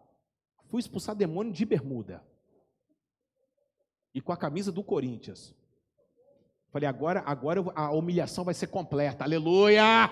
Fui 0.69 0.79
expulsar 0.79 1.15
demônio 1.15 1.51
de 1.51 1.65
bermuda. 1.65 2.23
E 4.13 4.21
com 4.21 4.31
a 4.31 4.37
camisa 4.37 4.71
do 4.71 4.83
Corinthians. 4.83 5.53
Falei, 6.69 6.87
agora, 6.87 7.21
agora 7.25 7.61
a 7.75 7.91
humilhação 7.91 8.43
vai 8.43 8.53
ser 8.53 8.67
completa. 8.67 9.23
Aleluia! 9.23 10.09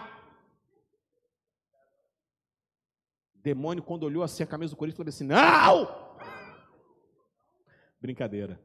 Demônio, 3.43 3.83
quando 3.83 4.03
olhou 4.03 4.23
assim 4.23 4.43
a 4.43 4.47
camisa 4.47 4.71
do 4.71 4.77
Corinthians, 4.77 4.97
falou 4.97 5.09
assim: 5.09 5.23
Não! 5.25 6.11
Brincadeira. 7.99 8.59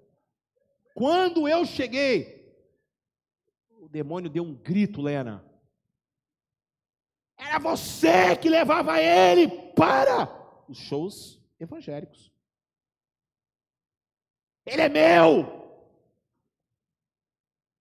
Quando 0.94 1.46
eu 1.46 1.64
cheguei, 1.64 2.56
o 3.70 3.88
demônio 3.88 4.30
deu 4.30 4.42
um 4.42 4.54
grito, 4.54 5.02
Lena. 5.02 5.44
Era 7.36 7.58
você 7.58 8.34
que 8.36 8.48
levava 8.48 9.00
ele 9.00 9.48
para 9.72 10.26
os 10.68 10.78
shows 10.78 11.38
evangélicos. 11.60 12.32
Ele 14.64 14.82
é 14.82 14.88
meu! 14.88 15.66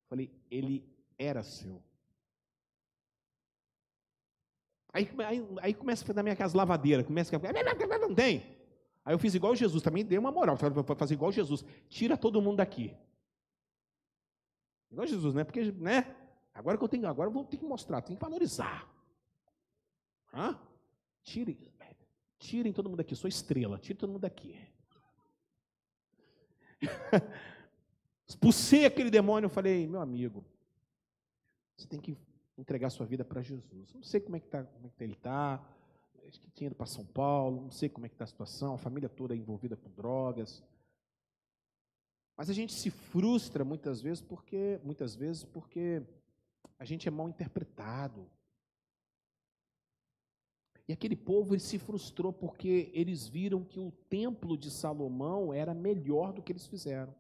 Falei, 0.08 0.32
ele 0.52 0.88
era 1.18 1.42
seu. 1.42 1.82
Aí, 4.96 5.10
aí, 5.28 5.46
aí 5.62 5.74
começa 5.74 6.14
na 6.14 6.24
minha 6.24 6.38
casa 6.38 6.56
lavadeira, 6.56 7.04
começa 7.04 7.36
a. 7.36 7.98
Não 8.00 8.16
tem. 8.16 8.56
Aí 9.04 9.14
eu 9.14 9.20
fiz 9.20 9.36
igual 9.36 9.54
Jesus, 9.54 9.84
também 9.84 10.06
dei 10.06 10.18
uma 10.18 10.32
moral, 10.32 10.56
para 10.58 10.96
fazer 10.96 11.16
igual 11.16 11.34
Jesus. 11.34 11.66
Tira 11.90 12.16
todo 12.16 12.42
mundo 12.42 12.58
daqui. 12.58 12.96
Igual 14.90 15.06
Jesus, 15.06 15.36
né? 15.36 15.44
Porque, 15.44 15.70
né? 15.74 16.16
Agora 16.54 16.78
que 16.78 16.84
eu 16.86 16.88
tenho, 16.88 17.06
agora 17.08 17.28
eu 17.28 17.34
vou 17.34 17.44
ter 17.44 17.58
que 17.58 17.66
mostrar, 17.66 18.02
tem 18.02 18.16
que 18.16 18.22
valorizar. 18.22 18.90
Hã? 20.34 20.58
Tirem, 21.24 21.58
tirem 22.40 22.72
todo 22.72 22.88
mundo 22.88 23.00
daqui, 23.00 23.18
sou 23.18 23.28
estrela, 23.28 23.78
tirem 23.78 23.98
todo 23.98 24.12
mundo 24.14 24.22
daqui. 24.22 24.58
Expulsei 28.26 28.86
aquele 28.86 29.10
demônio, 29.10 29.48
eu 29.48 29.52
falei, 29.52 29.86
meu 29.88 30.00
amigo, 30.00 30.46
você 31.76 31.86
tem 31.86 32.00
que 32.00 32.18
entregar 32.58 32.90
sua 32.90 33.06
vida 33.06 33.24
para 33.24 33.42
Jesus. 33.42 33.94
Não 33.94 34.04
sei 34.04 34.20
como 34.20 34.36
é 34.36 34.40
que, 34.40 34.48
tá, 34.48 34.64
como 34.64 34.88
é 34.88 34.90
que 34.90 35.04
ele 35.04 35.14
está, 35.14 35.64
acho 36.28 36.40
que 36.40 36.50
tinha 36.52 36.68
ido 36.68 36.76
para 36.76 36.86
São 36.86 37.06
Paulo, 37.06 37.62
não 37.62 37.72
sei 37.72 37.90
como 37.90 38.06
é 38.06 38.10
que 38.10 38.16
está 38.16 38.24
a 38.24 38.28
situação, 38.28 38.74
a 38.74 38.78
família 38.78 39.10
toda 39.10 39.34
é 39.34 39.38
envolvida 39.38 39.76
com 39.76 39.90
drogas. 39.92 40.64
Mas 42.38 42.50
a 42.50 42.54
gente 42.54 42.74
se 42.74 42.90
frustra 42.90 43.64
muitas 43.64 44.02
vezes 44.02 44.22
porque, 44.22 44.80
muitas 44.84 45.16
vezes 45.16 45.44
porque 45.44 46.02
a 46.78 46.84
gente 46.84 47.08
é 47.08 47.12
mal 47.12 47.30
interpretado. 47.30 48.30
E 50.88 50.94
aquele 50.94 51.16
povo 51.16 51.58
se 51.60 51.80
frustrou 51.80 52.32
porque 52.32 52.92
eles 52.94 53.28
viram 53.28 53.64
que 53.64 53.80
o 53.80 53.92
templo 53.92 54.58
de 54.58 54.70
Salomão 54.70 55.54
era 55.54 55.74
melhor 55.74 56.32
do 56.32 56.44
que 56.44 56.52
eles 56.52 56.68
fizeram. 56.68 57.16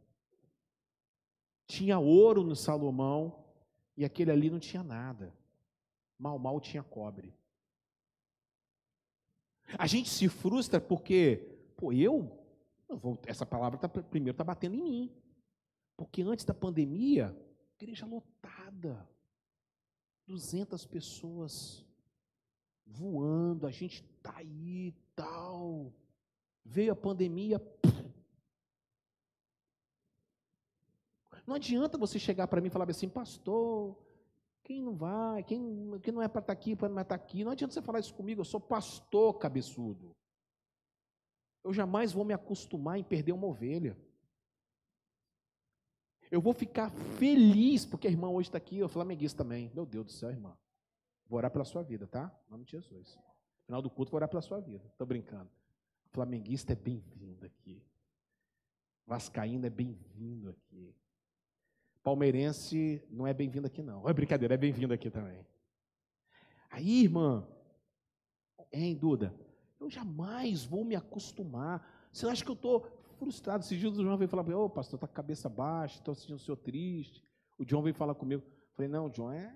Tinha 1.65 1.97
ouro 1.97 2.43
no 2.43 2.55
Salomão 2.55 3.44
e 3.97 4.03
aquele 4.03 4.31
ali 4.31 4.49
não 4.49 4.59
tinha 4.59 4.83
nada. 4.83 5.33
Mal, 6.17 6.37
mal 6.39 6.59
tinha 6.59 6.83
cobre. 6.83 7.33
A 9.77 9.87
gente 9.87 10.09
se 10.09 10.29
frustra 10.29 10.79
porque, 10.79 11.57
pô, 11.75 11.91
eu, 11.91 12.31
eu 12.87 12.97
vou, 12.97 13.19
essa 13.25 13.45
palavra 13.45 13.79
tá, 13.79 13.89
primeiro 13.89 14.33
está 14.35 14.43
batendo 14.43 14.75
em 14.75 14.83
mim. 14.83 15.11
Porque 15.97 16.21
antes 16.21 16.45
da 16.45 16.53
pandemia, 16.53 17.35
igreja 17.79 18.05
lotada, 18.05 19.07
200 20.27 20.85
pessoas 20.85 21.85
voando, 22.85 23.65
a 23.65 23.71
gente 23.71 24.03
está 24.17 24.37
aí 24.37 24.93
tal. 25.15 25.93
Veio 26.63 26.93
a 26.93 26.95
pandemia, 26.95 27.59
Não 31.45 31.55
adianta 31.55 31.97
você 31.97 32.17
chegar 32.17 32.47
para 32.47 32.59
mim 32.59 32.67
e 32.67 32.71
falar 32.71 32.89
assim, 32.89 33.07
pastor, 33.07 33.95
quem 34.63 34.81
não 34.81 34.95
vai, 34.95 35.43
quem, 35.43 35.99
quem 36.01 36.13
não 36.13 36.21
é 36.21 36.27
para 36.27 36.39
estar 36.39 36.53
tá 36.53 36.53
aqui, 36.53 36.75
para 36.75 36.89
não 36.89 36.99
estar 36.99 37.17
tá 37.17 37.23
aqui. 37.23 37.43
Não 37.43 37.51
adianta 37.51 37.73
você 37.73 37.81
falar 37.81 37.99
isso 37.99 38.13
comigo, 38.13 38.41
eu 38.41 38.45
sou 38.45 38.59
pastor 38.59 39.37
cabeçudo. 39.37 40.15
Eu 41.63 41.73
jamais 41.73 42.11
vou 42.11 42.25
me 42.25 42.33
acostumar 42.33 42.97
em 42.97 43.03
perder 43.03 43.31
uma 43.31 43.47
ovelha. 43.47 43.97
Eu 46.31 46.41
vou 46.41 46.53
ficar 46.53 46.89
feliz, 47.17 47.85
porque 47.85 48.07
a 48.07 48.11
irmã 48.11 48.29
hoje 48.29 48.49
está 48.49 48.57
aqui, 48.57 48.79
eu 48.79 48.89
flamenguista 48.89 49.43
também. 49.43 49.71
Meu 49.73 49.85
Deus 49.85 50.05
do 50.05 50.11
céu, 50.11 50.31
irmã. 50.31 50.57
Vou 51.27 51.37
orar 51.37 51.51
pela 51.51 51.65
sua 51.65 51.83
vida, 51.83 52.07
tá? 52.07 52.35
Em 52.47 52.51
nome 52.51 52.65
de 52.65 52.71
Jesus. 52.71 53.15
No 53.15 53.65
final 53.65 53.81
do 53.81 53.89
culto, 53.89 54.11
vou 54.11 54.17
orar 54.17 54.29
pela 54.29 54.41
sua 54.41 54.59
vida. 54.59 54.85
Estou 54.91 55.05
brincando. 55.05 55.49
Flamenguista 56.09 56.73
é 56.73 56.75
bem-vindo 56.75 57.45
aqui. 57.45 57.83
Vascaíno 59.05 59.65
é 59.65 59.69
bem-vindo 59.69 60.49
aqui. 60.49 60.95
Palmeirense 62.05 63.03
não 63.09 63.25
é 63.25 63.33
bem-vindo 63.33 63.65
aqui, 63.65 63.81
não. 63.81 64.07
É 64.07 64.13
brincadeira, 64.13 64.53
é 64.53 64.57
bem-vindo 64.57 64.93
aqui 64.93 65.09
também. 65.09 65.43
Aí, 66.69 67.01
irmã, 67.01 67.47
hein, 68.71 68.95
Duda? 68.95 69.33
Eu 69.79 69.89
jamais 69.89 70.63
vou 70.63 70.85
me 70.85 70.95
acostumar. 70.95 71.83
Você 72.11 72.27
acha 72.27 72.45
que 72.45 72.51
eu 72.51 72.55
estou 72.55 72.87
frustrado? 73.17 73.63
Esses 73.63 73.79
dias 73.79 73.97
o 73.97 74.03
João 74.03 74.19
veio 74.19 74.29
falar 74.29 74.43
para 74.43 74.53
mim, 74.53 74.59
ô 74.59 74.69
pastor, 74.69 74.97
está 74.97 75.07
com 75.07 75.13
a 75.13 75.15
cabeça 75.15 75.49
baixa, 75.49 75.97
estou 75.97 76.13
sentindo 76.13 76.35
o 76.35 76.39
senhor 76.39 76.57
triste. 76.57 77.23
O 77.57 77.65
John 77.65 77.81
veio 77.81 77.95
falar 77.95 78.13
comigo. 78.13 78.43
Eu 78.43 78.75
falei, 78.75 78.91
não, 78.91 79.09
John, 79.09 79.31
é. 79.31 79.51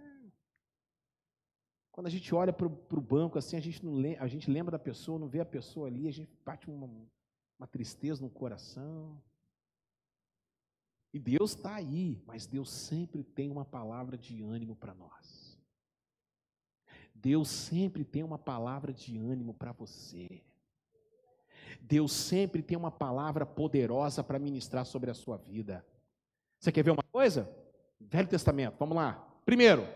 Quando 1.91 2.08
a 2.08 2.10
gente 2.10 2.34
olha 2.34 2.52
para 2.52 2.66
o 2.66 3.02
banco 3.02 3.38
assim, 3.38 3.58
a 3.58 3.62
gente, 3.62 3.86
não 3.86 3.93
lembra, 3.93 4.24
a 4.24 4.28
gente 4.28 4.50
lembra 4.50 4.72
da 4.72 4.80
pessoa, 4.80 5.20
não 5.20 5.28
vê 5.28 5.39
a 5.39 5.45
pessoa 5.45 5.86
ali, 5.86 6.08
a 6.08 6.12
gente 6.12 6.36
bate 6.43 6.68
uma, 6.68 6.89
uma 7.60 7.68
tristeza 7.68 8.24
no 8.24 8.30
coração. 8.32 9.22
E 11.14 11.20
Deus 11.20 11.51
está 11.51 11.76
aí, 11.76 12.22
mas 12.26 12.45
Deus 12.45 12.70
sempre 12.70 13.24
tem 13.24 13.49
uma 13.49 13.66
palavra 13.66 14.18
de 14.18 14.43
ânimo 14.43 14.76
para 14.76 14.93
nós. 14.93 15.57
Deus 17.14 17.49
sempre 17.49 18.05
tem 18.05 18.24
uma 18.24 18.38
palavra 18.38 18.93
de 18.93 19.18
ânimo 19.18 19.53
para 19.53 19.72
você. 19.72 20.43
Deus 21.82 22.12
sempre 22.12 22.62
tem 22.62 22.78
uma 22.78 22.91
palavra 22.91 23.45
poderosa 23.45 24.24
para 24.24 24.39
ministrar 24.39 24.86
sobre 24.86 25.10
a 25.10 25.14
sua 25.14 25.38
vida. 25.38 25.86
Você 26.60 26.72
quer 26.72 26.84
ver 26.84 26.91
uma 26.91 27.03
coisa? 27.03 27.49
Velho 27.99 28.28
Testamento, 28.28 28.78
vamos 28.78 28.95
lá. 28.95 29.14
Primeiro, 29.45 29.88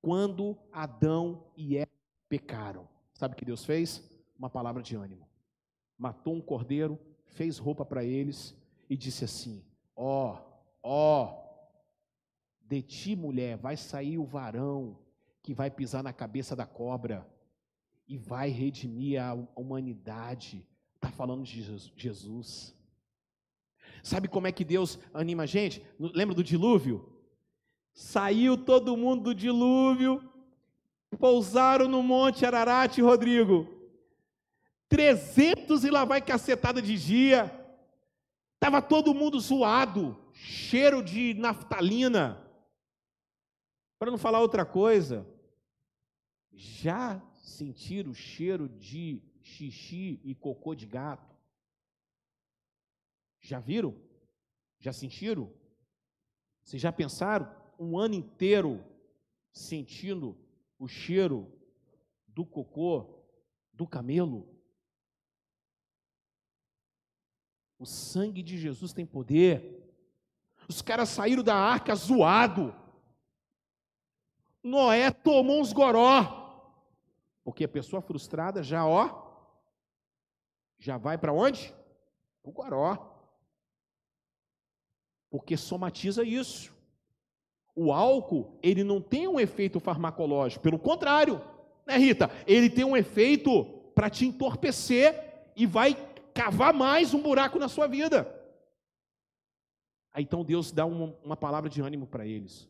quando 0.00 0.58
Adão 0.72 1.46
e 1.56 1.76
Eva 1.76 1.90
pecaram, 2.28 2.88
sabe 3.14 3.34
o 3.34 3.36
que 3.36 3.44
Deus 3.44 3.64
fez? 3.64 4.02
Uma 4.36 4.50
palavra 4.50 4.82
de 4.82 4.96
ânimo. 4.96 5.28
Matou 5.96 6.34
um 6.34 6.40
cordeiro, 6.40 6.98
fez 7.24 7.58
roupa 7.58 7.84
para 7.84 8.04
eles 8.04 8.54
e 8.90 8.96
disse 8.96 9.24
assim: 9.24 9.64
Ó, 9.96 10.38
ó, 10.82 11.42
de 12.62 12.80
ti, 12.82 13.14
mulher, 13.14 13.56
vai 13.56 13.76
sair 13.76 14.18
o 14.18 14.24
varão 14.24 14.98
que 15.42 15.52
vai 15.52 15.70
pisar 15.70 16.02
na 16.02 16.12
cabeça 16.12 16.56
da 16.56 16.64
cobra 16.64 17.26
e 18.08 18.16
vai 18.16 18.48
redimir 18.48 19.20
a 19.20 19.34
humanidade. 19.56 20.66
Está 20.94 21.10
falando 21.10 21.44
de 21.44 21.62
Jesus. 21.96 22.74
Sabe 24.02 24.28
como 24.28 24.46
é 24.46 24.52
que 24.52 24.64
Deus 24.64 24.98
anima 25.12 25.44
a 25.44 25.46
gente? 25.46 25.84
Lembra 25.98 26.34
do 26.34 26.42
dilúvio? 26.42 27.12
Saiu 27.92 28.56
todo 28.56 28.96
mundo 28.96 29.24
do 29.24 29.34
dilúvio, 29.34 30.22
pousaram 31.18 31.88
no 31.88 32.02
Monte 32.02 32.46
Ararat, 32.46 32.98
Rodrigo. 32.98 33.68
Trezentos 34.88 35.84
e 35.84 35.90
lá 35.90 36.04
vai 36.04 36.20
cacetada 36.20 36.80
de 36.80 36.98
dia. 36.98 37.61
Estava 38.62 38.80
todo 38.80 39.12
mundo 39.12 39.40
zoado, 39.40 40.16
cheiro 40.32 41.02
de 41.02 41.34
naftalina. 41.34 42.48
Para 43.98 44.08
não 44.08 44.16
falar 44.16 44.38
outra 44.38 44.64
coisa, 44.64 45.26
já 46.52 47.20
sentiram 47.42 48.12
o 48.12 48.14
cheiro 48.14 48.68
de 48.68 49.20
xixi 49.42 50.20
e 50.22 50.32
cocô 50.32 50.76
de 50.76 50.86
gato? 50.86 51.36
Já 53.40 53.58
viram? 53.58 54.00
Já 54.78 54.92
sentiram? 54.92 55.52
Vocês 56.62 56.80
já 56.80 56.92
pensaram 56.92 57.52
um 57.76 57.98
ano 57.98 58.14
inteiro 58.14 58.84
sentindo 59.52 60.38
o 60.78 60.86
cheiro 60.86 61.52
do 62.28 62.46
cocô 62.46 63.24
do 63.72 63.88
camelo? 63.88 64.56
O 67.82 67.86
sangue 67.86 68.44
de 68.44 68.56
Jesus 68.56 68.92
tem 68.92 69.04
poder. 69.04 69.92
Os 70.68 70.80
caras 70.80 71.08
saíram 71.08 71.42
da 71.42 71.56
arca 71.56 71.92
zoado. 71.96 72.72
Noé 74.62 75.10
tomou 75.10 75.60
uns 75.60 75.72
goró. 75.72 76.70
Porque 77.42 77.64
a 77.64 77.68
pessoa 77.68 78.00
frustrada 78.00 78.62
já, 78.62 78.86
ó, 78.86 79.20
já 80.78 80.96
vai 80.96 81.18
para 81.18 81.32
onde? 81.32 81.74
O 82.44 82.52
Guaró. 82.52 83.18
Porque 85.28 85.56
somatiza 85.56 86.22
isso. 86.22 86.72
O 87.74 87.92
álcool, 87.92 88.56
ele 88.62 88.84
não 88.84 89.00
tem 89.00 89.26
um 89.26 89.40
efeito 89.40 89.80
farmacológico, 89.80 90.62
pelo 90.62 90.78
contrário, 90.78 91.42
né, 91.84 91.96
Rita? 91.96 92.30
Ele 92.46 92.70
tem 92.70 92.84
um 92.84 92.96
efeito 92.96 93.64
para 93.92 94.08
te 94.08 94.24
entorpecer 94.24 95.50
e 95.56 95.66
vai 95.66 96.11
cavar 96.34 96.72
mais 96.72 97.14
um 97.14 97.22
buraco 97.22 97.58
na 97.58 97.68
sua 97.68 97.86
vida. 97.86 98.40
Aí 100.12 100.24
então 100.24 100.44
Deus 100.44 100.70
dá 100.70 100.84
uma, 100.84 101.14
uma 101.24 101.36
palavra 101.36 101.70
de 101.70 101.80
ânimo 101.80 102.06
para 102.06 102.26
eles. 102.26 102.68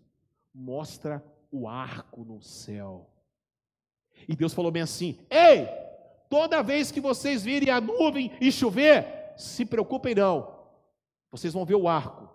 Mostra 0.55 1.25
o 1.51 1.69
arco 1.69 2.25
no 2.25 2.41
céu. 2.41 3.09
E 4.29 4.37
Deus 4.37 4.55
falou 4.55 4.71
bem 4.71 4.83
assim: 4.83 5.19
Ei, 5.29 5.67
toda 6.29 6.63
vez 6.63 6.91
que 6.91 7.01
vocês 7.01 7.43
virem 7.43 7.71
a 7.71 7.81
nuvem 7.81 8.33
e 8.41 8.53
chover, 8.53 9.33
se 9.37 9.65
preocupem 9.65 10.15
não. 10.15 10.63
Vocês 11.31 11.53
vão 11.53 11.65
ver 11.65 11.75
o 11.75 11.89
arco. 11.89 12.31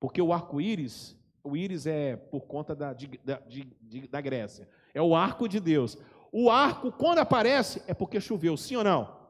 Porque 0.00 0.20
o 0.20 0.32
arco-íris, 0.32 1.16
o 1.42 1.56
íris 1.56 1.86
é 1.86 2.16
por 2.16 2.42
conta 2.42 2.74
da, 2.74 2.92
de, 2.92 3.06
da, 3.24 3.38
de, 3.40 4.08
da 4.08 4.20
Grécia. 4.20 4.68
É 4.92 5.00
o 5.00 5.14
arco 5.14 5.48
de 5.48 5.60
Deus. 5.60 5.96
O 6.32 6.50
arco, 6.50 6.90
quando 6.90 7.20
aparece, 7.20 7.82
é 7.86 7.94
porque 7.94 8.20
choveu, 8.20 8.56
sim 8.56 8.76
ou 8.76 8.84
não? 8.84 9.23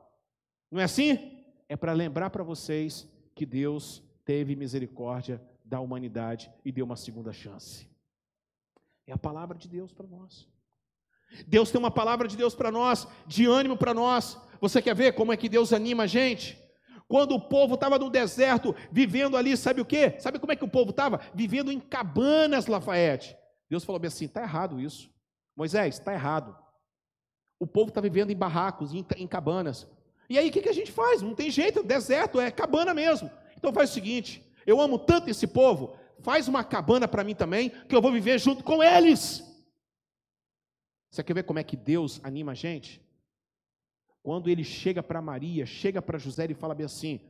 Não 0.75 0.81
é 0.81 0.85
assim? 0.85 1.41
É 1.69 1.77
para 1.77 1.93
lembrar 1.93 2.31
para 2.31 2.43
vocês 2.43 3.09
que 3.33 3.47
Deus 3.47 4.03
teve 4.25 4.57
misericórdia 4.57 5.41
da 5.65 5.79
humanidade 5.79 6.51
e 6.65 6.73
deu 6.73 6.85
uma 6.85 6.97
segunda 6.97 7.33
chance. 7.33 7.89
É 9.07 9.13
a 9.13 9.17
palavra 9.17 9.57
de 9.57 9.69
Deus 9.69 9.93
para 9.93 10.09
nós. 10.09 10.49
Deus 11.47 11.71
tem 11.71 11.79
uma 11.79 11.93
palavra 11.93 12.27
de 12.27 12.37
Deus 12.37 12.57
para 12.57 12.73
nós, 12.73 13.07
de 13.25 13.47
ânimo 13.47 13.77
para 13.77 13.95
nós. 13.95 14.37
Você 14.61 14.83
quer 14.83 14.97
ver 14.97 15.13
como 15.13 15.33
é 15.33 15.37
que 15.37 15.49
Deus 15.49 15.73
anima 15.73 16.03
a 16.03 16.07
gente? 16.09 16.61
Quando 17.07 17.37
o 17.37 17.41
povo 17.41 17.75
estava 17.75 17.97
no 17.97 18.11
deserto, 18.11 18.75
vivendo 18.91 19.37
ali, 19.37 19.57
sabe 19.57 19.81
o 19.81 19.85
quê? 19.85 20.19
Sabe 20.19 20.41
como 20.41 20.51
é 20.51 20.57
que 20.57 20.65
o 20.65 20.69
povo 20.69 20.91
estava? 20.91 21.21
Vivendo 21.33 21.71
em 21.71 21.79
cabanas, 21.79 22.67
Lafayette. 22.67 23.37
Deus 23.71 23.85
falou 23.85 24.01
bem 24.01 24.09
assim: 24.09 24.25
está 24.25 24.43
errado 24.43 24.81
isso. 24.81 25.09
Moisés, 25.55 26.01
está 26.01 26.13
errado. 26.13 26.57
O 27.61 27.67
povo 27.67 27.91
está 27.91 28.01
vivendo 28.01 28.33
em 28.33 28.37
barracos, 28.37 28.93
em, 28.93 29.07
em 29.17 29.29
cabanas. 29.29 29.87
E 30.29 30.39
aí 30.39 30.49
o 30.49 30.53
que, 30.53 30.63
que 30.63 30.69
a 30.69 30.75
gente 30.75 30.91
faz? 30.91 31.23
Não 31.23 31.35
tem 31.35 31.51
jeito, 31.51 31.83
deserto, 31.83 32.41
é 32.41 32.51
cabana 32.51 32.95
mesmo. 32.95 33.31
Então 33.57 33.73
faz 33.73 33.91
o 33.91 33.95
seguinte: 33.95 34.43
eu 34.67 34.81
amo 34.81 34.99
tanto 34.99 35.31
esse 35.31 35.47
povo, 35.47 35.97
faz 36.21 36.49
uma 36.49 36.65
cabana 36.65 37.07
para 37.07 37.25
mim 37.25 37.35
também, 37.35 37.71
que 37.71 37.95
eu 37.95 38.03
vou 38.03 38.13
viver 38.13 38.39
junto 38.39 38.65
com 38.65 38.83
eles. 38.83 39.43
Você 41.11 41.23
quer 41.23 41.35
ver 41.35 41.45
como 41.45 41.59
é 41.59 41.65
que 41.65 41.77
Deus 41.77 42.21
anima 42.25 42.53
a 42.53 42.55
gente? 42.55 43.01
Quando 44.23 44.49
ele 44.49 44.65
chega 44.65 45.03
para 45.03 45.21
Maria, 45.21 45.67
chega 45.67 46.01
para 46.01 46.19
José 46.19 46.47
e 46.49 46.55
fala 46.55 46.75
bem 46.75 46.87
assim: 46.87 47.21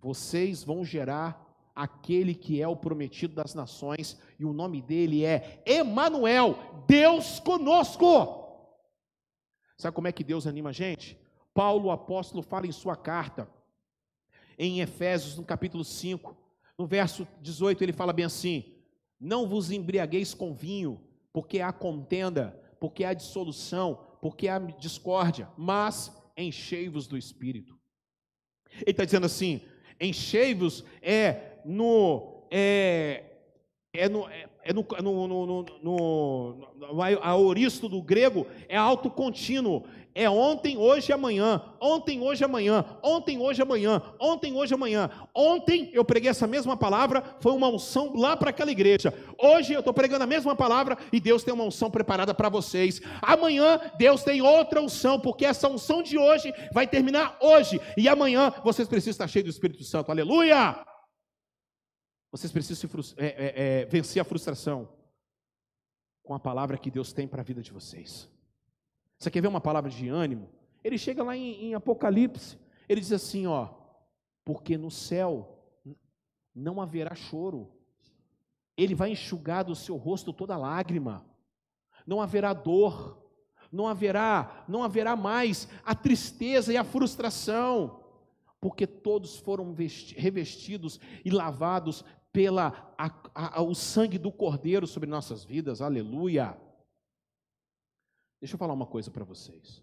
vocês 0.00 0.62
vão 0.62 0.84
gerar 0.84 1.46
aquele 1.74 2.34
que 2.34 2.60
é 2.60 2.68
o 2.68 2.76
prometido 2.76 3.34
das 3.34 3.54
nações, 3.54 4.18
e 4.38 4.44
o 4.44 4.52
nome 4.52 4.80
dele 4.80 5.24
é 5.24 5.62
Emanuel, 5.66 6.84
Deus 6.86 7.40
conosco. 7.40 8.38
Sabe 9.76 9.94
como 9.94 10.08
é 10.08 10.12
que 10.12 10.22
Deus 10.22 10.46
anima 10.46 10.70
a 10.70 10.72
gente? 10.72 11.18
Paulo, 11.60 11.88
o 11.88 11.90
apóstolo, 11.90 12.42
fala 12.42 12.66
em 12.66 12.72
sua 12.72 12.96
carta, 12.96 13.46
em 14.58 14.80
Efésios, 14.80 15.36
no 15.36 15.44
capítulo 15.44 15.84
5, 15.84 16.34
no 16.78 16.86
verso 16.86 17.28
18, 17.42 17.84
ele 17.84 17.92
fala 17.92 18.14
bem 18.14 18.24
assim: 18.24 18.64
Não 19.20 19.46
vos 19.46 19.70
embriagueis 19.70 20.32
com 20.32 20.54
vinho, 20.54 20.98
porque 21.34 21.60
há 21.60 21.70
contenda, 21.70 22.58
porque 22.80 23.04
há 23.04 23.12
dissolução, 23.12 24.00
porque 24.22 24.48
há 24.48 24.58
discórdia, 24.58 25.50
mas 25.54 26.10
enchei-vos 26.34 27.06
do 27.06 27.18
espírito. 27.18 27.78
Ele 28.72 28.92
está 28.92 29.04
dizendo 29.04 29.26
assim: 29.26 29.60
enchei-vos 30.00 30.82
é 31.02 31.58
no. 31.66 32.48
É, 32.50 33.24
é 33.92 34.08
no, 34.08 34.26
é, 34.28 34.48
é 34.62 34.72
no, 34.72 34.82
no, 35.02 35.46
no, 35.46 35.66
no, 35.82 37.18
a 37.20 37.36
oristo 37.36 37.88
do 37.88 38.00
grego 38.00 38.46
é 38.68 38.76
alto 38.76 39.10
contínuo, 39.10 39.84
é 40.14 40.28
ontem, 40.28 40.76
hoje 40.76 41.10
e 41.10 41.12
amanhã, 41.12 41.62
ontem, 41.80 42.20
hoje 42.20 42.42
e 42.42 42.44
amanhã, 42.44 42.84
ontem, 43.02 43.38
hoje 43.38 43.60
e 43.60 43.62
amanhã, 43.62 44.02
ontem, 44.20 44.54
hoje 44.54 44.72
e 44.72 44.76
amanhã. 44.76 45.10
Ontem 45.34 45.90
eu 45.92 46.04
preguei 46.04 46.30
essa 46.30 46.46
mesma 46.46 46.76
palavra, 46.76 47.22
foi 47.40 47.52
uma 47.52 47.68
unção 47.68 48.14
lá 48.16 48.36
para 48.36 48.50
aquela 48.50 48.70
igreja. 48.70 49.14
Hoje 49.38 49.72
eu 49.72 49.80
estou 49.80 49.94
pregando 49.94 50.24
a 50.24 50.26
mesma 50.26 50.56
palavra 50.56 50.98
e 51.12 51.20
Deus 51.20 51.44
tem 51.44 51.54
uma 51.54 51.64
unção 51.64 51.90
preparada 51.90 52.34
para 52.34 52.48
vocês. 52.48 53.00
Amanhã 53.22 53.80
Deus 53.98 54.22
tem 54.22 54.42
outra 54.42 54.80
unção, 54.80 55.20
porque 55.20 55.44
essa 55.44 55.68
unção 55.68 56.02
de 56.02 56.18
hoje 56.18 56.52
vai 56.72 56.86
terminar 56.86 57.38
hoje 57.40 57.80
e 57.96 58.08
amanhã 58.08 58.52
vocês 58.64 58.88
precisam 58.88 59.12
estar 59.12 59.28
cheios 59.28 59.44
do 59.44 59.50
Espírito 59.50 59.84
Santo. 59.84 60.10
Aleluia! 60.10 60.84
Vocês 62.32 62.52
precisam 62.52 62.88
é, 63.16 63.26
é, 63.26 63.52
é, 63.56 63.84
vencer 63.86 64.22
a 64.22 64.24
frustração 64.24 64.88
com 66.22 66.34
a 66.34 66.38
palavra 66.38 66.78
que 66.78 66.90
Deus 66.90 67.12
tem 67.12 67.26
para 67.26 67.42
a 67.42 67.44
vida 67.44 67.60
de 67.60 67.72
vocês. 67.72 68.28
Você 69.20 69.30
quer 69.30 69.42
ver 69.42 69.48
uma 69.48 69.60
palavra 69.60 69.90
de 69.90 70.08
ânimo? 70.08 70.48
Ele 70.82 70.96
chega 70.96 71.22
lá 71.22 71.36
em, 71.36 71.66
em 71.66 71.74
Apocalipse, 71.74 72.58
ele 72.88 73.02
diz 73.02 73.12
assim: 73.12 73.46
ó, 73.46 73.68
porque 74.42 74.78
no 74.78 74.90
céu 74.90 75.58
não 76.54 76.80
haverá 76.80 77.14
choro, 77.14 77.70
ele 78.74 78.94
vai 78.94 79.10
enxugar 79.10 79.62
do 79.62 79.74
seu 79.74 79.96
rosto 79.96 80.32
toda 80.32 80.56
lágrima, 80.56 81.22
não 82.06 82.22
haverá 82.22 82.54
dor, 82.54 83.22
não 83.70 83.86
haverá, 83.86 84.64
não 84.66 84.82
haverá 84.82 85.14
mais 85.14 85.68
a 85.84 85.94
tristeza 85.94 86.72
e 86.72 86.78
a 86.78 86.82
frustração, 86.82 88.00
porque 88.58 88.86
todos 88.86 89.36
foram 89.36 89.76
revestidos 90.16 90.98
e 91.22 91.30
lavados 91.30 92.06
pela 92.32 92.94
a, 92.96 93.12
a, 93.34 93.60
o 93.60 93.74
sangue 93.74 94.16
do 94.16 94.32
Cordeiro 94.32 94.86
sobre 94.86 95.10
nossas 95.10 95.44
vidas, 95.44 95.82
aleluia. 95.82 96.56
Deixa 98.40 98.54
eu 98.54 98.58
falar 98.58 98.72
uma 98.72 98.86
coisa 98.86 99.10
para 99.10 99.24
vocês. 99.24 99.82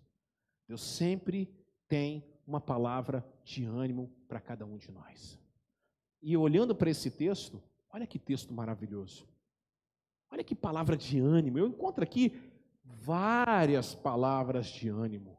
Deus 0.67 0.81
sempre 0.81 1.49
tem 1.87 2.23
uma 2.45 2.59
palavra 2.59 3.25
de 3.43 3.63
ânimo 3.65 4.11
para 4.27 4.39
cada 4.39 4.65
um 4.65 4.77
de 4.77 4.91
nós. 4.91 5.39
E 6.21 6.35
olhando 6.35 6.75
para 6.75 6.89
esse 6.89 7.11
texto, 7.11 7.61
olha 7.91 8.07
que 8.07 8.17
texto 8.17 8.53
maravilhoso. 8.53 9.27
Olha 10.31 10.43
que 10.43 10.55
palavra 10.55 10.97
de 10.97 11.19
ânimo. 11.19 11.59
Eu 11.59 11.67
encontro 11.67 12.03
aqui 12.03 12.37
várias 12.83 13.93
palavras 13.93 14.67
de 14.67 14.89
ânimo 14.89 15.37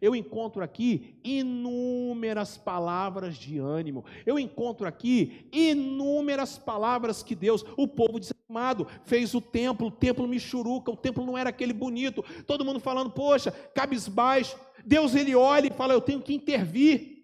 eu 0.00 0.14
encontro 0.14 0.62
aqui 0.62 1.18
inúmeras 1.24 2.56
palavras 2.56 3.36
de 3.36 3.58
ânimo, 3.58 4.04
eu 4.24 4.38
encontro 4.38 4.86
aqui 4.86 5.48
inúmeras 5.52 6.58
palavras 6.58 7.22
que 7.22 7.34
Deus, 7.34 7.64
o 7.76 7.88
povo 7.88 8.18
desanimado, 8.46 8.86
fez 9.04 9.34
o 9.34 9.40
templo, 9.40 9.88
o 9.88 9.90
templo 9.90 10.26
Michuruca, 10.26 10.90
o 10.90 10.96
templo 10.96 11.24
não 11.24 11.36
era 11.36 11.50
aquele 11.50 11.72
bonito, 11.72 12.22
todo 12.44 12.64
mundo 12.64 12.80
falando, 12.80 13.10
poxa, 13.10 13.50
cabisbaixo. 13.50 14.58
Deus 14.84 15.14
ele 15.14 15.34
olha 15.34 15.66
e 15.66 15.72
fala: 15.72 15.92
Eu 15.92 16.00
tenho 16.00 16.22
que 16.22 16.34
intervir. 16.34 17.16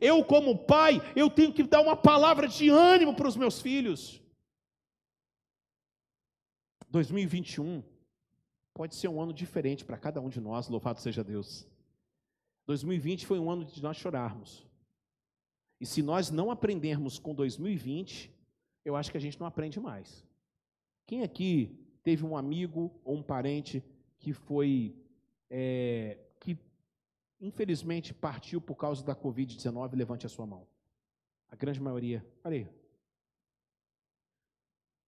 Eu, 0.00 0.22
como 0.22 0.66
pai, 0.66 1.00
eu 1.16 1.30
tenho 1.30 1.52
que 1.52 1.62
dar 1.62 1.80
uma 1.80 1.96
palavra 1.96 2.46
de 2.46 2.68
ânimo 2.68 3.14
para 3.14 3.28
os 3.28 3.36
meus 3.36 3.60
filhos. 3.60 4.20
2021 6.90 7.82
pode 8.74 8.94
ser 8.94 9.08
um 9.08 9.20
ano 9.20 9.32
diferente 9.32 9.84
para 9.84 9.96
cada 9.96 10.20
um 10.20 10.28
de 10.28 10.40
nós, 10.40 10.68
louvado 10.68 11.00
seja 11.00 11.24
Deus. 11.24 11.66
2020 12.66 13.26
foi 13.26 13.38
um 13.38 13.50
ano 13.50 13.64
de 13.64 13.82
nós 13.82 13.96
chorarmos. 13.96 14.66
E 15.80 15.86
se 15.86 16.02
nós 16.02 16.30
não 16.30 16.50
aprendermos 16.50 17.18
com 17.18 17.34
2020, 17.34 18.30
eu 18.84 18.96
acho 18.96 19.10
que 19.10 19.16
a 19.16 19.20
gente 19.20 19.38
não 19.38 19.46
aprende 19.46 19.80
mais. 19.80 20.24
Quem 21.06 21.22
aqui 21.22 21.78
teve 22.02 22.24
um 22.24 22.36
amigo 22.36 22.92
ou 23.04 23.16
um 23.16 23.22
parente 23.22 23.82
que 24.18 24.32
foi, 24.32 24.96
é, 25.50 26.18
que 26.40 26.58
infelizmente 27.40 28.12
partiu 28.14 28.60
por 28.60 28.76
causa 28.76 29.04
da 29.04 29.14
Covid-19? 29.14 29.94
Levante 29.94 30.26
a 30.26 30.28
sua 30.28 30.46
mão. 30.46 30.66
A 31.50 31.56
grande 31.56 31.80
maioria. 31.80 32.24
Olha 32.44 32.56
aí. 32.56 32.68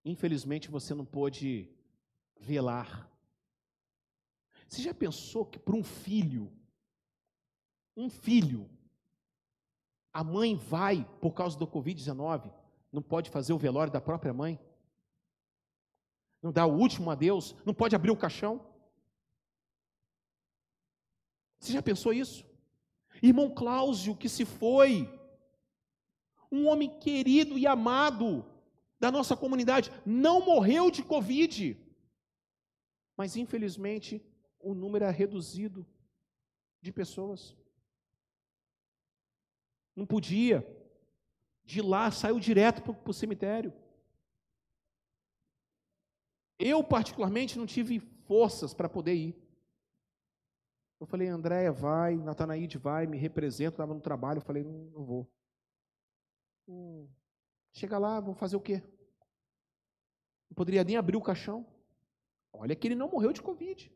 Infelizmente 0.05 0.71
você 0.71 0.95
não 0.95 1.05
pôde 1.05 1.69
velar 2.39 3.11
você 4.71 4.83
já 4.83 4.95
pensou 4.95 5.45
que 5.45 5.59
para 5.59 5.75
um 5.75 5.83
filho, 5.83 6.49
um 7.97 8.09
filho, 8.09 8.71
a 10.13 10.23
mãe 10.23 10.55
vai, 10.55 11.05
por 11.21 11.33
causa 11.33 11.59
do 11.59 11.67
Covid-19, 11.67 12.53
não 12.93 13.03
pode 13.03 13.31
fazer 13.31 13.53
o 13.53 13.59
velório 13.59 13.93
da 13.93 14.01
própria 14.01 14.33
mãe? 14.33 14.59
Não 16.43 16.51
dá 16.51 16.67
o 16.67 16.77
último 16.77 17.11
adeus? 17.11 17.55
Não 17.65 17.75
pode 17.75 17.95
abrir 17.95 18.11
o 18.11 18.17
caixão? 18.17 18.67
Você 21.59 21.73
já 21.73 21.83
pensou 21.83 22.13
isso? 22.13 22.45
Irmão 23.23 23.55
Cláudio, 23.55 24.17
que 24.17 24.29
se 24.29 24.45
foi, 24.45 25.09
um 26.51 26.67
homem 26.67 26.99
querido 26.99 27.59
e 27.59 27.67
amado 27.67 28.45
da 28.99 29.11
nossa 29.11 29.37
comunidade, 29.37 29.91
não 30.05 30.45
morreu 30.45 30.91
de 30.91 31.03
Covid, 31.03 31.79
mas 33.17 33.37
infelizmente 33.37 34.23
o 34.59 34.75
número 34.75 35.05
é 35.05 35.11
reduzido 35.11 35.87
de 36.81 36.93
pessoas. 36.93 37.57
Não 39.95 40.07
podia. 40.07 40.80
De 41.71 41.81
lá 41.81 42.11
saiu 42.11 42.41
direto 42.41 42.83
para 42.83 43.11
o 43.13 43.15
cemitério. 43.15 43.73
Eu, 46.59 46.83
particularmente, 46.83 47.57
não 47.57 47.65
tive 47.65 48.01
forças 48.27 48.75
para 48.75 48.89
poder 48.89 49.15
ir. 49.15 49.41
Eu 50.99 51.07
falei, 51.07 51.29
Andréia, 51.29 51.71
vai, 51.71 52.17
Natanaide 52.17 52.77
vai, 52.77 53.07
me 53.07 53.17
representa, 53.17 53.75
estava 53.75 53.95
no 53.95 54.01
trabalho. 54.01 54.39
Eu 54.39 54.45
falei, 54.45 54.65
não, 54.65 54.73
não 54.87 55.05
vou. 55.05 55.33
Hum, 56.67 57.09
chega 57.73 57.99
lá, 57.99 58.19
vou 58.19 58.35
fazer 58.35 58.57
o 58.57 58.61
quê? 58.61 58.83
Não 60.51 60.57
poderia 60.57 60.83
nem 60.83 60.97
abrir 60.97 61.17
o 61.17 61.23
caixão. 61.23 61.65
Olha 62.53 62.75
que 62.75 62.89
ele 62.89 62.97
não 62.97 63.09
morreu 63.09 63.33
de 63.33 63.41
Covid. 63.41 63.93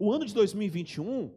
O 0.00 0.10
ano 0.10 0.26
de 0.26 0.34
2021, 0.34 1.32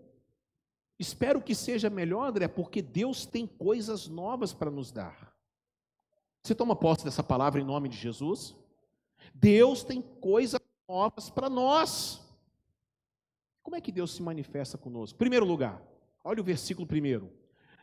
espero 1.01 1.41
que 1.41 1.55
seja 1.55 1.89
melhor, 1.89 2.29
André, 2.29 2.47
porque 2.47 2.81
Deus 2.81 3.25
tem 3.25 3.47
coisas 3.47 4.07
novas 4.07 4.53
para 4.53 4.69
nos 4.69 4.91
dar. 4.91 5.35
Você 6.43 6.55
toma 6.55 6.75
posse 6.75 7.03
dessa 7.03 7.23
palavra 7.23 7.59
em 7.59 7.65
nome 7.65 7.89
de 7.89 7.97
Jesus? 7.97 8.55
Deus 9.33 9.83
tem 9.83 10.01
coisas 10.01 10.59
novas 10.87 11.29
para 11.29 11.49
nós. 11.49 12.21
Como 13.63 13.75
é 13.75 13.81
que 13.81 13.91
Deus 13.91 14.13
se 14.13 14.21
manifesta 14.21 14.77
conosco? 14.77 15.17
Primeiro 15.17 15.45
lugar, 15.45 15.81
olha 16.23 16.41
o 16.41 16.43
versículo 16.43 16.87
primeiro. 16.87 17.31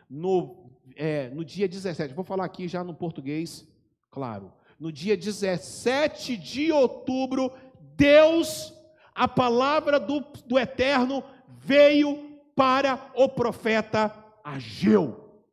No, 0.09 0.71
é, 0.97 1.29
no 1.31 1.45
dia 1.45 1.69
17, 1.69 2.15
vou 2.15 2.25
falar 2.25 2.45
aqui 2.45 2.67
já 2.67 2.83
no 2.83 2.95
português, 2.95 3.67
claro. 4.11 4.53
No 4.79 4.91
dia 4.93 5.17
17 5.17 6.37
de 6.37 6.73
outubro, 6.73 7.53
Deus, 7.97 8.73
a 9.15 9.27
palavra 9.27 9.99
do, 9.99 10.21
do 10.47 10.59
Eterno, 10.59 11.23
veio 11.49 12.28
para 12.59 13.13
o 13.15 13.29
profeta 13.29 14.13
Ageu. 14.43 15.45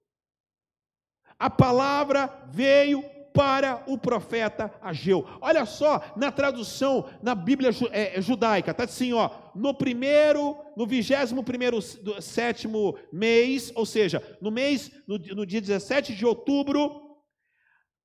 A 1.38 1.52
palavra 1.52 2.28
veio 2.48 3.06
para 3.32 3.84
o 3.86 3.96
profeta 3.96 4.74
Ageu. 4.82 5.24
Olha 5.40 5.68
só, 5.68 6.02
na 6.16 6.32
tradução, 6.32 7.08
na 7.22 7.36
Bíblia 7.36 7.70
é, 7.92 8.18
é 8.18 8.22
judaica, 8.22 8.72
está 8.72 8.86
assim, 8.86 9.14
ó, 9.14 9.30
no 9.54 9.72
primeiro, 9.72 10.58
no 10.76 10.88
vigésimo 10.88 11.44
primeiro 11.44 11.80
sétimo 11.80 12.98
mês, 13.14 13.72
ou 13.76 13.86
seja, 13.86 14.24
no 14.42 14.50
mês, 14.50 14.90
no, 15.08 15.20
no 15.20 15.46
dia 15.46 15.62
17 15.62 16.16
de 16.16 16.26
outubro, 16.26 17.20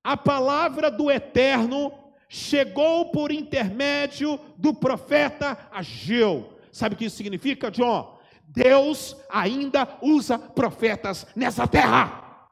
a 0.05 0.15
palavra 0.15 0.91
do 0.91 1.11
Eterno 1.11 1.91
chegou 2.29 3.11
por 3.11 3.33
intermédio 3.33 4.39
do 4.59 4.75
profeta 4.75 5.57
Ageu. 5.73 6.59
Sabe 6.71 6.95
o 6.95 6.99
que 6.99 7.07
isso 7.07 7.17
significa, 7.17 7.71
John? 7.71 8.20
Deus 8.53 9.17
ainda 9.31 9.87
usa 10.03 10.37
profetas 10.37 11.25
nessa 11.37 11.69
terra. 11.69 12.49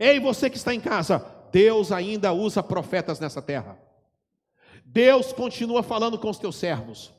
Ei, 0.00 0.18
você 0.18 0.50
que 0.50 0.56
está 0.56 0.74
em 0.74 0.80
casa, 0.80 1.24
Deus 1.52 1.92
ainda 1.92 2.32
usa 2.32 2.60
profetas 2.60 3.20
nessa 3.20 3.40
terra. 3.40 3.78
Deus 4.84 5.32
continua 5.32 5.82
falando 5.82 6.18
com 6.18 6.28
os 6.28 6.38
teus 6.38 6.56
servos. 6.56 7.14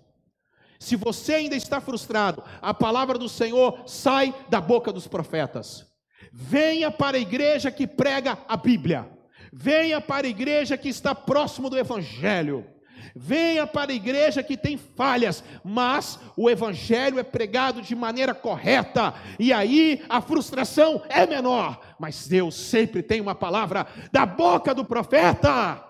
Se 0.78 0.98
você 0.98 1.36
ainda 1.36 1.56
está 1.56 1.80
frustrado, 1.80 2.44
a 2.62 2.74
palavra 2.74 3.18
do 3.18 3.30
Senhor 3.30 3.84
sai 3.88 4.36
da 4.50 4.60
boca 4.60 4.92
dos 4.92 5.08
profetas. 5.08 5.88
Venha 6.34 6.92
para 6.92 7.16
a 7.16 7.22
igreja 7.22 7.72
que 7.72 7.88
prega 7.88 8.38
a 8.50 8.58
Bíblia. 8.58 9.10
Venha 9.54 10.02
para 10.02 10.28
a 10.28 10.30
igreja 10.30 10.78
que 10.78 10.90
está 10.90 11.16
próximo 11.16 11.70
do 11.70 11.78
Evangelho. 11.78 12.75
Venha 13.16 13.68
para 13.68 13.92
a 13.92 13.96
igreja 13.96 14.42
que 14.42 14.56
tem 14.56 14.78
falhas, 14.78 15.44
mas 15.64 16.20
o 16.38 16.50
evangelho 16.50 17.20
é 17.20 17.24
pregado 17.24 17.82
de 17.82 17.96
maneira 17.96 18.34
correta, 18.34 19.14
e 19.38 19.52
aí 19.52 20.04
a 20.08 20.22
frustração 20.22 21.04
é 21.10 21.28
menor, 21.28 21.96
mas 22.00 22.28
Deus 22.28 22.56
sempre 22.56 23.04
tem 23.04 23.20
uma 23.20 23.36
palavra 23.36 23.88
da 24.12 24.26
boca 24.26 24.74
do 24.74 24.86
profeta. 24.86 25.84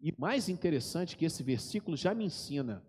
E 0.00 0.14
mais 0.18 0.48
interessante 0.48 1.16
que 1.16 1.24
esse 1.24 1.42
versículo 1.42 1.96
já 1.96 2.14
me 2.14 2.24
ensina, 2.24 2.84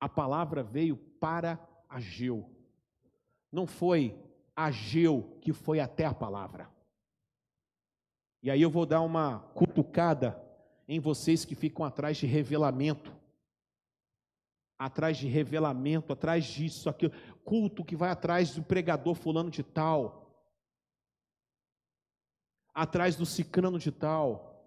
a 0.00 0.08
palavra 0.08 0.62
veio 0.62 0.96
para 0.96 1.58
Ageu. 1.88 2.50
Não 3.52 3.66
foi 3.66 4.18
Ageu 4.56 5.38
que 5.40 5.52
foi 5.52 5.78
até 5.78 6.04
a 6.04 6.14
palavra. 6.14 6.68
E 8.42 8.50
aí 8.50 8.60
eu 8.60 8.70
vou 8.70 8.84
dar 8.84 9.02
uma 9.02 9.38
cutucada 9.54 10.41
em 10.92 11.00
vocês 11.00 11.42
que 11.46 11.54
ficam 11.54 11.86
atrás 11.86 12.18
de 12.18 12.26
revelamento. 12.26 13.16
Atrás 14.78 15.16
de 15.16 15.26
revelamento, 15.26 16.12
atrás 16.12 16.44
disso, 16.44 16.86
aquilo, 16.90 17.12
culto 17.42 17.82
que 17.82 17.96
vai 17.96 18.10
atrás 18.10 18.54
do 18.54 18.62
pregador 18.62 19.14
fulano 19.14 19.50
de 19.50 19.62
tal, 19.62 20.46
atrás 22.74 23.16
do 23.16 23.24
cicrano 23.24 23.78
de 23.78 23.90
tal. 23.90 24.62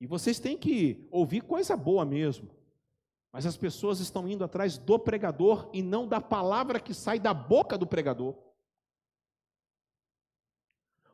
E 0.00 0.08
vocês 0.08 0.40
têm 0.40 0.58
que 0.58 1.06
ouvir 1.08 1.42
coisa 1.42 1.76
boa 1.76 2.04
mesmo. 2.04 2.50
Mas 3.30 3.46
as 3.46 3.56
pessoas 3.56 4.00
estão 4.00 4.28
indo 4.28 4.42
atrás 4.42 4.76
do 4.76 4.98
pregador 4.98 5.70
e 5.72 5.82
não 5.82 6.08
da 6.08 6.20
palavra 6.20 6.80
que 6.80 6.92
sai 6.92 7.20
da 7.20 7.32
boca 7.32 7.78
do 7.78 7.86
pregador. 7.86 8.34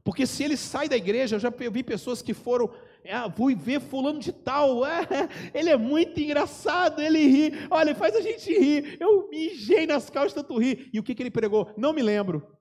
Porque 0.04 0.26
se 0.26 0.44
ele 0.44 0.56
sai 0.56 0.86
da 0.86 0.96
igreja, 0.96 1.36
eu 1.36 1.40
já 1.40 1.50
vi 1.50 1.82
pessoas 1.82 2.20
que 2.20 2.34
foram, 2.34 2.70
ah, 3.10 3.30
fui 3.30 3.54
ver 3.54 3.80
fulano 3.80 4.18
de 4.18 4.32
tal, 4.32 4.84
é, 4.84 5.06
ele 5.52 5.68
é 5.68 5.76
muito 5.76 6.18
engraçado, 6.20 7.00
ele 7.00 7.18
ri, 7.26 7.52
olha, 7.70 7.94
faz 7.94 8.16
a 8.16 8.20
gente 8.20 8.50
rir. 8.50 8.96
Eu 9.00 9.28
mijei 9.28 9.86
nas 9.86 10.08
calças 10.08 10.32
tanto 10.32 10.58
rir. 10.58 10.88
E 10.92 10.98
o 10.98 11.02
que, 11.02 11.14
que 11.14 11.22
ele 11.22 11.30
pregou? 11.30 11.72
Não 11.76 11.92
me 11.92 12.02
lembro. 12.02 12.56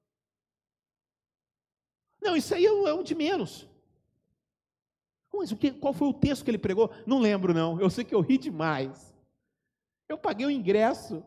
Não, 2.22 2.36
isso 2.36 2.54
aí 2.56 2.66
é 2.66 2.72
o, 2.72 2.88
é 2.88 3.04
de 3.04 3.16
menos. 3.16 3.68
Mas 5.34 5.52
o 5.52 5.58
que, 5.58 5.72
qual 5.72 5.94
foi 5.94 6.08
o 6.08 6.14
texto 6.14 6.44
que 6.44 6.52
ele 6.52 6.58
pregou? 6.58 6.91
Não 7.06 7.20
lembro, 7.20 7.54
não. 7.54 7.80
Eu 7.82 7.89
sei 7.89 8.04
que 8.04 8.14
eu 8.14 8.22
ri 8.22 8.38
demais. 8.38 9.14
Eu 10.08 10.18
paguei 10.18 10.46
o 10.46 10.52
ingresso. 10.52 11.24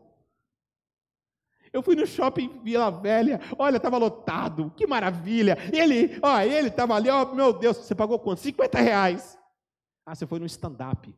Eu 1.71 1.81
fui 1.81 1.95
no 1.95 2.05
shopping 2.05 2.59
Vila 2.63 2.89
Velha, 2.89 3.39
olha, 3.57 3.77
estava 3.77 3.97
lotado, 3.97 4.71
que 4.75 4.87
maravilha. 4.87 5.57
Ele, 5.73 6.19
ó, 6.21 6.39
ele 6.41 6.69
estava 6.69 6.95
ali, 6.95 7.09
ó, 7.09 7.33
meu 7.33 7.53
Deus, 7.53 7.77
você 7.77 7.95
pagou 7.95 8.19
quanto? 8.19 8.41
50 8.41 8.79
reais. 8.79 9.37
Ah, 10.05 10.15
você 10.15 10.25
foi 10.25 10.39
no 10.39 10.45
stand-up. 10.45 11.13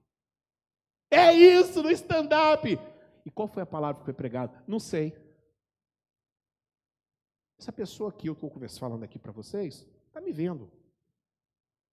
É 1.11 1.33
isso, 1.33 1.81
no 1.81 1.91
stand-up. 1.91 2.79
E 3.25 3.31
qual 3.31 3.47
foi 3.47 3.63
a 3.63 3.65
palavra 3.65 3.99
que 3.99 4.05
foi 4.05 4.13
pregada? 4.13 4.63
Não 4.67 4.79
sei. 4.79 5.15
Essa 7.59 7.71
pessoa 7.71 8.09
aqui, 8.09 8.27
eu 8.27 8.33
estou 8.33 8.51
falando 8.79 9.03
aqui 9.03 9.19
para 9.19 9.31
vocês, 9.31 9.85
está 10.07 10.21
me 10.21 10.31
vendo. 10.31 10.71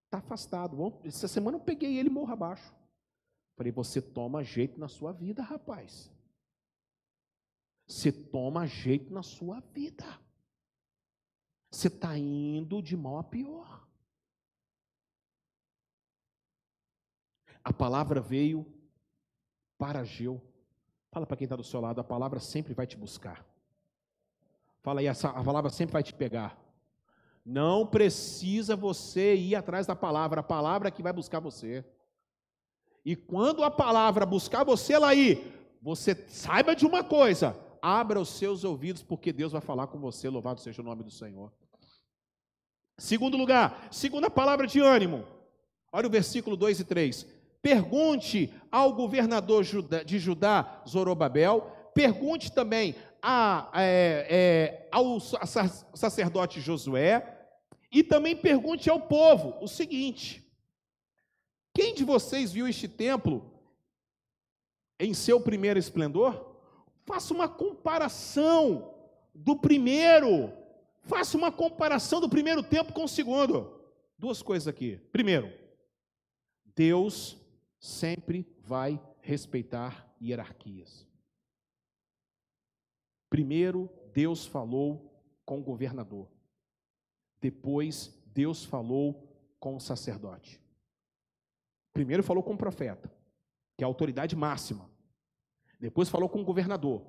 Está 0.07 0.19
afastado. 0.19 1.01
Essa 1.05 1.27
semana 1.27 1.57
eu 1.57 1.61
peguei 1.61 1.99
ele 1.99 2.09
morro 2.09 2.33
abaixo. 2.33 2.75
Falei, 3.57 3.73
você 3.73 4.01
toma 4.01 4.45
jeito 4.45 4.79
na 4.79 4.87
sua 4.87 5.13
vida, 5.13 5.43
rapaz. 5.43 6.11
Você 7.87 8.11
toma 8.11 8.67
jeito 8.67 9.13
na 9.13 9.23
sua 9.23 9.61
vida. 9.73 10.05
Você 11.71 11.89
está 11.89 12.17
indo 12.19 12.83
de 12.83 12.97
mal 12.97 13.19
a 13.19 13.25
pior. 13.25 13.87
A 17.63 17.73
palavra 17.73 18.21
veio 18.21 18.67
para 19.79 20.05
Geu. 20.05 20.41
Fala 21.11 21.27
para 21.27 21.37
quem 21.37 21.45
está 21.47 21.57
do 21.57 21.65
seu 21.65 21.81
lado, 21.81 22.01
a 22.01 22.05
palavra 22.05 22.41
sempre 22.41 22.75
vai 22.75 22.87
te 22.87 22.97
buscar. 22.97 23.45
Fala 24.83 25.01
aí, 25.01 25.09
a 25.09 25.15
palavra 25.15 25.71
sempre 25.71 25.93
vai 25.93 26.03
te 26.03 26.15
pegar. 26.15 26.59
Não 27.45 27.87
precisa 27.87 28.77
você 28.77 29.35
ir 29.35 29.55
atrás 29.55 29.87
da 29.87 29.97
palavra, 29.97 30.41
a 30.41 30.45
palavra 30.45 30.89
é 30.89 30.91
que 30.91 31.03
vai 31.03 31.13
buscar 31.13 31.41
você. 31.41 31.85
E 33.05 33.15
quando 33.15 33.63
a 33.63 33.71
palavra 33.71 34.27
buscar 34.27 34.65
você 34.65 34.99
lá 34.99 35.09
aí, 35.09 35.53
você 35.81 36.15
saiba 36.29 36.75
de 36.75 36.85
uma 36.85 37.05
coisa: 37.05 37.57
abra 37.81 38.21
os 38.21 38.31
seus 38.31 38.65
ouvidos, 38.65 39.03
porque 39.03 39.33
Deus 39.33 39.53
vai 39.53 39.61
falar 39.61 39.87
com 39.87 39.99
você, 39.99 40.29
louvado 40.29 40.61
seja 40.61 40.83
o 40.83 40.85
nome 40.85 41.03
do 41.03 41.11
Senhor. 41.11 41.53
Segundo 42.99 43.37
lugar, 43.37 43.89
segunda 43.91 44.31
palavra 44.31 44.67
de 44.67 44.81
ânimo. 44.81 45.25
Olha 45.93 46.07
o 46.07 46.11
versículo 46.11 46.57
2 46.57 46.81
e 46.81 46.85
3. 46.85 47.27
Pergunte 47.61 48.53
ao 48.71 48.95
governador 48.95 49.65
de 50.05 50.19
Judá, 50.19 50.83
Zorobabel, 50.89 51.63
pergunte 51.95 52.53
também 52.53 52.95
a, 53.21 53.71
é, 53.75 54.27
é, 54.29 54.89
ao 54.93 55.19
sacerdote 55.21 56.61
Josué, 56.61 57.37
e 57.91 58.03
também 58.03 58.37
pergunte 58.37 58.89
ao 58.89 59.01
povo 59.01 59.57
o 59.61 59.67
seguinte: 59.67 60.47
quem 61.75 61.95
de 61.95 62.05
vocês 62.05 62.53
viu 62.53 62.69
este 62.69 62.89
templo 62.89 63.51
em 64.99 65.13
seu 65.13 65.41
primeiro 65.41 65.79
esplendor? 65.79 66.46
Faça 67.07 67.33
uma 67.33 67.49
comparação 67.49 68.93
do 69.33 69.57
primeiro. 69.57 70.53
Faça 71.03 71.37
uma 71.37 71.53
comparação 71.53 72.21
do 72.21 72.29
primeiro 72.29 72.63
tempo 72.63 72.93
com 72.93 73.05
o 73.05 73.09
segundo. 73.09 73.81
Duas 74.19 74.43
coisas 74.43 74.67
aqui. 74.67 74.97
Primeiro, 75.13 75.53
Deus 76.75 77.39
sempre 77.79 78.45
vai 78.59 79.01
respeitar 79.21 80.13
hierarquias. 80.21 81.07
Primeiro, 83.31 83.89
Deus 84.13 84.45
falou 84.45 85.13
com 85.45 85.61
o 85.61 85.63
governador. 85.63 86.29
Depois, 87.41 88.13
Deus 88.27 88.65
falou 88.65 89.33
com 89.61 89.77
o 89.77 89.81
sacerdote. 89.81 90.61
Primeiro 91.93 92.23
falou 92.23 92.43
com 92.43 92.55
o 92.55 92.59
profeta, 92.59 93.13
que 93.77 93.85
é 93.85 93.87
a 93.87 93.89
autoridade 93.89 94.35
máxima. 94.35 94.91
Depois 95.79 96.09
falou 96.09 96.29
com 96.29 96.41
o 96.41 96.45
governador. 96.45 97.03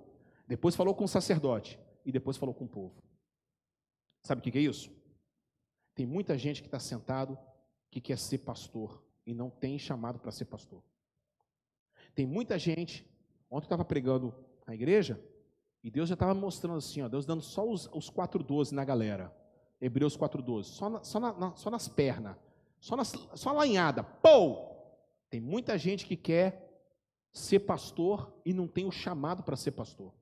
Depois 0.48 0.76
falou 0.76 0.94
com 0.94 1.04
o 1.04 1.08
sacerdote. 1.08 1.80
E 2.06 2.12
depois 2.12 2.38
falou 2.38 2.54
com 2.54 2.66
o 2.66 2.70
povo. 2.70 3.02
Sabe 4.24 4.40
o 4.40 4.44
que 4.44 4.58
é 4.58 4.62
isso? 4.62 4.92
Tem 5.94 6.06
muita 6.06 6.38
gente 6.38 6.62
que 6.62 6.68
está 6.68 6.80
sentado 6.80 7.38
que 7.90 8.00
quer 8.00 8.18
ser 8.18 8.40
pastor 8.40 9.04
e 9.26 9.34
não 9.34 9.50
tem 9.50 9.80
chamado 9.80 10.20
para 10.20 10.32
ser 10.32 10.46
pastor. 10.46 10.84
Tem 12.14 12.26
muita 12.26 12.58
gente. 12.60 13.04
Ontem 13.50 13.66
eu 13.66 13.68
estava 13.68 13.86
pregando 13.86 14.34
na 14.66 14.74
igreja 14.74 15.22
e 15.84 15.90
Deus 15.90 16.10
já 16.10 16.14
estava 16.14 16.34
mostrando 16.34 16.78
assim, 16.78 17.02
ó, 17.02 17.08
Deus 17.08 17.26
dando 17.26 17.42
só 17.42 17.68
os, 17.68 17.88
os 17.94 18.12
4,12 18.12 18.72
na 18.72 18.84
galera. 18.84 19.34
Hebreus 19.80 20.18
4,12. 20.18 20.64
Só, 20.64 20.90
na, 20.90 21.04
só, 21.04 21.20
na, 21.20 21.56
só 21.56 21.70
nas 21.70 21.88
pernas. 21.88 22.36
Só, 22.80 22.96
nas, 22.96 23.14
só 23.36 23.52
lanhada. 23.52 24.04
Pou! 24.04 24.68
Tem 25.30 25.40
muita 25.40 25.78
gente 25.78 26.06
que 26.06 26.16
quer 26.16 26.67
ser 27.38 27.60
pastor 27.60 28.34
e 28.46 28.54
não 28.54 28.68
tem 28.68 28.86
o 28.86 28.92
chamado 28.92 29.44
para 29.44 29.56
ser 29.56 29.72
pastor. 29.72 30.14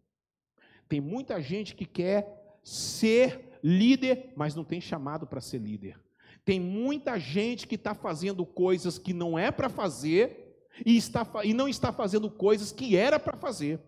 Tem 0.88 1.02
muita 1.02 1.42
gente 1.42 1.76
que 1.76 1.86
quer 1.86 2.60
ser 2.64 3.60
líder, 3.64 4.34
mas 4.36 4.56
não 4.56 4.64
tem 4.64 4.80
chamado 4.80 5.26
para 5.26 5.42
ser 5.42 5.60
líder. 5.60 6.00
Tem 6.44 6.60
muita 6.60 7.20
gente 7.20 7.68
que 7.68 7.76
está 7.76 7.96
fazendo 7.96 8.46
coisas 8.46 9.00
que 9.00 9.14
não 9.14 9.38
é 9.38 9.50
para 9.50 9.70
fazer 9.70 10.68
e, 10.86 10.96
está, 10.96 11.28
e 11.44 11.54
não 11.54 11.68
está 11.68 11.92
fazendo 11.92 12.30
coisas 12.30 12.72
que 12.72 12.96
era 12.96 13.20
para 13.20 13.38
fazer. 13.38 13.80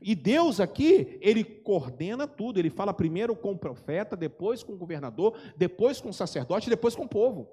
E 0.00 0.14
Deus 0.14 0.60
aqui, 0.60 1.18
ele 1.20 1.44
coordena 1.44 2.26
tudo. 2.26 2.58
Ele 2.58 2.70
fala 2.70 2.92
primeiro 2.92 3.36
com 3.36 3.52
o 3.52 3.58
profeta, 3.58 4.16
depois 4.16 4.62
com 4.62 4.72
o 4.72 4.78
governador, 4.78 5.38
depois 5.56 6.00
com 6.00 6.08
o 6.08 6.14
sacerdote, 6.14 6.70
depois 6.70 6.96
com 6.96 7.04
o 7.04 7.08
povo. 7.08 7.48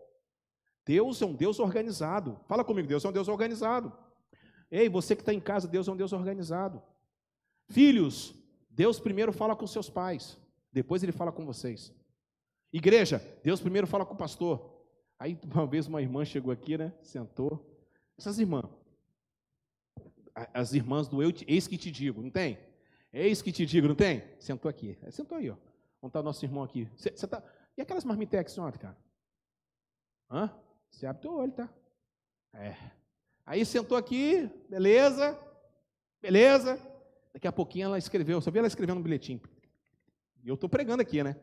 Deus 0.85 1.21
é 1.21 1.25
um 1.25 1.33
Deus 1.33 1.59
organizado. 1.59 2.39
Fala 2.47 2.63
comigo, 2.63 2.87
Deus 2.87 3.05
é 3.05 3.09
um 3.09 3.11
Deus 3.11 3.27
organizado. 3.27 3.93
Ei, 4.71 4.87
você 4.87 5.15
que 5.15 5.21
está 5.21 5.33
em 5.33 5.39
casa, 5.39 5.67
Deus 5.67 5.87
é 5.87 5.91
um 5.91 5.97
Deus 5.97 6.13
organizado. 6.13 6.81
Filhos, 7.69 8.33
Deus 8.69 8.99
primeiro 8.99 9.33
fala 9.33 9.55
com 9.55 9.67
seus 9.67 9.89
pais, 9.89 10.37
depois 10.71 11.03
ele 11.03 11.11
fala 11.11 11.31
com 11.31 11.45
vocês. 11.45 11.93
Igreja, 12.71 13.21
Deus 13.43 13.59
primeiro 13.59 13.85
fala 13.85 14.05
com 14.05 14.13
o 14.13 14.17
pastor. 14.17 14.81
Aí 15.19 15.37
uma 15.43 15.67
vez 15.67 15.87
uma 15.87 16.01
irmã 16.01 16.23
chegou 16.23 16.53
aqui, 16.53 16.77
né? 16.77 16.93
Sentou. 17.01 17.67
Essas 18.17 18.39
irmãs, 18.39 18.65
as 20.53 20.73
irmãs 20.73 21.07
do 21.07 21.21
eu, 21.21 21.33
eis 21.47 21.67
que 21.67 21.77
te 21.77 21.91
digo, 21.91 22.21
não 22.21 22.29
tem? 22.29 22.57
Eis 23.11 23.41
que 23.41 23.51
te 23.51 23.65
digo, 23.65 23.87
não 23.87 23.95
tem? 23.95 24.23
Sentou 24.39 24.69
aqui. 24.69 24.97
Sentou 25.09 25.37
aí, 25.37 25.49
ó. 25.49 25.57
Onde 26.01 26.09
está 26.09 26.19
o 26.21 26.23
nosso 26.23 26.45
irmão 26.45 26.63
aqui? 26.63 26.87
Você, 26.95 27.27
tá... 27.27 27.43
E 27.77 27.81
aquelas 27.81 28.05
marmitex 28.05 28.57
ontem, 28.57 28.79
cara? 28.79 28.97
Hã? 30.29 30.49
Você 30.89 31.05
abre 31.05 31.21
teu 31.21 31.33
olho, 31.33 31.51
tá? 31.51 31.69
É. 32.53 33.00
Aí 33.45 33.65
sentou 33.65 33.97
aqui, 33.97 34.49
beleza, 34.69 35.37
beleza. 36.21 36.79
Daqui 37.33 37.47
a 37.47 37.51
pouquinho 37.51 37.85
ela 37.85 37.97
escreveu, 37.97 38.41
só 38.41 38.51
vi 38.51 38.59
ela 38.59 38.67
escrevendo 38.67 38.99
um 38.99 39.03
bilhetinho. 39.03 39.41
E 40.43 40.49
eu 40.49 40.55
estou 40.55 40.69
pregando 40.69 41.01
aqui, 41.01 41.23
né? 41.23 41.35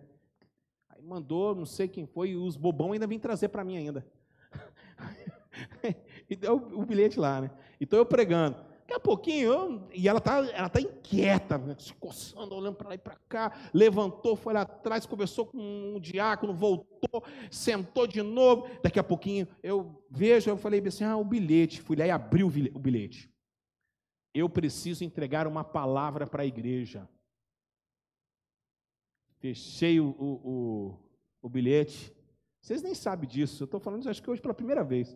Aí 0.88 1.02
mandou, 1.02 1.54
não 1.54 1.64
sei 1.64 1.88
quem 1.88 2.06
foi, 2.06 2.30
e 2.30 2.36
os 2.36 2.56
bobão 2.56 2.92
ainda 2.92 3.06
vêm 3.06 3.18
trazer 3.18 3.48
para 3.48 3.64
mim 3.64 3.76
ainda. 3.76 4.06
e 6.28 6.36
deu 6.36 6.56
o 6.56 6.84
bilhete 6.84 7.18
lá, 7.18 7.40
né? 7.40 7.50
Então 7.80 7.98
eu 7.98 8.06
pregando. 8.06 8.67
Daqui 8.88 8.94
a 8.94 9.00
pouquinho, 9.00 9.52
eu, 9.52 9.88
e 9.92 10.08
ela 10.08 10.16
está 10.16 10.38
ela 10.46 10.68
tá 10.70 10.80
inquieta, 10.80 11.58
né, 11.58 11.76
se 11.78 11.92
coçando, 11.92 12.54
olhando 12.54 12.76
para 12.76 12.88
lá 12.88 12.94
e 12.94 12.98
para 12.98 13.16
cá, 13.28 13.52
levantou, 13.74 14.34
foi 14.34 14.54
lá 14.54 14.62
atrás, 14.62 15.04
conversou 15.04 15.44
com 15.44 15.58
um 15.58 16.00
diácono, 16.00 16.54
voltou, 16.54 17.22
sentou 17.50 18.06
de 18.06 18.22
novo. 18.22 18.66
Daqui 18.82 18.98
a 18.98 19.04
pouquinho 19.04 19.46
eu 19.62 20.02
vejo, 20.10 20.48
eu 20.48 20.56
falei 20.56 20.80
assim: 20.86 21.04
ah, 21.04 21.18
o 21.18 21.24
bilhete. 21.24 21.82
Fui 21.82 21.98
lá 21.98 22.06
e 22.06 22.10
abri 22.10 22.42
o 22.42 22.48
bilhete. 22.48 23.30
Eu 24.32 24.48
preciso 24.48 25.04
entregar 25.04 25.46
uma 25.46 25.62
palavra 25.62 26.26
para 26.26 26.42
a 26.42 26.46
igreja. 26.46 27.06
Fechei 29.38 30.00
o, 30.00 30.16
o, 30.18 30.24
o, 30.50 30.98
o 31.42 31.48
bilhete. 31.50 32.10
Vocês 32.62 32.80
nem 32.80 32.94
sabem 32.94 33.28
disso, 33.28 33.64
eu 33.64 33.66
estou 33.66 33.80
falando 33.80 34.00
isso 34.00 34.08
acho 34.08 34.22
que 34.22 34.30
hoje 34.30 34.40
pela 34.40 34.54
primeira 34.54 34.82
vez. 34.82 35.14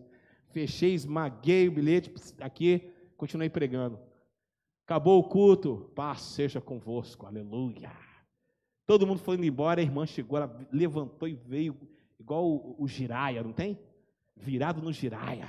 Fechei, 0.51 0.93
esmaguei 0.93 1.69
o 1.69 1.73
bilhete 1.73 2.13
aqui 2.39 2.92
Continuei 3.23 3.49
pregando. 3.49 4.01
Acabou 4.85 5.21
o 5.21 5.23
culto, 5.23 5.93
paz 5.95 6.23
seja 6.23 6.61
convosco, 6.61 7.25
aleluia. 7.25 7.93
Todo 8.85 9.07
mundo 9.07 9.21
foi 9.21 9.37
indo 9.37 9.45
embora, 9.45 9.81
a 9.81 9.85
irmã 9.85 10.05
chegou, 10.05 10.39
ela 10.39 10.67
levantou 10.73 11.29
e 11.29 11.35
veio, 11.37 11.79
igual 12.19 12.45
o, 12.45 12.75
o 12.83 12.89
giraia, 12.89 13.41
não 13.45 13.53
tem? 13.53 13.79
Virado 14.37 14.83
no 14.83 14.93
giraia. 14.93 15.49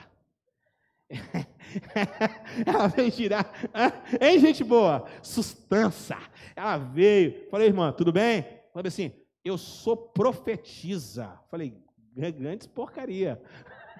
ela 2.63 2.87
veio 2.89 3.09
girar, 3.09 3.51
hein, 4.21 4.37
gente 4.37 4.63
boa? 4.63 5.09
Sustância. 5.23 6.19
Ela 6.55 6.77
veio, 6.77 7.49
falei, 7.49 7.69
irmã, 7.69 7.91
tudo 7.91 8.13
bem? 8.13 8.45
Falei 8.71 8.89
assim, 8.89 9.11
eu 9.43 9.57
sou 9.57 9.97
profetisa. 9.97 11.39
Falei, 11.49 11.75
grandes 12.37 12.67
porcaria. 12.67 13.41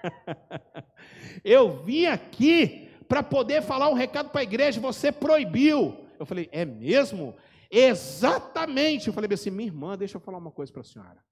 eu 1.42 1.82
vim 1.82 2.06
aqui 2.06 2.93
para 3.08 3.22
poder 3.22 3.62
falar 3.62 3.88
um 3.88 3.94
recado 3.94 4.30
para 4.30 4.40
a 4.40 4.44
igreja, 4.44 4.80
você 4.80 5.12
proibiu. 5.12 5.96
Eu 6.18 6.26
falei, 6.26 6.48
é 6.52 6.64
mesmo? 6.64 7.34
Exatamente. 7.70 9.08
Eu 9.08 9.14
falei 9.14 9.32
assim, 9.32 9.50
minha 9.50 9.68
irmã, 9.68 9.96
deixa 9.96 10.16
eu 10.16 10.20
falar 10.20 10.38
uma 10.38 10.50
coisa 10.50 10.72
para 10.72 10.82
a 10.82 10.84
senhora. 10.84 11.24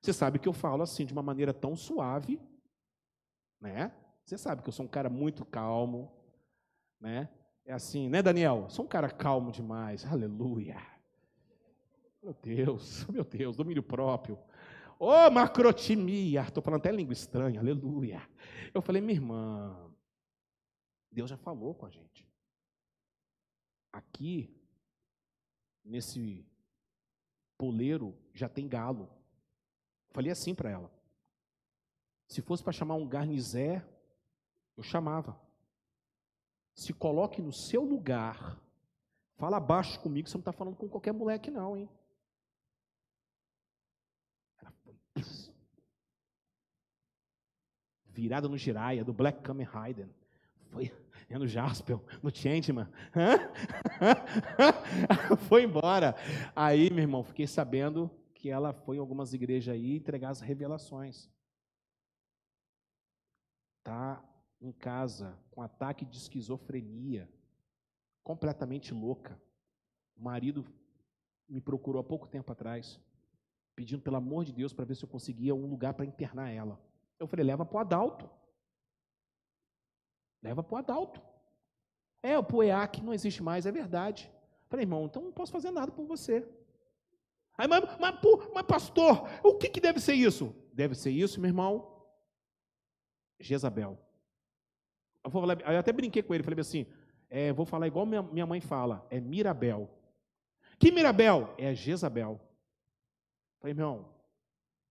Você 0.00 0.12
sabe 0.12 0.38
que 0.38 0.48
eu 0.48 0.52
falo 0.52 0.82
assim 0.82 1.06
de 1.06 1.12
uma 1.12 1.22
maneira 1.22 1.52
tão 1.54 1.76
suave, 1.76 2.40
né? 3.60 3.92
Você 4.24 4.36
sabe 4.36 4.62
que 4.62 4.68
eu 4.68 4.72
sou 4.72 4.84
um 4.84 4.88
cara 4.88 5.08
muito 5.08 5.44
calmo, 5.44 6.12
né? 7.00 7.28
É 7.64 7.72
assim, 7.72 8.08
né, 8.08 8.20
Daniel? 8.20 8.66
Sou 8.68 8.84
um 8.84 8.88
cara 8.88 9.08
calmo 9.08 9.52
demais. 9.52 10.04
Aleluia. 10.04 10.76
Meu 12.22 12.34
Deus, 12.42 13.06
meu 13.10 13.24
Deus, 13.24 13.56
domínio 13.56 13.82
próprio. 13.82 14.38
Ô, 14.98 15.08
oh, 15.08 15.30
macrotimia. 15.30 16.42
Estou 16.42 16.62
falando 16.62 16.80
até 16.80 16.92
língua 16.92 17.12
estranha. 17.12 17.60
Aleluia. 17.60 18.22
Eu 18.74 18.80
falei, 18.80 19.00
minha 19.00 19.14
irmã, 19.14 19.91
Deus 21.12 21.28
já 21.28 21.36
falou 21.36 21.74
com 21.74 21.84
a 21.84 21.90
gente. 21.90 22.26
Aqui, 23.92 24.58
nesse 25.84 26.44
poleiro, 27.58 28.16
já 28.32 28.48
tem 28.48 28.66
galo. 28.66 29.10
Falei 30.10 30.32
assim 30.32 30.54
para 30.54 30.70
ela. 30.70 30.90
Se 32.26 32.40
fosse 32.40 32.62
para 32.64 32.72
chamar 32.72 32.94
um 32.94 33.06
garnizé, 33.06 33.86
eu 34.74 34.82
chamava. 34.82 35.38
Se 36.74 36.94
coloque 36.94 37.42
no 37.42 37.52
seu 37.52 37.84
lugar. 37.84 38.58
Fala 39.36 39.60
baixo 39.60 40.00
comigo, 40.00 40.28
você 40.28 40.36
não 40.36 40.40
está 40.40 40.52
falando 40.52 40.76
com 40.76 40.88
qualquer 40.88 41.12
moleque, 41.12 41.50
não, 41.50 41.76
hein? 41.76 41.88
Ela 44.58 44.70
foi 44.70 44.96
virada 48.06 48.48
no 48.48 48.56
giraia 48.56 49.04
do 49.04 49.12
Black 49.12 49.42
Kamen 49.42 49.66
Rider. 49.66 50.08
Foi 50.70 50.90
é 51.32 51.38
no 51.38 51.46
Jaspel, 51.46 52.04
no 52.22 52.34
Changeman. 52.34 52.88
foi 55.48 55.64
embora. 55.64 56.14
Aí, 56.54 56.90
meu 56.90 57.02
irmão, 57.02 57.24
fiquei 57.24 57.46
sabendo 57.46 58.10
que 58.34 58.50
ela 58.50 58.72
foi 58.72 58.96
em 58.96 59.00
algumas 59.00 59.32
igrejas 59.32 59.74
aí 59.74 59.96
entregar 59.96 60.30
as 60.30 60.40
revelações. 60.40 61.30
Tá 63.82 64.22
em 64.60 64.72
casa 64.72 65.36
com 65.50 65.62
ataque 65.62 66.04
de 66.04 66.16
esquizofrenia, 66.16 67.28
completamente 68.22 68.92
louca. 68.92 69.40
O 70.16 70.22
marido 70.22 70.64
me 71.48 71.60
procurou 71.60 72.00
há 72.00 72.04
pouco 72.04 72.28
tempo 72.28 72.52
atrás, 72.52 73.00
pedindo 73.74 74.02
pelo 74.02 74.16
amor 74.16 74.44
de 74.44 74.52
Deus 74.52 74.72
para 74.72 74.84
ver 74.84 74.94
se 74.94 75.04
eu 75.04 75.08
conseguia 75.08 75.54
um 75.54 75.66
lugar 75.66 75.94
para 75.94 76.04
internar 76.04 76.50
ela. 76.50 76.80
Eu 77.18 77.26
falei: 77.26 77.44
leva 77.44 77.64
para 77.64 77.76
o 77.76 77.80
Adalto. 77.80 78.30
Leva 80.42 80.62
para 80.62 80.74
o 80.74 80.78
Adalto. 80.78 81.22
É, 82.22 82.38
o 82.38 82.44
POEAC 82.44 83.02
não 83.02 83.14
existe 83.14 83.42
mais, 83.42 83.66
é 83.66 83.72
verdade. 83.72 84.30
Falei, 84.68 84.84
irmão, 84.84 85.06
então 85.06 85.22
não 85.22 85.32
posso 85.32 85.52
fazer 85.52 85.70
nada 85.70 85.92
por 85.92 86.04
você. 86.04 86.46
Aí, 87.56 87.68
mas, 87.68 87.84
mas, 88.00 88.18
mas 88.54 88.66
pastor, 88.66 89.28
o 89.42 89.54
que, 89.54 89.68
que 89.68 89.80
deve 89.80 90.00
ser 90.00 90.14
isso? 90.14 90.54
Deve 90.72 90.94
ser 90.94 91.10
isso, 91.10 91.40
meu 91.40 91.48
irmão? 91.48 92.06
Jezabel. 93.38 93.98
Eu, 95.22 95.30
falar, 95.30 95.60
eu 95.60 95.78
até 95.78 95.92
brinquei 95.92 96.22
com 96.22 96.34
ele, 96.34 96.42
falei 96.42 96.60
assim, 96.60 96.86
é, 97.28 97.52
vou 97.52 97.66
falar 97.66 97.86
igual 97.86 98.06
minha, 98.06 98.22
minha 98.22 98.46
mãe 98.46 98.60
fala, 98.60 99.06
é 99.10 99.20
Mirabel. 99.20 99.90
Que 100.78 100.90
Mirabel? 100.90 101.54
É 101.58 101.74
Jezabel. 101.74 102.40
Falei, 103.60 103.72
irmão, 103.74 104.08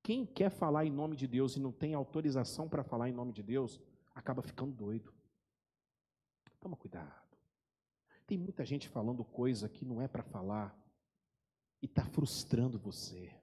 quem 0.04 0.26
quer 0.26 0.50
falar 0.50 0.86
em 0.86 0.92
nome 0.92 1.16
de 1.16 1.28
Deus 1.28 1.56
e 1.56 1.60
não 1.60 1.72
tem 1.72 1.94
autorização 1.94 2.70
para 2.70 2.84
falar 2.84 3.10
em 3.10 3.14
nome 3.14 3.32
de 3.32 3.44
Deus, 3.44 3.80
acaba 4.16 4.42
ficando 4.42 4.72
doido. 4.72 5.14
Toma 6.62 6.78
cuidado. 6.78 7.38
Tem 8.28 8.38
muita 8.38 8.64
gente 8.64 8.88
falando 8.88 9.26
coisa 9.26 9.68
que 9.68 9.84
não 9.84 10.00
é 10.00 10.08
para 10.08 10.24
falar 10.24 10.80
e 11.82 11.86
está 11.88 12.06
frustrando 12.06 12.80
você, 12.80 13.34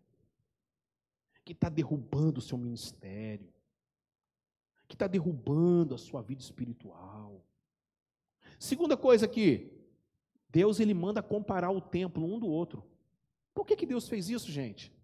que 1.45 1.53
está 1.53 1.69
derrubando 1.69 2.39
o 2.39 2.43
seu 2.43 2.57
ministério, 2.57 3.53
que 4.87 4.95
está 4.95 5.07
derrubando 5.07 5.95
a 5.95 5.99
sua 5.99 6.23
vida 6.23 6.41
espiritual. 6.41 7.45
Segunda 8.59 8.97
coisa 8.97 9.27
aqui, 9.27 9.71
Deus 10.49 10.81
ele 10.81 10.95
manda 10.95 11.23
comparar 11.23 11.71
o 11.71 11.81
templo 11.81 12.25
um 12.25 12.39
do 12.39 12.47
outro. 12.47 12.83
Por 13.53 13.67
que, 13.67 13.77
que 13.77 13.85
Deus 13.85 14.09
fez 14.09 14.31
isso, 14.31 14.51
gente? 14.51 14.97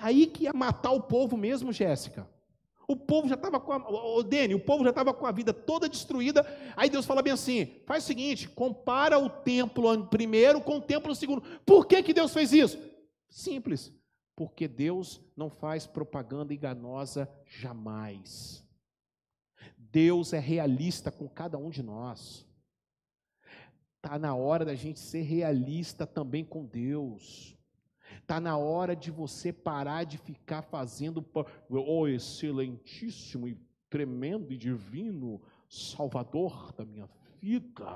Aí 0.00 0.26
que 0.26 0.44
ia 0.44 0.52
matar 0.52 0.92
o 0.92 1.02
povo 1.02 1.36
mesmo, 1.36 1.72
Jéssica. 1.72 2.32
O 2.86 2.96
povo 2.96 3.28
já 3.28 3.34
estava 3.34 3.58
com 3.58 3.72
a. 3.72 3.76
O 4.16 4.22
Dene, 4.22 4.54
o 4.54 4.60
povo 4.60 4.84
já 4.84 4.90
estava 4.90 5.14
com 5.14 5.26
a 5.26 5.32
vida 5.32 5.52
toda 5.52 5.88
destruída. 5.88 6.46
Aí 6.76 6.90
Deus 6.90 7.06
fala 7.06 7.22
bem 7.22 7.32
assim: 7.32 7.80
faz 7.86 8.04
o 8.04 8.06
seguinte, 8.06 8.48
compara 8.48 9.18
o 9.18 9.28
templo 9.28 10.06
primeiro 10.06 10.60
com 10.60 10.76
o 10.76 10.82
templo 10.82 11.14
segundo. 11.14 11.42
Por 11.64 11.86
que, 11.86 12.02
que 12.02 12.14
Deus 12.14 12.32
fez 12.32 12.52
isso? 12.52 12.78
Simples. 13.28 13.92
Porque 14.36 14.66
Deus 14.66 15.20
não 15.36 15.48
faz 15.48 15.86
propaganda 15.86 16.52
enganosa 16.52 17.28
jamais. 17.46 18.64
Deus 19.78 20.32
é 20.32 20.40
realista 20.40 21.10
com 21.10 21.28
cada 21.28 21.56
um 21.56 21.70
de 21.70 21.82
nós. 21.82 22.44
Está 23.96 24.18
na 24.18 24.34
hora 24.34 24.64
da 24.64 24.74
gente 24.74 24.98
ser 24.98 25.22
realista 25.22 26.06
também 26.06 26.44
com 26.44 26.66
Deus. 26.66 27.53
Está 28.20 28.40
na 28.40 28.56
hora 28.56 28.94
de 28.94 29.10
você 29.10 29.52
parar 29.52 30.04
de 30.04 30.18
ficar 30.18 30.62
fazendo, 30.62 31.24
oh 31.68 32.06
excelentíssimo 32.06 33.48
e 33.48 33.58
tremendo 33.88 34.52
e 34.52 34.56
divino 34.56 35.40
Salvador 35.68 36.72
da 36.72 36.84
minha 36.84 37.08
vida. 37.40 37.86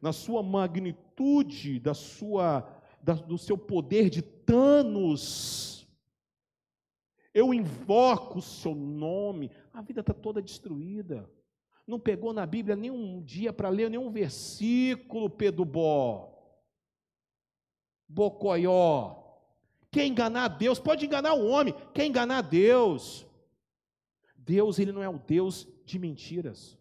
Na 0.00 0.12
sua 0.12 0.42
magnitude, 0.42 1.78
da 1.78 1.94
sua, 1.94 2.68
da, 3.02 3.14
do 3.14 3.38
seu 3.38 3.56
poder 3.56 4.10
de 4.10 4.22
Thanos. 4.22 5.86
Eu 7.34 7.54
invoco 7.54 8.38
o 8.38 8.42
seu 8.42 8.74
nome. 8.74 9.50
A 9.72 9.80
vida 9.80 10.00
está 10.00 10.12
toda 10.12 10.42
destruída 10.42 11.28
não 11.86 11.98
pegou 11.98 12.32
na 12.32 12.46
Bíblia 12.46 12.76
nenhum 12.76 13.20
dia 13.22 13.52
para 13.52 13.68
ler 13.68 13.90
nenhum 13.90 14.10
versículo, 14.10 15.28
Pedro 15.28 15.64
Bó. 15.64 16.31
Bocoió. 18.12 19.16
Quer 19.90 20.06
enganar 20.06 20.48
Deus? 20.48 20.78
Pode 20.78 21.04
enganar 21.04 21.34
o 21.34 21.46
homem. 21.46 21.74
Quer 21.92 22.06
enganar 22.06 22.42
Deus? 22.42 23.26
Deus, 24.36 24.78
ele 24.78 24.92
não 24.92 25.02
é 25.02 25.08
o 25.08 25.18
Deus 25.18 25.68
de 25.84 25.98
mentiras. 25.98 26.78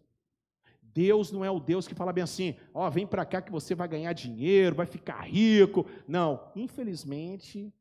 Deus 0.81 1.31
não 1.31 1.43
é 1.43 1.49
o 1.49 1.59
Deus 1.59 1.87
que 1.87 1.95
fala 1.95 2.11
bem 2.11 2.23
assim, 2.23 2.55
ó, 2.73 2.85
oh, 2.85 2.91
vem 2.91 3.07
para 3.07 3.25
cá 3.25 3.41
que 3.41 3.51
você 3.51 3.73
vai 3.73 3.87
ganhar 3.87 4.11
dinheiro, 4.11 4.75
vai 4.75 4.85
ficar 4.85 5.21
rico. 5.21 5.85
Não, 6.05 6.51
infelizmente, 6.53 7.73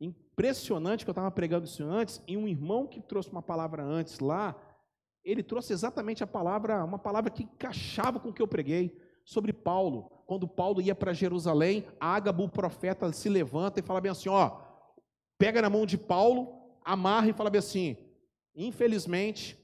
Impressionante 0.00 1.04
que 1.04 1.10
eu 1.10 1.12
estava 1.12 1.30
pregando 1.30 1.66
isso 1.66 1.82
antes, 1.82 2.22
e 2.26 2.36
um 2.36 2.46
irmão 2.46 2.86
que 2.86 3.00
trouxe 3.00 3.28
uma 3.30 3.42
palavra 3.42 3.82
antes 3.82 4.20
lá, 4.20 4.54
ele 5.24 5.42
trouxe 5.42 5.72
exatamente 5.72 6.22
a 6.22 6.26
palavra, 6.26 6.84
uma 6.84 6.98
palavra 6.98 7.30
que 7.30 7.42
encaixava 7.42 8.20
com 8.20 8.28
o 8.28 8.32
que 8.32 8.40
eu 8.40 8.46
preguei, 8.46 8.96
sobre 9.24 9.52
Paulo. 9.52 10.17
Quando 10.28 10.46
Paulo 10.46 10.82
ia 10.82 10.94
para 10.94 11.14
Jerusalém, 11.14 11.86
Ágabo, 11.98 12.44
o 12.44 12.48
profeta, 12.50 13.10
se 13.14 13.30
levanta 13.30 13.80
e 13.80 13.82
fala 13.82 13.98
bem 13.98 14.12
assim: 14.12 14.28
ó, 14.28 14.60
pega 15.38 15.62
na 15.62 15.70
mão 15.70 15.86
de 15.86 15.96
Paulo, 15.96 16.52
amarra 16.84 17.30
e 17.30 17.32
fala 17.32 17.48
bem 17.48 17.60
assim: 17.60 17.96
infelizmente, 18.54 19.58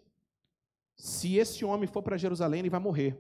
se 0.97 1.37
esse 1.37 1.67
homem 1.67 1.87
for 1.87 2.03
para 2.03 2.17
Jerusalém, 2.17 2.61
ele 2.61 2.71
vai 2.71 2.81
morrer. 2.81 3.15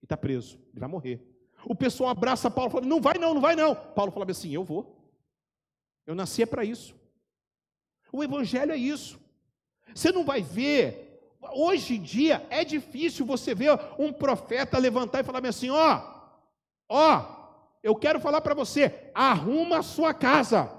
E 0.00 0.06
está 0.06 0.16
preso, 0.16 0.58
ele 0.70 0.80
vai 0.80 0.88
morrer. 0.88 1.20
O 1.66 1.74
pessoal 1.74 2.08
abraça 2.08 2.50
Paulo 2.50 2.70
e 2.70 2.72
fala: 2.72 2.86
não 2.86 2.98
vai 2.98 3.18
não, 3.18 3.34
não 3.34 3.42
vai 3.42 3.54
não. 3.54 3.74
Paulo 3.74 4.10
fala 4.10 4.24
assim: 4.30 4.54
eu 4.54 4.64
vou. 4.64 4.98
Eu 6.06 6.14
nasci 6.14 6.44
é 6.44 6.46
para 6.46 6.64
isso. 6.64 6.96
O 8.10 8.24
Evangelho 8.24 8.72
é 8.72 8.76
isso. 8.78 9.20
Você 9.94 10.10
não 10.10 10.24
vai 10.24 10.40
ver, 10.40 11.20
hoje 11.52 11.96
em 11.96 12.00
dia 12.00 12.46
é 12.48 12.64
difícil 12.64 13.26
você 13.26 13.54
ver 13.54 13.78
um 13.98 14.10
profeta 14.14 14.78
levantar 14.78 15.20
e 15.20 15.24
falar 15.24 15.46
assim: 15.46 15.68
ó, 15.68 16.15
ó, 16.88 17.36
eu 17.82 17.94
quero 17.94 18.20
falar 18.20 18.40
para 18.40 18.54
você, 18.54 19.10
arruma 19.14 19.78
a 19.78 19.82
sua 19.82 20.12
casa, 20.12 20.72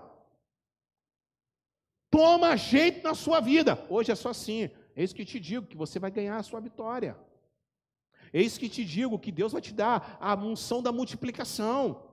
toma 2.10 2.56
jeito 2.58 3.04
na 3.04 3.14
sua 3.14 3.40
vida. 3.40 3.86
Hoje 3.90 4.12
é 4.12 4.16
só 4.16 4.30
assim, 4.30 4.70
eis 4.96 5.14
que 5.14 5.24
te 5.24 5.40
digo 5.40 5.68
que 5.68 5.78
você 5.78 6.00
vai 6.00 6.12
ganhar 6.12 6.38
a 6.38 6.44
sua 6.44 6.60
vitória. 6.60 7.18
Eis 8.34 8.58
que 8.58 8.68
te 8.68 8.84
digo 8.84 9.20
que 9.20 9.32
Deus 9.32 9.54
vai 9.54 9.62
te 9.62 9.74
dar 9.74 10.18
a 10.20 10.36
unção 10.36 10.82
da 10.82 10.92
multiplicação. 10.92 12.04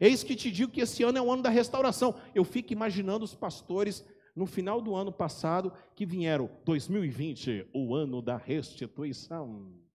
Eis 0.00 0.22
que 0.22 0.36
te 0.36 0.50
digo 0.50 0.72
que 0.72 0.80
esse 0.80 1.02
ano 1.02 1.18
é 1.18 1.22
o 1.22 1.32
ano 1.32 1.42
da 1.42 1.50
restauração. 1.50 2.14
Eu 2.34 2.44
fico 2.44 2.72
imaginando 2.72 3.24
os 3.24 3.34
pastores 3.34 4.04
no 4.34 4.46
final 4.46 4.80
do 4.80 4.94
ano 4.94 5.10
passado 5.10 5.72
que 5.94 6.04
vieram 6.04 6.50
2020, 6.64 7.68
o 7.72 7.94
ano 7.94 8.20
da 8.20 8.36
restituição. 8.36 9.85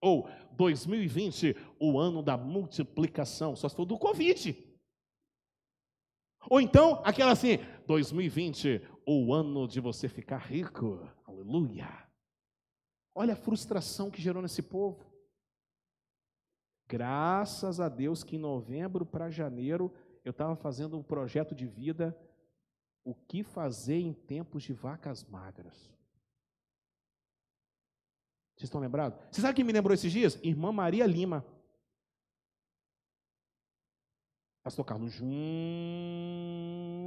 Ou 0.00 0.28
2020, 0.52 1.56
o 1.78 1.98
ano 1.98 2.22
da 2.22 2.36
multiplicação, 2.36 3.54
só 3.54 3.68
se 3.68 3.76
for 3.76 3.84
do 3.84 3.98
Covid. 3.98 4.56
Ou 6.48 6.60
então, 6.60 7.02
aquela 7.04 7.32
assim, 7.32 7.58
2020, 7.86 8.80
o 9.06 9.34
ano 9.34 9.68
de 9.68 9.80
você 9.80 10.08
ficar 10.08 10.38
rico. 10.38 11.06
Aleluia. 11.26 12.08
Olha 13.14 13.34
a 13.34 13.36
frustração 13.36 14.10
que 14.10 14.22
gerou 14.22 14.40
nesse 14.40 14.62
povo. 14.62 15.04
Graças 16.88 17.78
a 17.78 17.88
Deus 17.88 18.24
que 18.24 18.36
em 18.36 18.38
novembro 18.38 19.04
para 19.04 19.30
janeiro 19.30 19.92
eu 20.24 20.30
estava 20.30 20.56
fazendo 20.56 20.98
um 20.98 21.02
projeto 21.02 21.54
de 21.54 21.66
vida, 21.66 22.16
o 23.04 23.14
que 23.14 23.42
fazer 23.42 24.00
em 24.00 24.12
tempos 24.12 24.62
de 24.62 24.72
vacas 24.72 25.24
magras. 25.24 25.90
Vocês 28.60 28.68
estão 28.68 28.80
lembrados? 28.82 29.18
Você 29.32 29.40
sabe 29.40 29.54
quem 29.54 29.64
me 29.64 29.72
lembrou 29.72 29.94
esses 29.94 30.12
dias? 30.12 30.38
Irmã 30.42 30.70
Maria 30.70 31.06
Lima. 31.06 31.42
Pastor 34.62 34.84
Carlos 34.84 35.14
Júnior. 35.14 35.30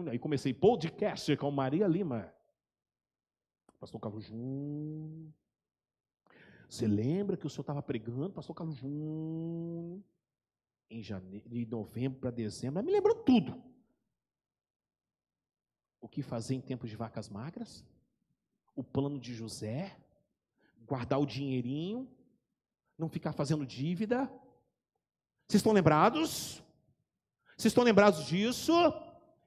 Aí 0.10 0.18
comecei 0.18 0.52
podcast 0.52 1.38
com 1.38 1.52
Maria 1.52 1.86
Lima. 1.86 2.34
Pastor 3.80 4.02
Carlos 4.02 4.26
Júnior. 4.26 5.32
Você 6.68 6.88
lembra 6.88 7.38
que 7.38 7.46
o 7.46 7.50
senhor 7.52 7.62
estava 7.62 7.84
pregando, 7.84 8.34
pastor 8.34 8.56
Carlos 8.56 8.78
Júnior, 8.78 10.02
em 10.90 11.04
janeiro, 11.04 11.48
de 11.48 11.68
novembro 11.68 12.20
para 12.20 12.32
dezembro, 12.32 12.84
me 12.84 12.92
lembrou 12.92 13.14
tudo. 13.14 13.62
O 16.02 16.10
que 16.10 16.24
fazer 16.24 16.56
em 16.56 16.62
tempos 16.62 16.90
de 16.90 16.96
vacas 16.96 17.30
magras? 17.30 17.86
O 18.76 18.84
plano 18.84 19.20
de 19.20 19.36
José? 19.36 20.03
Guardar 20.86 21.20
o 21.20 21.26
dinheirinho? 21.26 22.08
Não 22.98 23.10
ficar 23.10 23.34
fazendo 23.34 23.66
dívida? 23.66 24.26
Vocês 25.48 25.60
estão 25.60 25.72
lembrados? 25.72 26.64
Vocês 27.58 27.72
estão 27.72 27.84
lembrados 27.84 28.26
disso? 28.26 28.74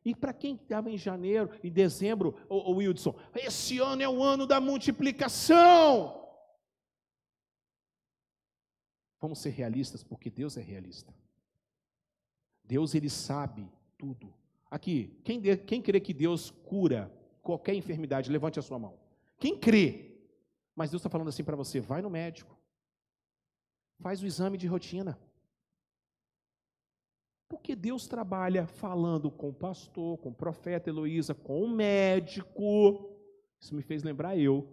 E 0.05 0.15
para 0.15 0.33
quem 0.33 0.55
estava 0.55 0.89
em 0.91 0.97
janeiro, 0.97 1.51
em 1.65 1.71
dezembro, 1.71 2.37
o, 2.49 2.73
o 2.73 2.77
Wilson, 2.77 3.15
esse 3.35 3.79
ano 3.79 4.03
é 4.03 4.09
o 4.09 4.23
ano 4.23 4.47
da 4.47 4.61
multiplicação. 4.61 6.25
Vamos 9.21 9.41
ser 9.41 9.51
realistas, 9.51 10.05
porque 10.05 10.31
Deus 10.31 10.57
é 10.57 10.61
realista. 10.61 11.13
Deus, 12.63 12.95
ele 12.95 13.11
sabe 13.11 13.69
tudo. 13.99 14.33
Aqui, 14.71 15.19
quem, 15.25 15.41
quem 15.59 15.83
crê 15.83 15.99
que 15.99 16.15
Deus 16.15 16.51
cura 16.51 17.13
qualquer 17.43 17.75
enfermidade, 17.75 18.31
levante 18.31 18.59
a 18.59 18.63
sua 18.63 18.79
mão. 18.79 18.99
Quem 19.39 19.59
crê? 19.59 20.06
Mas 20.77 20.91
Deus 20.91 21.01
está 21.01 21.09
falando 21.09 21.29
assim 21.29 21.43
para 21.43 21.57
você: 21.57 21.81
vai 21.81 22.03
no 22.03 22.11
médico, 22.11 22.57
faz 24.01 24.23
o 24.23 24.27
exame 24.27 24.59
de 24.59 24.67
rotina. 24.67 25.19
Porque 27.49 27.75
Deus 27.75 28.07
trabalha 28.07 28.67
falando 28.67 29.31
com 29.31 29.49
o 29.49 29.55
pastor, 29.55 30.19
com 30.19 30.29
o 30.29 30.35
profeta 30.35 30.91
Heloísa, 30.91 31.35
com 31.35 31.63
o 31.63 31.69
médico. 31.69 33.17
Isso 33.61 33.75
me 33.75 33.83
fez 33.83 34.03
lembrar 34.03 34.37
eu. 34.37 34.69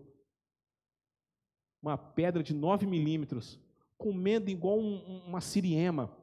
Uma 1.81 1.97
pedra 1.97 2.43
de 2.43 2.53
9 2.53 2.85
milímetros 2.85 3.59
comendo 3.97 4.49
igual 4.49 4.77
um, 4.77 5.23
uma 5.25 5.39
siriema. 5.39 6.13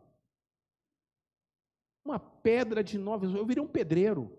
Uma 2.05 2.19
pedra 2.19 2.85
de 2.85 2.99
nove. 2.99 3.27
Eu 3.27 3.47
virei 3.47 3.63
um 3.63 3.69
pedreiro. 3.69 4.37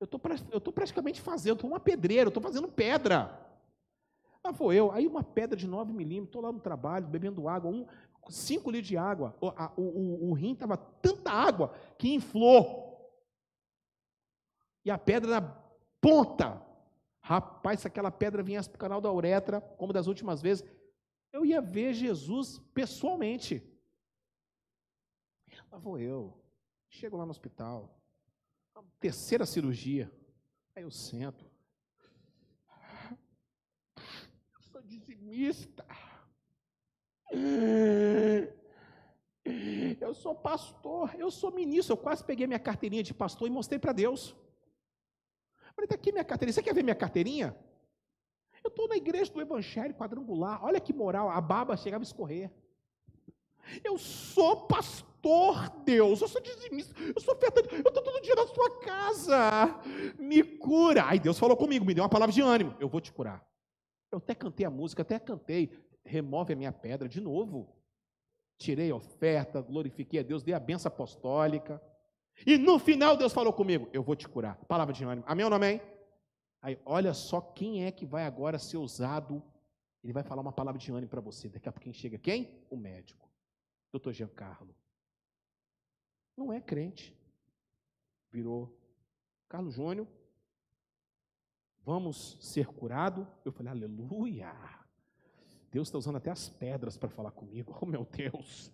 Eu 0.00 0.04
estou 0.04 0.72
praticamente 0.72 1.20
fazendo, 1.20 1.56
estou 1.56 1.70
uma 1.70 1.80
pedreira, 1.80 2.28
estou 2.28 2.42
fazendo 2.42 2.68
pedra. 2.68 3.45
Lá 4.46 4.52
vou 4.52 4.72
eu, 4.72 4.92
aí 4.92 5.08
uma 5.08 5.24
pedra 5.24 5.56
de 5.56 5.66
9 5.66 5.92
milímetros, 5.92 6.28
estou 6.28 6.40
lá 6.40 6.52
no 6.52 6.60
trabalho, 6.60 7.08
bebendo 7.08 7.48
água, 7.48 7.68
um, 7.68 7.84
5 8.28 8.70
litros 8.70 8.86
de 8.86 8.96
água. 8.96 9.36
O, 9.40 9.48
a, 9.48 9.72
o, 9.76 9.82
o, 9.82 10.30
o 10.30 10.32
rim 10.34 10.52
estava 10.52 10.76
tanta 10.76 11.32
água 11.32 11.74
que 11.98 12.14
inflou. 12.14 12.86
E 14.84 14.90
a 14.90 14.96
pedra 14.96 15.40
na 15.40 15.42
ponta. 16.00 16.64
Rapaz, 17.20 17.80
se 17.80 17.88
aquela 17.88 18.12
pedra 18.12 18.40
viesse 18.40 18.68
para 18.68 18.76
o 18.76 18.80
canal 18.80 19.00
da 19.00 19.12
uretra, 19.12 19.60
como 19.60 19.92
das 19.92 20.06
últimas 20.06 20.40
vezes, 20.40 20.64
eu 21.32 21.44
ia 21.44 21.60
ver 21.60 21.92
Jesus 21.92 22.60
pessoalmente. 22.72 23.60
Lá 25.72 25.78
vou 25.78 25.98
eu. 25.98 26.40
Chego 26.88 27.16
lá 27.16 27.24
no 27.24 27.32
hospital. 27.32 28.00
Terceira 29.00 29.44
cirurgia. 29.44 30.08
Aí 30.76 30.84
eu 30.84 30.90
sento. 30.92 31.44
Eu 34.54 34.62
sou 34.62 34.75
dizimista. 34.86 35.84
Eu 40.00 40.14
sou 40.14 40.34
pastor, 40.34 41.14
eu 41.16 41.30
sou 41.30 41.50
ministro. 41.52 41.94
Eu 41.94 41.98
quase 41.98 42.24
peguei 42.24 42.46
minha 42.46 42.58
carteirinha 42.58 43.02
de 43.02 43.12
pastor 43.12 43.48
e 43.48 43.50
mostrei 43.50 43.78
para 43.78 43.92
Deus. 43.92 44.34
Falei, 45.74 45.84
está 45.84 45.94
aqui 45.94 46.12
minha 46.12 46.24
carteirinha. 46.24 46.54
Você 46.54 46.62
quer 46.62 46.74
ver 46.74 46.82
minha 46.82 46.94
carteirinha? 46.94 47.56
Eu 48.64 48.68
estou 48.68 48.88
na 48.88 48.96
igreja 48.96 49.32
do 49.32 49.40
Evangelho 49.40 49.94
quadrangular. 49.94 50.64
Olha 50.64 50.80
que 50.80 50.92
moral, 50.92 51.28
a 51.28 51.40
baba 51.40 51.76
chegava 51.76 52.02
a 52.02 52.06
escorrer. 52.06 52.50
Eu 53.84 53.98
sou 53.98 54.66
pastor, 54.66 55.68
Deus. 55.84 56.20
Eu 56.20 56.28
sou 56.28 56.40
dizimista. 56.40 56.94
Eu 57.00 57.20
sou 57.20 57.34
ofertante. 57.34 57.74
Eu 57.74 57.78
estou 57.78 58.02
todo 58.02 58.22
dia 58.22 58.34
na 58.34 58.46
sua 58.46 58.80
casa. 58.80 59.80
Me 60.18 60.42
cura. 60.42 61.06
Aí 61.06 61.18
Deus 61.18 61.38
falou 61.38 61.56
comigo, 61.56 61.84
me 61.84 61.94
deu 61.94 62.02
uma 62.04 62.10
palavra 62.10 62.32
de 62.32 62.40
ânimo. 62.40 62.76
Eu 62.78 62.88
vou 62.88 63.00
te 63.00 63.12
curar. 63.12 63.44
Eu 64.16 64.18
até 64.18 64.34
cantei 64.34 64.64
a 64.64 64.70
música, 64.70 65.02
até 65.02 65.18
cantei. 65.18 65.78
Remove 66.02 66.54
a 66.54 66.56
minha 66.56 66.72
pedra 66.72 67.06
de 67.06 67.20
novo. 67.20 67.68
Tirei 68.56 68.90
a 68.90 68.96
oferta, 68.96 69.60
glorifiquei 69.60 70.20
a 70.20 70.22
Deus, 70.22 70.42
dei 70.42 70.54
a 70.54 70.58
benção 70.58 70.88
apostólica. 70.88 71.82
E 72.46 72.56
no 72.56 72.78
final 72.78 73.14
Deus 73.14 73.34
falou 73.34 73.52
comigo: 73.52 73.90
Eu 73.92 74.02
vou 74.02 74.16
te 74.16 74.26
curar. 74.26 74.56
Palavra 74.64 74.94
de 74.94 75.04
ânimo. 75.04 75.26
Amém 75.28 75.44
ou 75.44 75.50
não 75.50 75.58
amém? 75.58 75.82
Aí, 76.62 76.80
olha 76.86 77.12
só 77.12 77.42
quem 77.42 77.84
é 77.84 77.92
que 77.92 78.06
vai 78.06 78.24
agora 78.24 78.58
ser 78.58 78.78
usado. 78.78 79.42
Ele 80.02 80.14
vai 80.14 80.22
falar 80.22 80.40
uma 80.40 80.52
palavra 80.52 80.80
de 80.80 80.90
ânimo 80.90 81.10
para 81.10 81.20
você. 81.20 81.50
Daqui 81.50 81.68
a 81.68 81.72
pouquinho 81.72 81.94
chega 81.94 82.16
quem? 82.16 82.64
O 82.70 82.76
médico. 82.76 83.28
Doutor 83.92 84.14
Giancarlo. 84.14 84.74
Não 86.34 86.50
é 86.50 86.58
crente. 86.58 87.14
Virou. 88.32 88.74
Carlos 89.46 89.74
Júnior. 89.74 90.08
Vamos 91.86 92.36
ser 92.40 92.66
curado? 92.66 93.28
Eu 93.44 93.52
falei, 93.52 93.70
aleluia. 93.70 94.52
Deus 95.70 95.86
está 95.86 95.96
usando 95.96 96.16
até 96.16 96.32
as 96.32 96.48
pedras 96.48 96.96
para 96.96 97.08
falar 97.08 97.30
comigo. 97.30 97.72
Oh, 97.80 97.86
meu 97.86 98.04
Deus. 98.04 98.72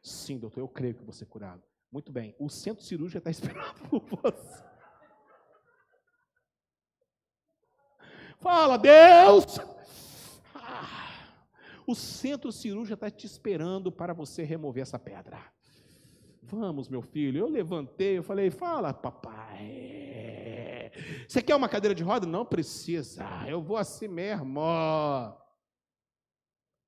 Sim, 0.00 0.38
doutor, 0.38 0.60
eu 0.60 0.68
creio 0.68 0.94
que 0.94 1.02
vou 1.02 1.12
ser 1.12 1.26
curado. 1.26 1.60
Muito 1.90 2.12
bem. 2.12 2.36
O 2.38 2.48
centro 2.48 2.84
cirúrgico 2.84 3.18
está 3.18 3.28
esperando 3.32 3.88
por 3.88 4.00
você. 4.04 4.64
Fala, 8.38 8.76
Deus! 8.76 9.58
Ah, 10.54 11.32
o 11.84 11.94
centro 11.96 12.52
cirúrgico 12.52 12.94
está 12.94 13.10
te 13.10 13.26
esperando 13.26 13.90
para 13.90 14.14
você 14.14 14.44
remover 14.44 14.82
essa 14.82 14.96
pedra. 14.96 15.42
Vamos, 16.40 16.88
meu 16.88 17.02
filho. 17.02 17.40
Eu 17.40 17.48
levantei, 17.48 18.18
eu 18.18 18.22
falei, 18.22 18.48
fala, 18.48 18.94
papai. 18.94 20.47
Você 21.28 21.42
quer 21.42 21.54
uma 21.54 21.68
cadeira 21.68 21.94
de 21.94 22.02
roda? 22.02 22.26
Não 22.26 22.44
precisa. 22.44 23.24
Eu 23.46 23.62
vou 23.62 23.76
assim 23.76 24.08
mesmo. 24.08 24.60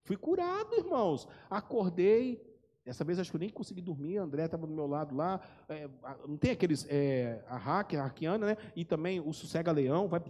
Fui 0.04 0.16
curado, 0.16 0.74
irmãos. 0.76 1.28
Acordei, 1.48 2.50
Dessa 2.84 3.04
vez 3.04 3.18
acho 3.18 3.30
que 3.30 3.36
eu 3.36 3.40
nem 3.40 3.50
consegui 3.50 3.82
dormir, 3.82 4.18
a 4.18 4.22
André 4.22 4.46
estava 4.46 4.66
do 4.66 4.72
meu 4.72 4.86
lado 4.86 5.14
lá. 5.14 5.38
É, 5.68 5.88
não 6.26 6.38
tem 6.38 6.50
aqueles, 6.50 6.86
é, 6.88 7.44
a 7.46 7.56
hack, 7.58 7.94
a 7.94 8.04
hackiana, 8.04 8.46
né? 8.46 8.56
E 8.74 8.86
também 8.86 9.20
o 9.20 9.32
sossega-leão, 9.32 10.08
vai, 10.08 10.20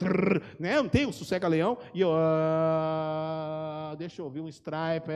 né? 0.59 0.77
Não 0.77 0.89
tem 0.89 1.07
o 1.07 1.12
sossega-leão. 1.12 1.79
E 1.95 2.01
eu, 2.01 2.11
ah, 2.12 3.95
deixa 3.97 4.21
eu 4.21 4.27
ouvir 4.27 4.41
um 4.41 4.49
stripe, 4.49 5.12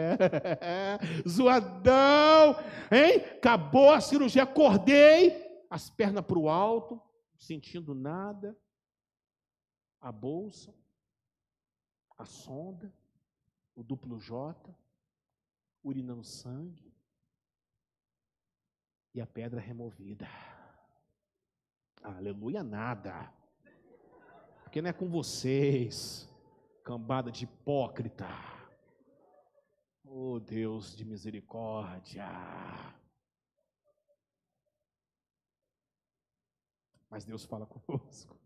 zoadão, 1.28 2.56
hein? 2.90 3.16
Acabou 3.36 3.90
a 3.90 4.00
cirurgia, 4.00 4.44
acordei, 4.44 5.36
as 5.68 5.90
pernas 5.90 6.24
para 6.24 6.38
o 6.38 6.48
alto, 6.48 6.98
sentindo 7.36 7.96
nada. 7.96 8.56
A 10.04 10.12
bolsa, 10.12 10.74
a 12.18 12.26
sonda, 12.26 12.94
o 13.74 13.82
duplo 13.82 14.18
J, 14.18 14.70
urinando 15.82 16.22
sangue 16.22 16.94
e 19.14 19.20
a 19.22 19.26
pedra 19.26 19.62
removida. 19.62 20.28
Aleluia, 22.02 22.62
nada. 22.62 23.32
Porque 24.62 24.82
não 24.82 24.90
é 24.90 24.92
com 24.92 25.08
vocês, 25.08 26.28
cambada 26.84 27.32
de 27.32 27.44
hipócrita. 27.44 28.28
Oh 30.04 30.38
Deus 30.38 30.94
de 30.94 31.06
misericórdia. 31.06 32.28
Mas 37.08 37.24
Deus 37.24 37.46
fala 37.46 37.64
conosco. 37.66 38.43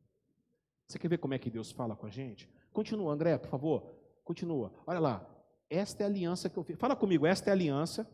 Você 0.89 0.99
quer 0.99 1.09
ver 1.09 1.19
como 1.19 1.35
é 1.35 1.39
que 1.39 1.51
Deus 1.51 1.71
fala 1.71 1.95
com 1.95 2.07
a 2.07 2.11
gente? 2.11 2.49
Continua, 2.73 3.13
André, 3.13 3.37
por 3.37 3.51
favor. 3.51 3.95
Continua. 4.25 4.73
Olha 4.87 4.99
lá. 4.99 5.35
Esta 5.69 6.03
é 6.03 6.07
a 6.07 6.09
aliança 6.09 6.49
que 6.49 6.57
eu 6.57 6.65
fiz. 6.65 6.79
Fala 6.79 6.97
comigo, 6.97 7.27
esta 7.27 7.51
é 7.51 7.53
a 7.53 7.55
aliança. 7.55 8.11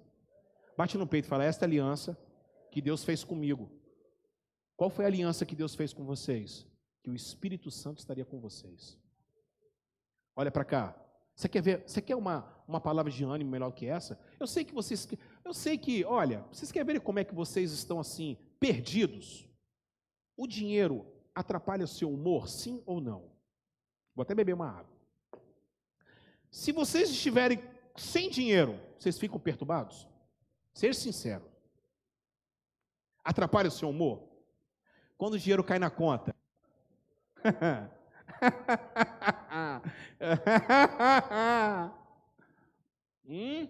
Bate 0.76 0.98
no 0.98 1.06
peito 1.06 1.26
e 1.26 1.28
fala, 1.28 1.44
esta 1.44 1.64
é 1.64 1.66
a 1.66 1.68
aliança 1.68 2.18
que 2.72 2.82
Deus 2.82 3.04
fez 3.04 3.22
comigo. 3.22 3.70
Qual 4.76 4.90
foi 4.90 5.04
a 5.04 5.08
aliança 5.08 5.46
que 5.46 5.54
Deus 5.54 5.76
fez 5.76 5.92
com 5.92 6.04
vocês? 6.04 6.66
Que 7.00 7.10
o 7.10 7.14
Espírito 7.14 7.70
Santo 7.70 8.00
estaria 8.00 8.24
com 8.24 8.40
vocês. 8.40 8.98
Olha 10.34 10.50
para 10.50 10.64
cá. 10.64 11.00
Você 11.36 11.48
quer 11.48 11.62
ver? 11.62 11.84
Você 11.86 12.02
quer 12.02 12.16
uma, 12.16 12.60
uma 12.66 12.80
palavra 12.80 13.12
de 13.12 13.22
ânimo 13.22 13.52
melhor 13.52 13.70
que 13.70 13.86
essa? 13.86 14.18
Eu 14.40 14.48
sei 14.48 14.64
que 14.64 14.74
vocês, 14.74 15.08
eu 15.44 15.54
sei 15.54 15.78
que, 15.78 16.04
olha, 16.04 16.44
vocês 16.50 16.72
querem 16.72 16.94
ver 16.94 17.00
como 17.00 17.20
é 17.20 17.24
que 17.24 17.34
vocês 17.34 17.70
estão 17.70 18.00
assim 18.00 18.36
perdidos? 18.58 19.48
O 20.36 20.48
dinheiro 20.48 21.13
atrapalha 21.34 21.84
o 21.84 21.88
seu 21.88 22.12
humor, 22.12 22.48
sim 22.48 22.82
ou 22.86 23.00
não? 23.00 23.30
Vou 24.14 24.22
até 24.22 24.34
beber 24.34 24.52
uma 24.54 24.70
água. 24.70 24.94
Se 26.50 26.70
vocês 26.70 27.08
estiverem 27.10 27.58
sem 27.96 28.30
dinheiro, 28.30 28.78
vocês 28.98 29.18
ficam 29.18 29.40
perturbados? 29.40 30.06
Seja 30.72 30.98
sincero. 30.98 31.44
Atrapalha 33.24 33.68
o 33.68 33.72
seu 33.72 33.90
humor? 33.90 34.28
Quando 35.16 35.34
o 35.34 35.38
dinheiro 35.38 35.62
cai 35.64 35.78
na 35.78 35.90
conta. 35.90 36.34
hum? 43.26 43.68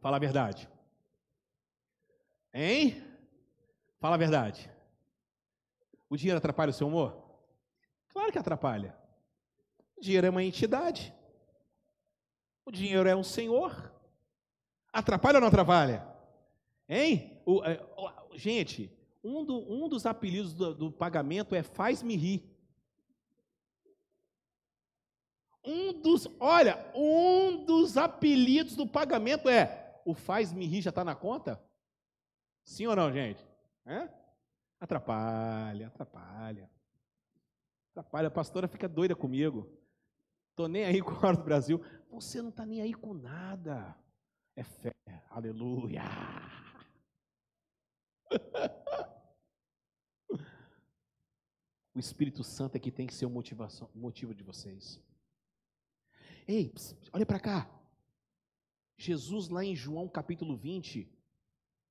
Fala 0.00 0.16
a 0.16 0.20
verdade. 0.20 0.68
Hein? 2.52 3.09
Fala 4.00 4.14
a 4.14 4.18
verdade. 4.18 4.70
O 6.08 6.16
dinheiro 6.16 6.38
atrapalha 6.38 6.70
o 6.70 6.74
seu 6.74 6.88
humor? 6.88 7.22
Claro 8.08 8.32
que 8.32 8.38
atrapalha. 8.38 8.96
O 9.96 10.00
dinheiro 10.00 10.26
é 10.26 10.30
uma 10.30 10.42
entidade. 10.42 11.14
O 12.64 12.72
dinheiro 12.72 13.08
é 13.08 13.14
um 13.14 13.22
senhor. 13.22 13.92
Atrapalha 14.90 15.36
ou 15.36 15.40
não 15.42 15.48
atrapalha? 15.48 16.08
Hein? 16.88 17.42
O, 17.44 17.62
é, 17.62 17.80
o, 17.96 18.36
gente, 18.38 18.90
um, 19.22 19.44
do, 19.44 19.58
um, 19.70 19.88
dos 19.88 20.06
apelidos 20.06 20.54
do, 20.54 20.74
do 20.74 20.90
pagamento 20.90 21.54
é 21.54 21.62
faz-me 21.62 22.16
rir. 22.16 22.50
Um 25.62 25.92
dos, 25.92 26.26
olha, 26.40 26.90
um 26.94 27.64
dos 27.66 27.98
apelidos 27.98 28.74
do 28.74 28.86
pagamento 28.86 29.46
é 29.46 30.00
o 30.06 30.14
faz-me 30.14 30.66
rir 30.66 30.80
já 30.80 30.88
está 30.88 31.04
na 31.04 31.14
conta? 31.14 31.62
Sim 32.64 32.86
ou 32.86 32.96
não, 32.96 33.12
gente? 33.12 33.49
Atrapalha, 34.80 35.88
atrapalha. 35.88 36.70
Atrapalha. 37.90 38.28
A 38.28 38.30
pastora 38.30 38.68
fica 38.68 38.88
doida 38.88 39.14
comigo. 39.14 39.70
Estou 40.50 40.68
nem 40.68 40.84
aí 40.84 41.00
com 41.02 41.12
a 41.12 41.28
hora 41.28 41.36
do 41.36 41.44
Brasil. 41.44 41.82
Você 42.10 42.40
não 42.42 42.50
está 42.50 42.64
nem 42.66 42.80
aí 42.80 42.94
com 42.94 43.14
nada 43.14 43.96
é 44.56 44.62
fé. 44.62 44.94
Aleluia. 45.30 46.02
O 51.92 51.98
Espírito 51.98 52.44
Santo 52.44 52.76
é 52.76 52.78
que 52.78 52.92
tem 52.92 53.04
que 53.04 53.12
ser 53.12 53.26
o 53.26 53.30
motivação, 53.30 53.90
motivo 53.92 54.32
de 54.32 54.44
vocês. 54.44 55.02
Ei, 56.46 56.72
olha 57.12 57.26
para 57.26 57.40
cá. 57.40 57.68
Jesus, 58.96 59.48
lá 59.48 59.64
em 59.64 59.74
João 59.74 60.08
capítulo 60.08 60.56
20, 60.56 61.12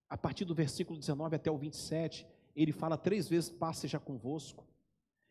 a 0.10 0.18
partir 0.18 0.46
do 0.46 0.56
versículo 0.56 0.98
19 0.98 1.36
até 1.36 1.52
o 1.52 1.58
27, 1.58 2.26
ele 2.56 2.72
fala 2.72 2.98
três 2.98 3.30
vezes: 3.30 3.50
Paz 3.50 3.78
seja 3.78 4.00
convosco. 4.00 4.68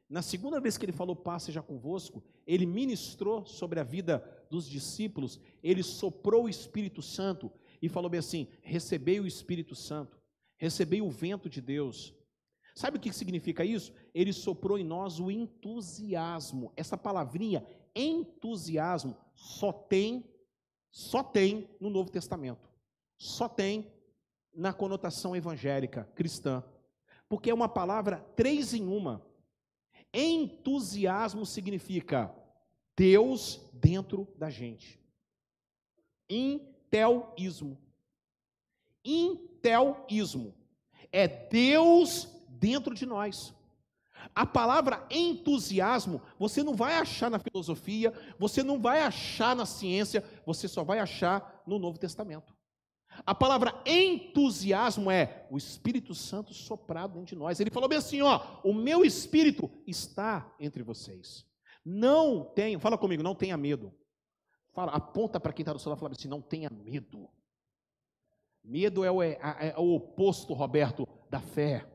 Na 0.08 0.22
segunda 0.22 0.58
vez 0.58 0.78
que 0.78 0.86
ele 0.86 0.92
falou 0.92 1.14
paz 1.14 1.42
seja 1.42 1.60
convosco, 1.60 2.24
ele 2.46 2.64
ministrou 2.64 3.44
sobre 3.44 3.78
a 3.78 3.84
vida 3.84 4.24
dos 4.48 4.66
discípulos, 4.66 5.38
ele 5.62 5.82
soprou 5.82 6.44
o 6.44 6.48
Espírito 6.48 7.02
Santo 7.02 7.52
e 7.82 7.88
falou 7.90 8.08
bem 8.08 8.20
assim: 8.20 8.48
recebei 8.62 9.20
o 9.20 9.26
Espírito 9.26 9.74
Santo, 9.74 10.18
recebei 10.56 11.02
o 11.02 11.10
vento 11.10 11.50
de 11.50 11.60
Deus. 11.60 12.14
Sabe 12.74 12.96
o 12.96 13.00
que 13.00 13.12
significa 13.12 13.64
isso? 13.64 13.92
Ele 14.14 14.32
soprou 14.32 14.78
em 14.78 14.84
nós 14.84 15.18
o 15.18 15.30
entusiasmo. 15.30 16.72
Essa 16.76 16.96
palavrinha, 16.96 17.66
entusiasmo, 17.94 19.16
só 19.34 19.72
tem, 19.72 20.24
só 20.90 21.22
tem 21.22 21.68
no 21.80 21.90
Novo 21.90 22.10
Testamento. 22.10 22.70
só 23.16 23.48
tem 23.48 23.92
na 24.58 24.72
conotação 24.72 25.36
evangélica, 25.36 26.10
cristã. 26.16 26.64
Porque 27.28 27.48
é 27.48 27.54
uma 27.54 27.68
palavra 27.68 28.18
três 28.34 28.74
em 28.74 28.88
uma. 28.88 29.24
Entusiasmo 30.12 31.46
significa 31.46 32.34
Deus 32.96 33.60
dentro 33.72 34.26
da 34.36 34.50
gente. 34.50 35.00
Intelismo. 36.28 37.78
Intelismo 39.04 40.54
é 41.12 41.28
Deus 41.28 42.28
dentro 42.48 42.94
de 42.94 43.06
nós. 43.06 43.54
A 44.34 44.44
palavra 44.44 45.06
entusiasmo 45.08 46.20
você 46.36 46.64
não 46.64 46.74
vai 46.74 46.94
achar 46.94 47.30
na 47.30 47.38
filosofia, 47.38 48.12
você 48.38 48.64
não 48.64 48.80
vai 48.80 49.02
achar 49.02 49.54
na 49.54 49.64
ciência, 49.64 50.24
você 50.44 50.66
só 50.66 50.82
vai 50.82 50.98
achar 50.98 51.62
no 51.64 51.78
Novo 51.78 51.98
Testamento. 51.98 52.57
A 53.26 53.34
palavra 53.34 53.80
entusiasmo 53.84 55.10
é 55.10 55.46
o 55.50 55.56
Espírito 55.56 56.14
Santo 56.14 56.54
soprado 56.54 57.14
dentro 57.14 57.28
de 57.28 57.36
nós. 57.36 57.60
Ele 57.60 57.70
falou 57.70 57.88
bem 57.88 57.98
assim: 57.98 58.22
ó, 58.22 58.60
o 58.64 58.72
meu 58.72 59.04
espírito 59.04 59.70
está 59.86 60.52
entre 60.58 60.82
vocês. 60.82 61.46
Não 61.84 62.44
tenha, 62.44 62.78
fala 62.78 62.98
comigo, 62.98 63.22
não 63.22 63.34
tenha 63.34 63.56
medo. 63.56 63.92
Fala, 64.72 64.92
aponta 64.92 65.40
para 65.40 65.52
quem 65.52 65.62
está 65.62 65.72
do 65.72 65.78
seu 65.78 65.90
lado 65.90 65.98
e 65.98 66.00
fala 66.00 66.12
assim: 66.12 66.28
não 66.28 66.40
tenha 66.40 66.70
medo. 66.70 67.28
Medo 68.62 69.04
é 69.04 69.10
o, 69.10 69.22
é, 69.22 69.38
é 69.60 69.74
o 69.78 69.94
oposto, 69.94 70.52
Roberto, 70.52 71.08
da 71.30 71.40
fé. 71.40 71.86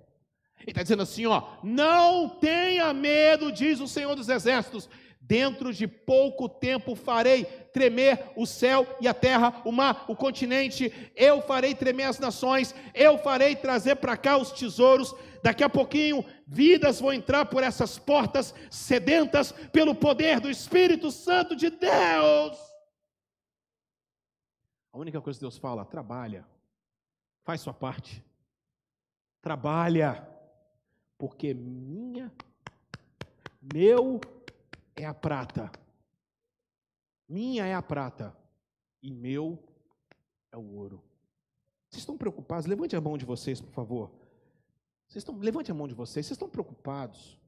Ele 0.60 0.72
está 0.72 0.82
dizendo 0.82 1.04
assim: 1.04 1.26
ó, 1.26 1.58
não 1.64 2.30
tenha 2.40 2.94
medo, 2.94 3.52
diz 3.52 3.80
o 3.80 3.88
Senhor 3.88 4.16
dos 4.16 4.30
Exércitos. 4.30 4.90
Dentro 5.26 5.72
de 5.74 5.88
pouco 5.88 6.50
tempo 6.50 6.96
farei 6.96 7.46
tremer 7.46 8.34
o 8.36 8.46
céu 8.46 8.86
e 9.00 9.08
a 9.08 9.14
terra, 9.14 9.62
o 9.64 9.72
mar, 9.72 10.04
o 10.10 10.18
continente. 10.18 10.92
Eu 11.16 11.42
farei 11.42 11.74
tremer 11.74 12.04
as 12.04 12.20
nações. 12.20 12.76
Eu 12.94 13.18
farei 13.18 13.56
trazer 13.56 13.96
para 13.96 14.18
cá 14.18 14.36
os 14.36 14.52
tesouros. 14.52 15.16
Daqui 15.42 15.64
a 15.64 15.70
pouquinho, 15.70 16.26
vidas 16.46 17.00
vão 17.00 17.14
entrar 17.14 17.46
por 17.46 17.64
essas 17.64 17.98
portas 17.98 18.54
sedentas 18.70 19.54
pelo 19.72 19.96
poder 19.96 20.42
do 20.42 20.50
Espírito 20.50 21.10
Santo 21.10 21.56
de 21.56 21.70
Deus. 21.70 22.58
A 24.92 24.98
única 24.98 25.22
coisa 25.22 25.40
que 25.40 25.46
Deus 25.46 25.58
fala: 25.58 25.86
trabalha, 25.86 26.46
faz 27.46 27.62
sua 27.62 27.74
parte, 27.74 28.22
trabalha, 29.42 30.28
porque 31.18 31.54
minha, 31.54 32.30
meu 33.74 34.20
é 34.96 35.06
a 35.06 35.14
prata. 35.14 35.72
Minha 37.28 37.66
é 37.66 37.74
a 37.74 37.82
prata 37.82 38.36
e 39.02 39.12
meu 39.12 39.62
é 40.52 40.58
o 40.58 40.76
ouro. 40.76 41.04
Vocês 41.90 42.02
estão 42.02 42.18
preocupados? 42.18 42.66
Levante 42.66 42.96
a 42.96 43.02
mão 43.02 43.18
de 43.18 43.26
vocês, 43.26 43.62
por 43.62 43.72
favor. 43.72 44.12
Vocês 45.08 45.22
estão, 45.22 45.38
levante 45.38 45.72
a 45.72 45.74
mão 45.76 45.88
de 45.88 45.94
vocês. 45.94 46.26
Vocês 46.26 46.36
estão 46.36 46.50
preocupados 46.50 47.40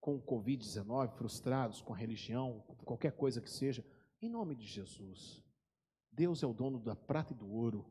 com 0.00 0.16
o 0.16 0.22
Covid-19, 0.22 1.12
frustrados 1.12 1.80
com 1.80 1.94
a 1.94 1.96
religião, 1.96 2.62
com 2.66 2.74
qualquer 2.84 3.12
coisa 3.12 3.40
que 3.40 3.50
seja? 3.50 3.84
Em 4.20 4.28
nome 4.28 4.54
de 4.54 4.66
Jesus. 4.66 5.42
Deus 6.12 6.42
é 6.42 6.46
o 6.46 6.52
dono 6.52 6.78
da 6.78 6.94
prata 6.94 7.32
e 7.32 7.36
do 7.36 7.50
ouro. 7.50 7.86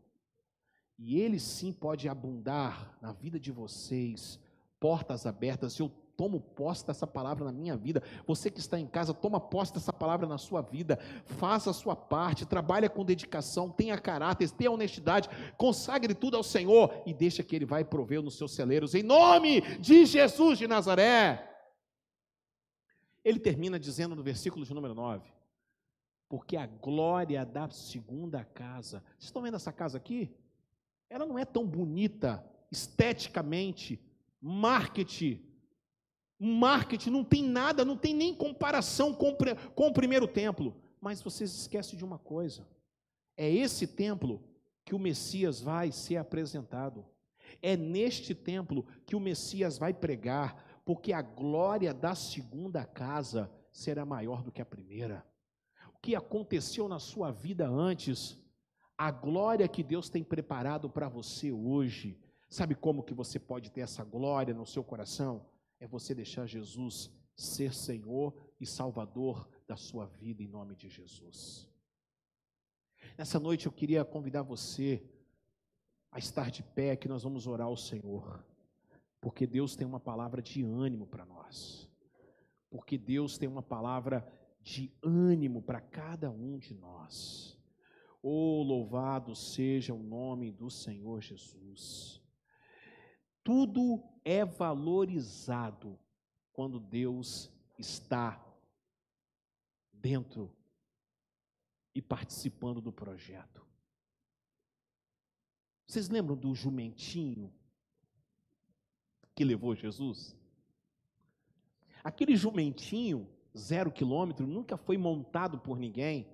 E 0.97 1.19
Ele 1.19 1.39
sim 1.39 1.73
pode 1.73 2.07
abundar 2.07 2.97
na 3.01 3.11
vida 3.11 3.39
de 3.39 3.51
vocês, 3.51 4.39
portas 4.79 5.25
abertas. 5.25 5.79
Eu 5.79 5.91
tomo 6.15 6.39
posse 6.39 6.85
dessa 6.85 7.07
palavra 7.07 7.45
na 7.45 7.51
minha 7.51 7.75
vida. 7.75 8.03
Você 8.25 8.49
que 8.49 8.59
está 8.59 8.79
em 8.79 8.87
casa, 8.87 9.13
toma 9.13 9.39
posse 9.39 9.73
dessa 9.73 9.91
palavra 9.91 10.27
na 10.27 10.37
sua 10.37 10.61
vida. 10.61 10.97
Faça 11.25 11.69
a 11.69 11.73
sua 11.73 11.95
parte, 11.95 12.45
trabalhe 12.45 12.87
com 12.89 13.03
dedicação, 13.03 13.69
tenha 13.69 13.97
caráter, 13.97 14.49
tenha 14.51 14.71
honestidade, 14.71 15.29
consagre 15.57 16.13
tudo 16.13 16.37
ao 16.37 16.43
Senhor 16.43 17.01
e 17.05 17.13
deixa 17.13 17.43
que 17.43 17.55
Ele 17.55 17.65
vai 17.65 17.83
prover 17.83 18.21
nos 18.21 18.37
seus 18.37 18.53
celeiros. 18.53 18.93
Em 18.95 19.03
nome 19.03 19.61
de 19.79 20.05
Jesus 20.05 20.57
de 20.57 20.67
Nazaré. 20.67 21.49
Ele 23.23 23.39
termina 23.39 23.79
dizendo 23.79 24.15
no 24.15 24.23
versículo 24.23 24.65
de 24.65 24.73
número 24.73 24.93
9: 24.93 25.31
Porque 26.27 26.57
a 26.57 26.67
glória 26.67 27.45
da 27.45 27.69
segunda 27.69 28.43
casa. 28.43 29.03
Vocês 29.11 29.25
estão 29.25 29.41
vendo 29.41 29.55
essa 29.55 29.71
casa 29.71 29.97
aqui? 29.97 30.35
Ela 31.09 31.25
não 31.25 31.39
é 31.39 31.45
tão 31.45 31.65
bonita 31.65 32.43
esteticamente, 32.71 34.03
marketing 34.41 35.52
marketing, 36.43 37.09
não 37.09 37.23
tem 37.23 37.43
nada, 37.43 37.85
não 37.85 37.95
tem 37.95 38.13
nem 38.13 38.33
comparação 38.33 39.13
com, 39.13 39.35
com 39.75 39.87
o 39.87 39.93
primeiro 39.93 40.27
templo. 40.27 40.75
Mas 40.99 41.21
vocês 41.21 41.53
esquecem 41.53 41.97
de 41.97 42.03
uma 42.03 42.17
coisa: 42.19 42.67
é 43.37 43.49
esse 43.49 43.87
templo 43.87 44.41
que 44.85 44.93
o 44.93 44.99
Messias 44.99 45.61
vai 45.61 45.91
ser 45.91 46.17
apresentado. 46.17 47.05
É 47.61 47.77
neste 47.77 48.33
templo 48.33 48.85
que 49.05 49.15
o 49.15 49.19
Messias 49.19 49.77
vai 49.77 49.93
pregar, 49.93 50.81
porque 50.83 51.13
a 51.13 51.21
glória 51.21 51.93
da 51.93 52.15
segunda 52.15 52.85
casa 52.85 53.49
será 53.71 54.05
maior 54.05 54.43
do 54.43 54.51
que 54.51 54.61
a 54.61 54.65
primeira. 54.65 55.25
O 55.95 55.99
que 55.99 56.15
aconteceu 56.15 56.87
na 56.87 56.99
sua 56.99 57.31
vida 57.31 57.67
antes, 57.67 58.37
a 58.97 59.11
glória 59.11 59.67
que 59.67 59.83
Deus 59.83 60.09
tem 60.09 60.23
preparado 60.23 60.89
para 60.89 61.07
você 61.07 61.51
hoje, 61.51 62.19
sabe 62.49 62.75
como 62.75 63.03
que 63.03 63.13
você 63.13 63.39
pode 63.39 63.71
ter 63.71 63.81
essa 63.81 64.03
glória 64.03 64.53
no 64.53 64.65
seu 64.65 64.83
coração? 64.83 65.45
É 65.83 65.87
você 65.87 66.15
deixar 66.15 66.45
Jesus 66.45 67.11
ser 67.35 67.73
Senhor 67.73 68.33
e 68.57 68.65
Salvador 68.65 69.49
da 69.67 69.75
sua 69.75 70.05
vida 70.05 70.41
em 70.41 70.47
nome 70.47 70.77
de 70.77 70.87
Jesus. 70.87 71.69
Nessa 73.17 73.37
noite 73.37 73.65
eu 73.65 73.71
queria 73.71 74.05
convidar 74.05 74.43
você 74.43 75.03
a 76.09 76.19
estar 76.19 76.49
de 76.49 76.63
pé, 76.63 76.95
que 76.95 77.09
nós 77.09 77.23
vamos 77.23 77.47
orar 77.47 77.67
ao 77.67 77.75
Senhor, 77.75 78.45
porque 79.19 79.45
Deus 79.45 79.75
tem 79.75 79.85
uma 79.85 79.99
palavra 79.99 80.41
de 80.41 80.63
ânimo 80.63 81.05
para 81.05 81.25
nós, 81.25 81.91
porque 82.69 82.97
Deus 82.97 83.37
tem 83.37 83.49
uma 83.49 83.61
palavra 83.61 84.25
de 84.61 84.89
ânimo 85.03 85.61
para 85.61 85.81
cada 85.81 86.31
um 86.31 86.57
de 86.57 86.73
nós. 86.73 87.59
Oh, 88.21 88.63
louvado 88.63 89.35
seja 89.35 89.93
o 89.93 90.01
nome 90.01 90.49
do 90.49 90.69
Senhor 90.69 91.19
Jesus. 91.19 92.22
Tudo 93.43 94.01
é 94.23 94.45
valorizado 94.45 95.99
quando 96.53 96.79
Deus 96.79 97.51
está 97.77 98.41
dentro 99.91 100.51
e 101.93 102.01
participando 102.01 102.79
do 102.79 102.91
projeto. 102.91 103.65
Vocês 105.85 106.09
lembram 106.09 106.35
do 106.35 106.55
jumentinho 106.55 107.53
que 109.35 109.43
levou 109.43 109.75
Jesus? 109.75 110.35
Aquele 112.03 112.35
jumentinho, 112.35 113.29
zero 113.57 113.91
quilômetro, 113.91 114.47
nunca 114.47 114.77
foi 114.77 114.97
montado 114.97 115.59
por 115.59 115.77
ninguém. 115.77 116.27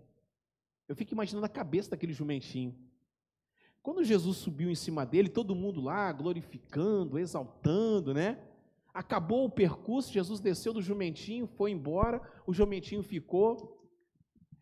Eu 0.88 0.96
fico 0.96 1.14
imaginando 1.14 1.46
a 1.46 1.50
cabeça 1.50 1.92
daquele 1.92 2.14
jumentinho. 2.14 2.76
Quando 3.90 4.04
Jesus 4.04 4.38
subiu 4.38 4.70
em 4.70 4.76
cima 4.76 5.04
dele, 5.04 5.30
todo 5.30 5.56
mundo 5.56 5.82
lá 5.82 6.12
glorificando, 6.12 7.18
exaltando, 7.18 8.14
né? 8.14 8.40
Acabou 8.94 9.46
o 9.46 9.50
percurso, 9.50 10.14
Jesus 10.14 10.40
desceu 10.40 10.72
do 10.72 10.80
jumentinho, 10.80 11.48
foi 11.48 11.72
embora, 11.72 12.22
o 12.46 12.54
jumentinho 12.54 13.02
ficou. 13.02 13.84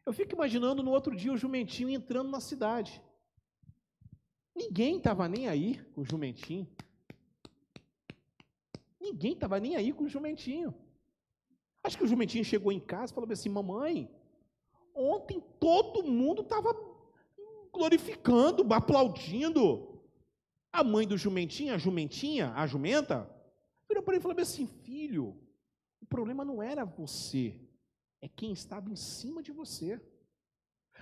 Eu 0.06 0.14
fico 0.14 0.34
imaginando 0.34 0.82
no 0.82 0.92
outro 0.92 1.14
dia 1.14 1.34
o 1.34 1.36
jumentinho 1.36 1.90
entrando 1.90 2.30
na 2.30 2.40
cidade. 2.40 3.04
Ninguém 4.56 4.96
estava 4.96 5.28
nem 5.28 5.50
aí 5.50 5.78
com 5.94 6.00
o 6.00 6.06
jumentinho. 6.06 6.66
Ninguém 8.98 9.34
estava 9.34 9.60
nem 9.60 9.76
aí 9.76 9.92
com 9.92 10.06
o 10.06 10.10
jumentinho. 10.10 10.74
Acho 11.84 11.98
que 11.98 12.06
o 12.06 12.08
jumentinho 12.08 12.46
chegou 12.46 12.72
em 12.72 12.80
casa 12.80 13.12
e 13.12 13.16
falou 13.16 13.30
assim: 13.30 13.50
Mamãe, 13.50 14.10
ontem 14.96 15.44
todo 15.60 16.02
mundo 16.02 16.44
estava 16.44 16.87
glorificando, 17.78 18.74
aplaudindo. 18.74 20.02
A 20.74 20.84
mãe 20.84 21.08
do 21.08 21.18
jumentinho, 21.18 21.74
a 21.74 21.78
jumentinha, 21.78 22.52
a 22.54 22.66
jumenta, 22.68 23.30
virou 23.88 24.04
para 24.04 24.16
ele 24.16 24.20
e 24.20 24.24
falou 24.24 24.40
assim: 24.40 24.68
Filho, 24.84 25.36
o 26.02 26.06
problema 26.06 26.44
não 26.44 26.62
era 26.62 26.84
você, 26.84 27.56
é 28.22 28.28
quem 28.28 28.52
estava 28.52 28.90
em 28.90 28.96
cima 28.96 29.42
de 29.42 29.52
você. 29.52 30.02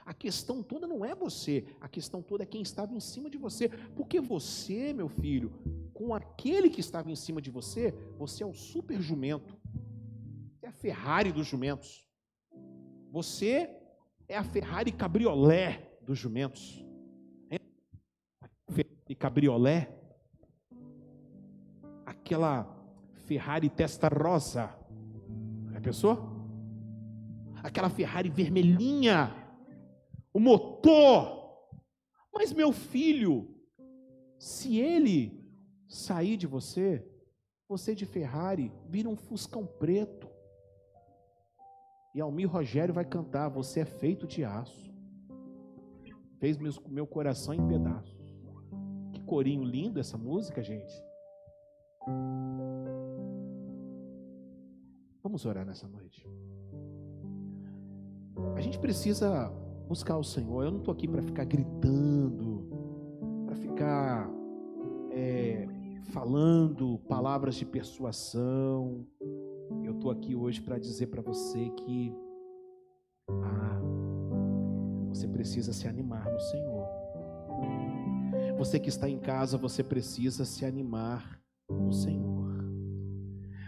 A 0.06 0.14
questão 0.14 0.62
toda 0.62 0.86
não 0.86 1.04
é 1.04 1.16
você, 1.16 1.66
a 1.82 1.90
questão 1.90 2.22
toda 2.22 2.44
é 2.44 2.46
quem 2.46 2.62
estava 2.62 2.94
em 2.94 3.00
cima 3.00 3.28
de 3.30 3.38
você. 3.38 3.70
Porque 3.96 4.20
você, 4.20 4.94
meu 4.94 5.10
filho, 5.10 5.52
com 5.94 6.14
aquele 6.14 6.70
que 6.70 6.80
estava 6.80 7.10
em 7.10 7.16
cima 7.16 7.42
de 7.42 7.50
você, 7.50 7.92
você 8.18 8.44
é 8.44 8.46
o 8.46 8.54
super 8.54 9.02
jumento. 9.02 9.58
É 10.62 10.68
a 10.68 10.72
Ferrari 10.72 11.32
dos 11.32 11.48
jumentos. 11.48 12.08
Você 13.12 13.70
é 14.28 14.38
a 14.38 14.44
Ferrari 14.44 14.92
cabriolé 14.92 15.95
dos 16.06 16.18
jumentos. 16.18 16.84
E 19.08 19.14
cabriolé. 19.14 19.96
Aquela 22.06 22.68
Ferrari 23.26 23.70
testa 23.70 24.08
rosa. 24.08 24.76
Já 25.72 25.82
pensou? 25.82 26.36
Aquela 27.64 27.90
Ferrari 27.90 28.30
vermelhinha. 28.30 29.32
O 30.34 30.40
motor. 30.40 31.70
Mas 32.34 32.52
meu 32.52 32.72
filho, 32.72 33.56
se 34.40 34.80
ele 34.80 35.46
sair 35.88 36.36
de 36.36 36.48
você, 36.48 37.08
você 37.68 37.96
de 37.96 38.06
Ferrari 38.06 38.72
vira 38.90 39.08
um 39.08 39.16
fuscão 39.16 39.66
preto. 39.66 40.28
E 42.14 42.22
Almir 42.22 42.50
Rogério 42.50 42.94
vai 42.94 43.06
cantar: 43.06 43.50
Você 43.50 43.82
é 43.82 43.86
feito 43.86 44.26
de 44.28 44.44
aço. 44.44 44.85
Fez 46.46 46.60
meu 46.60 47.08
coração 47.08 47.56
em 47.56 47.68
pedaços. 47.68 48.38
Que 49.12 49.20
corinho 49.22 49.64
lindo 49.64 50.00
essa 50.00 50.16
música, 50.16 50.62
gente. 50.62 50.94
Vamos 55.24 55.44
orar 55.44 55.66
nessa 55.66 55.88
noite. 55.88 56.24
A 58.56 58.62
gente 58.62 58.78
precisa 58.78 59.52
buscar 59.88 60.18
o 60.20 60.24
Senhor. 60.24 60.66
Eu 60.66 60.70
não 60.70 60.78
estou 60.78 60.92
aqui 60.92 61.08
para 61.08 61.24
ficar 61.24 61.46
gritando, 61.46 62.70
para 63.48 63.56
ficar 63.56 64.30
é, 65.10 65.68
falando 66.12 67.00
palavras 67.08 67.56
de 67.56 67.66
persuasão. 67.66 69.04
Eu 69.84 69.94
estou 69.94 70.12
aqui 70.12 70.36
hoje 70.36 70.62
para 70.62 70.78
dizer 70.78 71.08
para 71.08 71.24
você 71.24 71.72
que 71.72 72.16
você 75.26 75.28
precisa 75.28 75.74
se 75.74 75.88
animar 75.88 76.32
no 76.32 76.40
Senhor. 76.40 76.88
Você 78.58 78.80
que 78.80 78.90
está 78.90 79.10
em 79.10 79.18
casa, 79.18 79.58
você 79.58 79.84
precisa 79.84 80.46
se 80.46 80.64
animar 80.66 81.40
no 81.68 81.92
Senhor. 81.92 82.46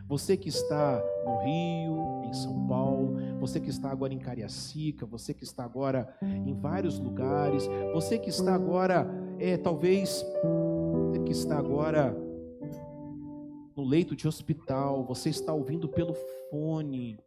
Você 0.07 0.38
que 0.38 0.49
está 0.49 1.03
no 1.25 1.38
Rio, 1.39 2.23
em 2.25 2.34
São 2.34 2.67
Paulo, 2.67 3.17
você 3.39 3.59
que 3.59 3.69
está 3.69 3.89
agora 3.89 4.13
em 4.13 4.19
Cariacica, 4.19 5.05
você 5.05 5.34
que 5.34 5.43
está 5.43 5.65
agora 5.65 6.15
em 6.21 6.53
vários 6.53 6.99
lugares, 6.99 7.67
você 7.91 8.17
que 8.17 8.29
está 8.29 8.53
agora, 8.53 9.07
é, 9.39 9.57
talvez, 9.57 10.23
você 11.09 11.19
que 11.23 11.31
está 11.31 11.57
agora 11.57 12.15
no 13.75 13.84
leito 13.84 14.15
de 14.15 14.27
hospital, 14.27 15.03
você 15.03 15.29
está 15.29 15.53
ouvindo 15.53 15.89
pelo 15.89 16.13
fone, 16.49 17.19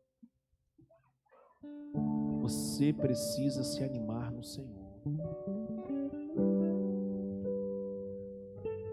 você 2.40 2.92
precisa 2.92 3.62
se 3.62 3.84
animar 3.84 4.09
no 4.40 4.44
Senhor. 4.44 4.70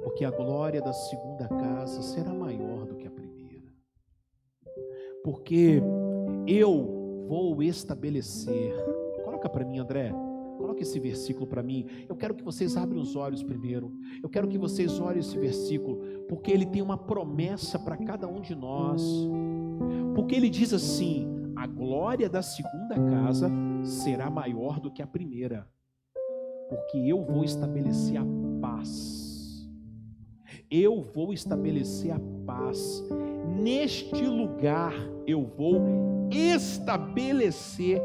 Porque 0.04 0.26
a 0.26 0.32
glória 0.32 0.82
da 0.82 0.92
segunda 0.92 1.48
casa 1.48 2.02
será 2.02 2.34
maior 2.34 2.86
do 2.86 2.96
que 2.96 3.08
a 3.08 3.12
primeira. 3.12 3.74
Porque 5.24 5.82
eu 6.46 7.26
vou 7.28 7.64
estabelecer. 7.64 8.74
Coloca 9.24 9.48
para 9.48 9.64
mim, 9.64 9.80
André. 9.80 10.14
Coloque 10.58 10.82
esse 10.82 11.00
versículo 11.00 11.48
para 11.48 11.64
mim. 11.64 11.86
Eu 12.10 12.16
quero 12.16 12.34
que 12.34 12.44
vocês 12.44 12.76
abram 12.76 13.00
os 13.00 13.16
olhos 13.16 13.42
primeiro. 13.42 13.94
Eu 14.22 14.28
quero 14.28 14.48
que 14.48 14.58
vocês 14.58 15.00
olhem 15.00 15.20
esse 15.20 15.38
versículo, 15.38 16.26
porque 16.28 16.52
ele 16.52 16.66
tem 16.66 16.82
uma 16.82 16.98
promessa 16.98 17.80
para 17.80 17.96
cada 17.96 18.28
um 18.28 18.42
de 18.42 18.56
nós. 18.56 19.02
Porque 20.16 20.36
ele 20.36 20.50
diz 20.50 20.74
assim: 20.74 21.37
a 21.58 21.66
glória 21.66 22.30
da 22.30 22.44
segunda 22.44 22.96
casa 23.10 23.50
será 23.84 24.30
maior 24.30 24.80
do 24.80 24.92
que 24.92 25.02
a 25.02 25.08
primeira, 25.08 25.68
porque 26.70 27.00
eu 27.00 27.24
vou 27.26 27.44
estabelecer 27.44 28.18
a 28.18 28.26
paz. 28.62 29.68
Eu 30.70 31.02
vou 31.02 31.34
estabelecer 31.34 32.12
a 32.12 32.20
paz. 32.46 33.04
Neste 33.60 34.24
lugar 34.28 34.94
eu 35.26 35.46
vou 35.46 36.30
estabelecer 36.30 38.04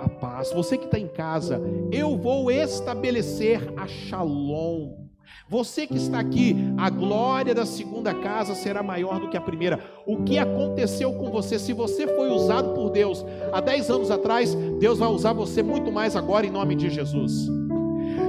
a 0.00 0.08
paz. 0.08 0.52
Você 0.52 0.76
que 0.76 0.86
está 0.86 0.98
em 0.98 1.08
casa, 1.08 1.60
eu 1.92 2.16
vou 2.16 2.50
estabelecer 2.50 3.78
a 3.78 3.86
shalom. 3.86 5.07
Você 5.48 5.86
que 5.86 5.96
está 5.96 6.20
aqui, 6.20 6.54
a 6.76 6.90
glória 6.90 7.54
da 7.54 7.64
segunda 7.64 8.12
casa 8.14 8.54
será 8.54 8.82
maior 8.82 9.18
do 9.18 9.30
que 9.30 9.36
a 9.36 9.40
primeira. 9.40 9.80
O 10.06 10.22
que 10.22 10.38
aconteceu 10.38 11.12
com 11.14 11.30
você? 11.30 11.58
Se 11.58 11.72
você 11.72 12.06
foi 12.06 12.28
usado 12.30 12.74
por 12.74 12.90
Deus 12.90 13.24
há 13.52 13.60
10 13.60 13.90
anos 13.90 14.10
atrás, 14.10 14.54
Deus 14.78 14.98
vai 14.98 15.08
usar 15.08 15.32
você 15.32 15.62
muito 15.62 15.90
mais 15.90 16.14
agora 16.16 16.46
em 16.46 16.50
nome 16.50 16.74
de 16.74 16.90
Jesus. 16.90 17.48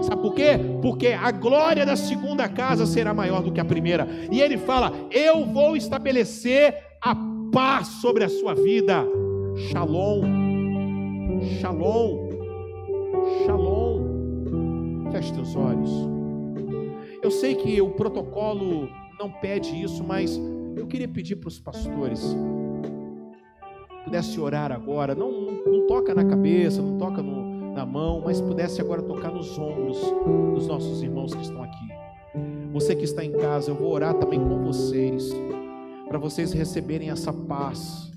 Sabe 0.01 0.21
por 0.21 0.33
quê? 0.33 0.59
Porque 0.81 1.07
a 1.07 1.31
glória 1.31 1.85
da 1.85 1.95
segunda 1.95 2.47
casa 2.47 2.85
será 2.85 3.13
maior 3.13 3.41
do 3.41 3.51
que 3.51 3.59
a 3.59 3.65
primeira. 3.65 4.07
E 4.31 4.41
ele 4.41 4.57
fala: 4.57 4.93
Eu 5.11 5.45
vou 5.45 5.75
estabelecer 5.75 6.75
a 7.01 7.15
paz 7.51 7.87
sobre 8.01 8.23
a 8.23 8.29
sua 8.29 8.55
vida. 8.55 9.05
Shalom. 9.71 10.21
Shalom. 11.59 12.29
Shalom. 13.45 15.11
Feche 15.11 15.33
teus 15.33 15.55
olhos. 15.55 16.18
Eu 17.21 17.31
sei 17.31 17.55
que 17.55 17.81
o 17.81 17.89
protocolo 17.91 18.89
não 19.19 19.31
pede 19.31 19.81
isso, 19.81 20.03
mas 20.03 20.39
eu 20.75 20.87
queria 20.87 21.07
pedir 21.07 21.35
para 21.35 21.47
os 21.47 21.59
pastores 21.59 22.35
pudesse 24.05 24.39
orar 24.39 24.71
agora, 24.71 25.13
não, 25.13 25.31
não, 25.31 25.65
não, 25.65 25.87
toca 25.87 26.15
na 26.15 26.25
cabeça, 26.25 26.81
não 26.81 26.97
toca 26.97 27.21
no, 27.21 27.73
na 27.73 27.85
mão, 27.85 28.23
mas 28.25 28.41
pudesse 28.41 28.81
agora 28.81 29.03
tocar 29.03 29.29
nos 29.29 29.55
ombros 29.59 29.99
dos 30.55 30.65
nossos 30.65 31.03
irmãos 31.03 31.35
que 31.35 31.43
estão 31.43 31.61
aqui. 31.61 31.87
Você 32.73 32.95
que 32.95 33.03
está 33.03 33.23
em 33.23 33.33
casa, 33.33 33.69
eu 33.69 33.75
vou 33.75 33.91
orar 33.91 34.15
também 34.15 34.39
com 34.39 34.63
vocês, 34.63 35.31
para 36.07 36.17
vocês 36.17 36.53
receberem 36.53 37.11
essa 37.11 37.31
paz 37.31 38.09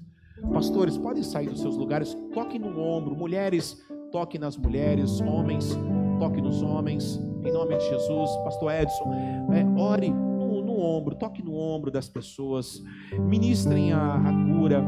Pastores, 0.51 0.99
podem 0.99 1.23
sair 1.23 1.49
dos 1.49 1.61
seus 1.61 1.77
lugares, 1.77 2.17
toquem 2.35 2.59
no 2.59 2.79
ombro. 2.81 3.15
Mulheres, 3.15 3.81
toquem 4.11 4.41
nas 4.41 4.57
mulheres. 4.57 5.21
Homens, 5.21 5.77
toquem 6.19 6.43
nos 6.43 6.63
homens. 6.63 7.21
Em 7.45 7.53
nome 7.53 7.77
de 7.77 7.89
Jesus, 7.89 8.31
Pastor 8.45 8.73
Edson, 8.73 9.05
é, 9.53 9.81
ore 9.81 10.11
no, 10.11 10.63
no, 10.63 10.79
ombro, 10.79 11.15
toque 11.15 11.43
no 11.43 11.57
ombro 11.57 11.91
das 11.91 12.09
pessoas. 12.09 12.83
Ministrem 13.19 13.93
a, 13.93 14.15
a 14.15 14.33
cura. 14.47 14.85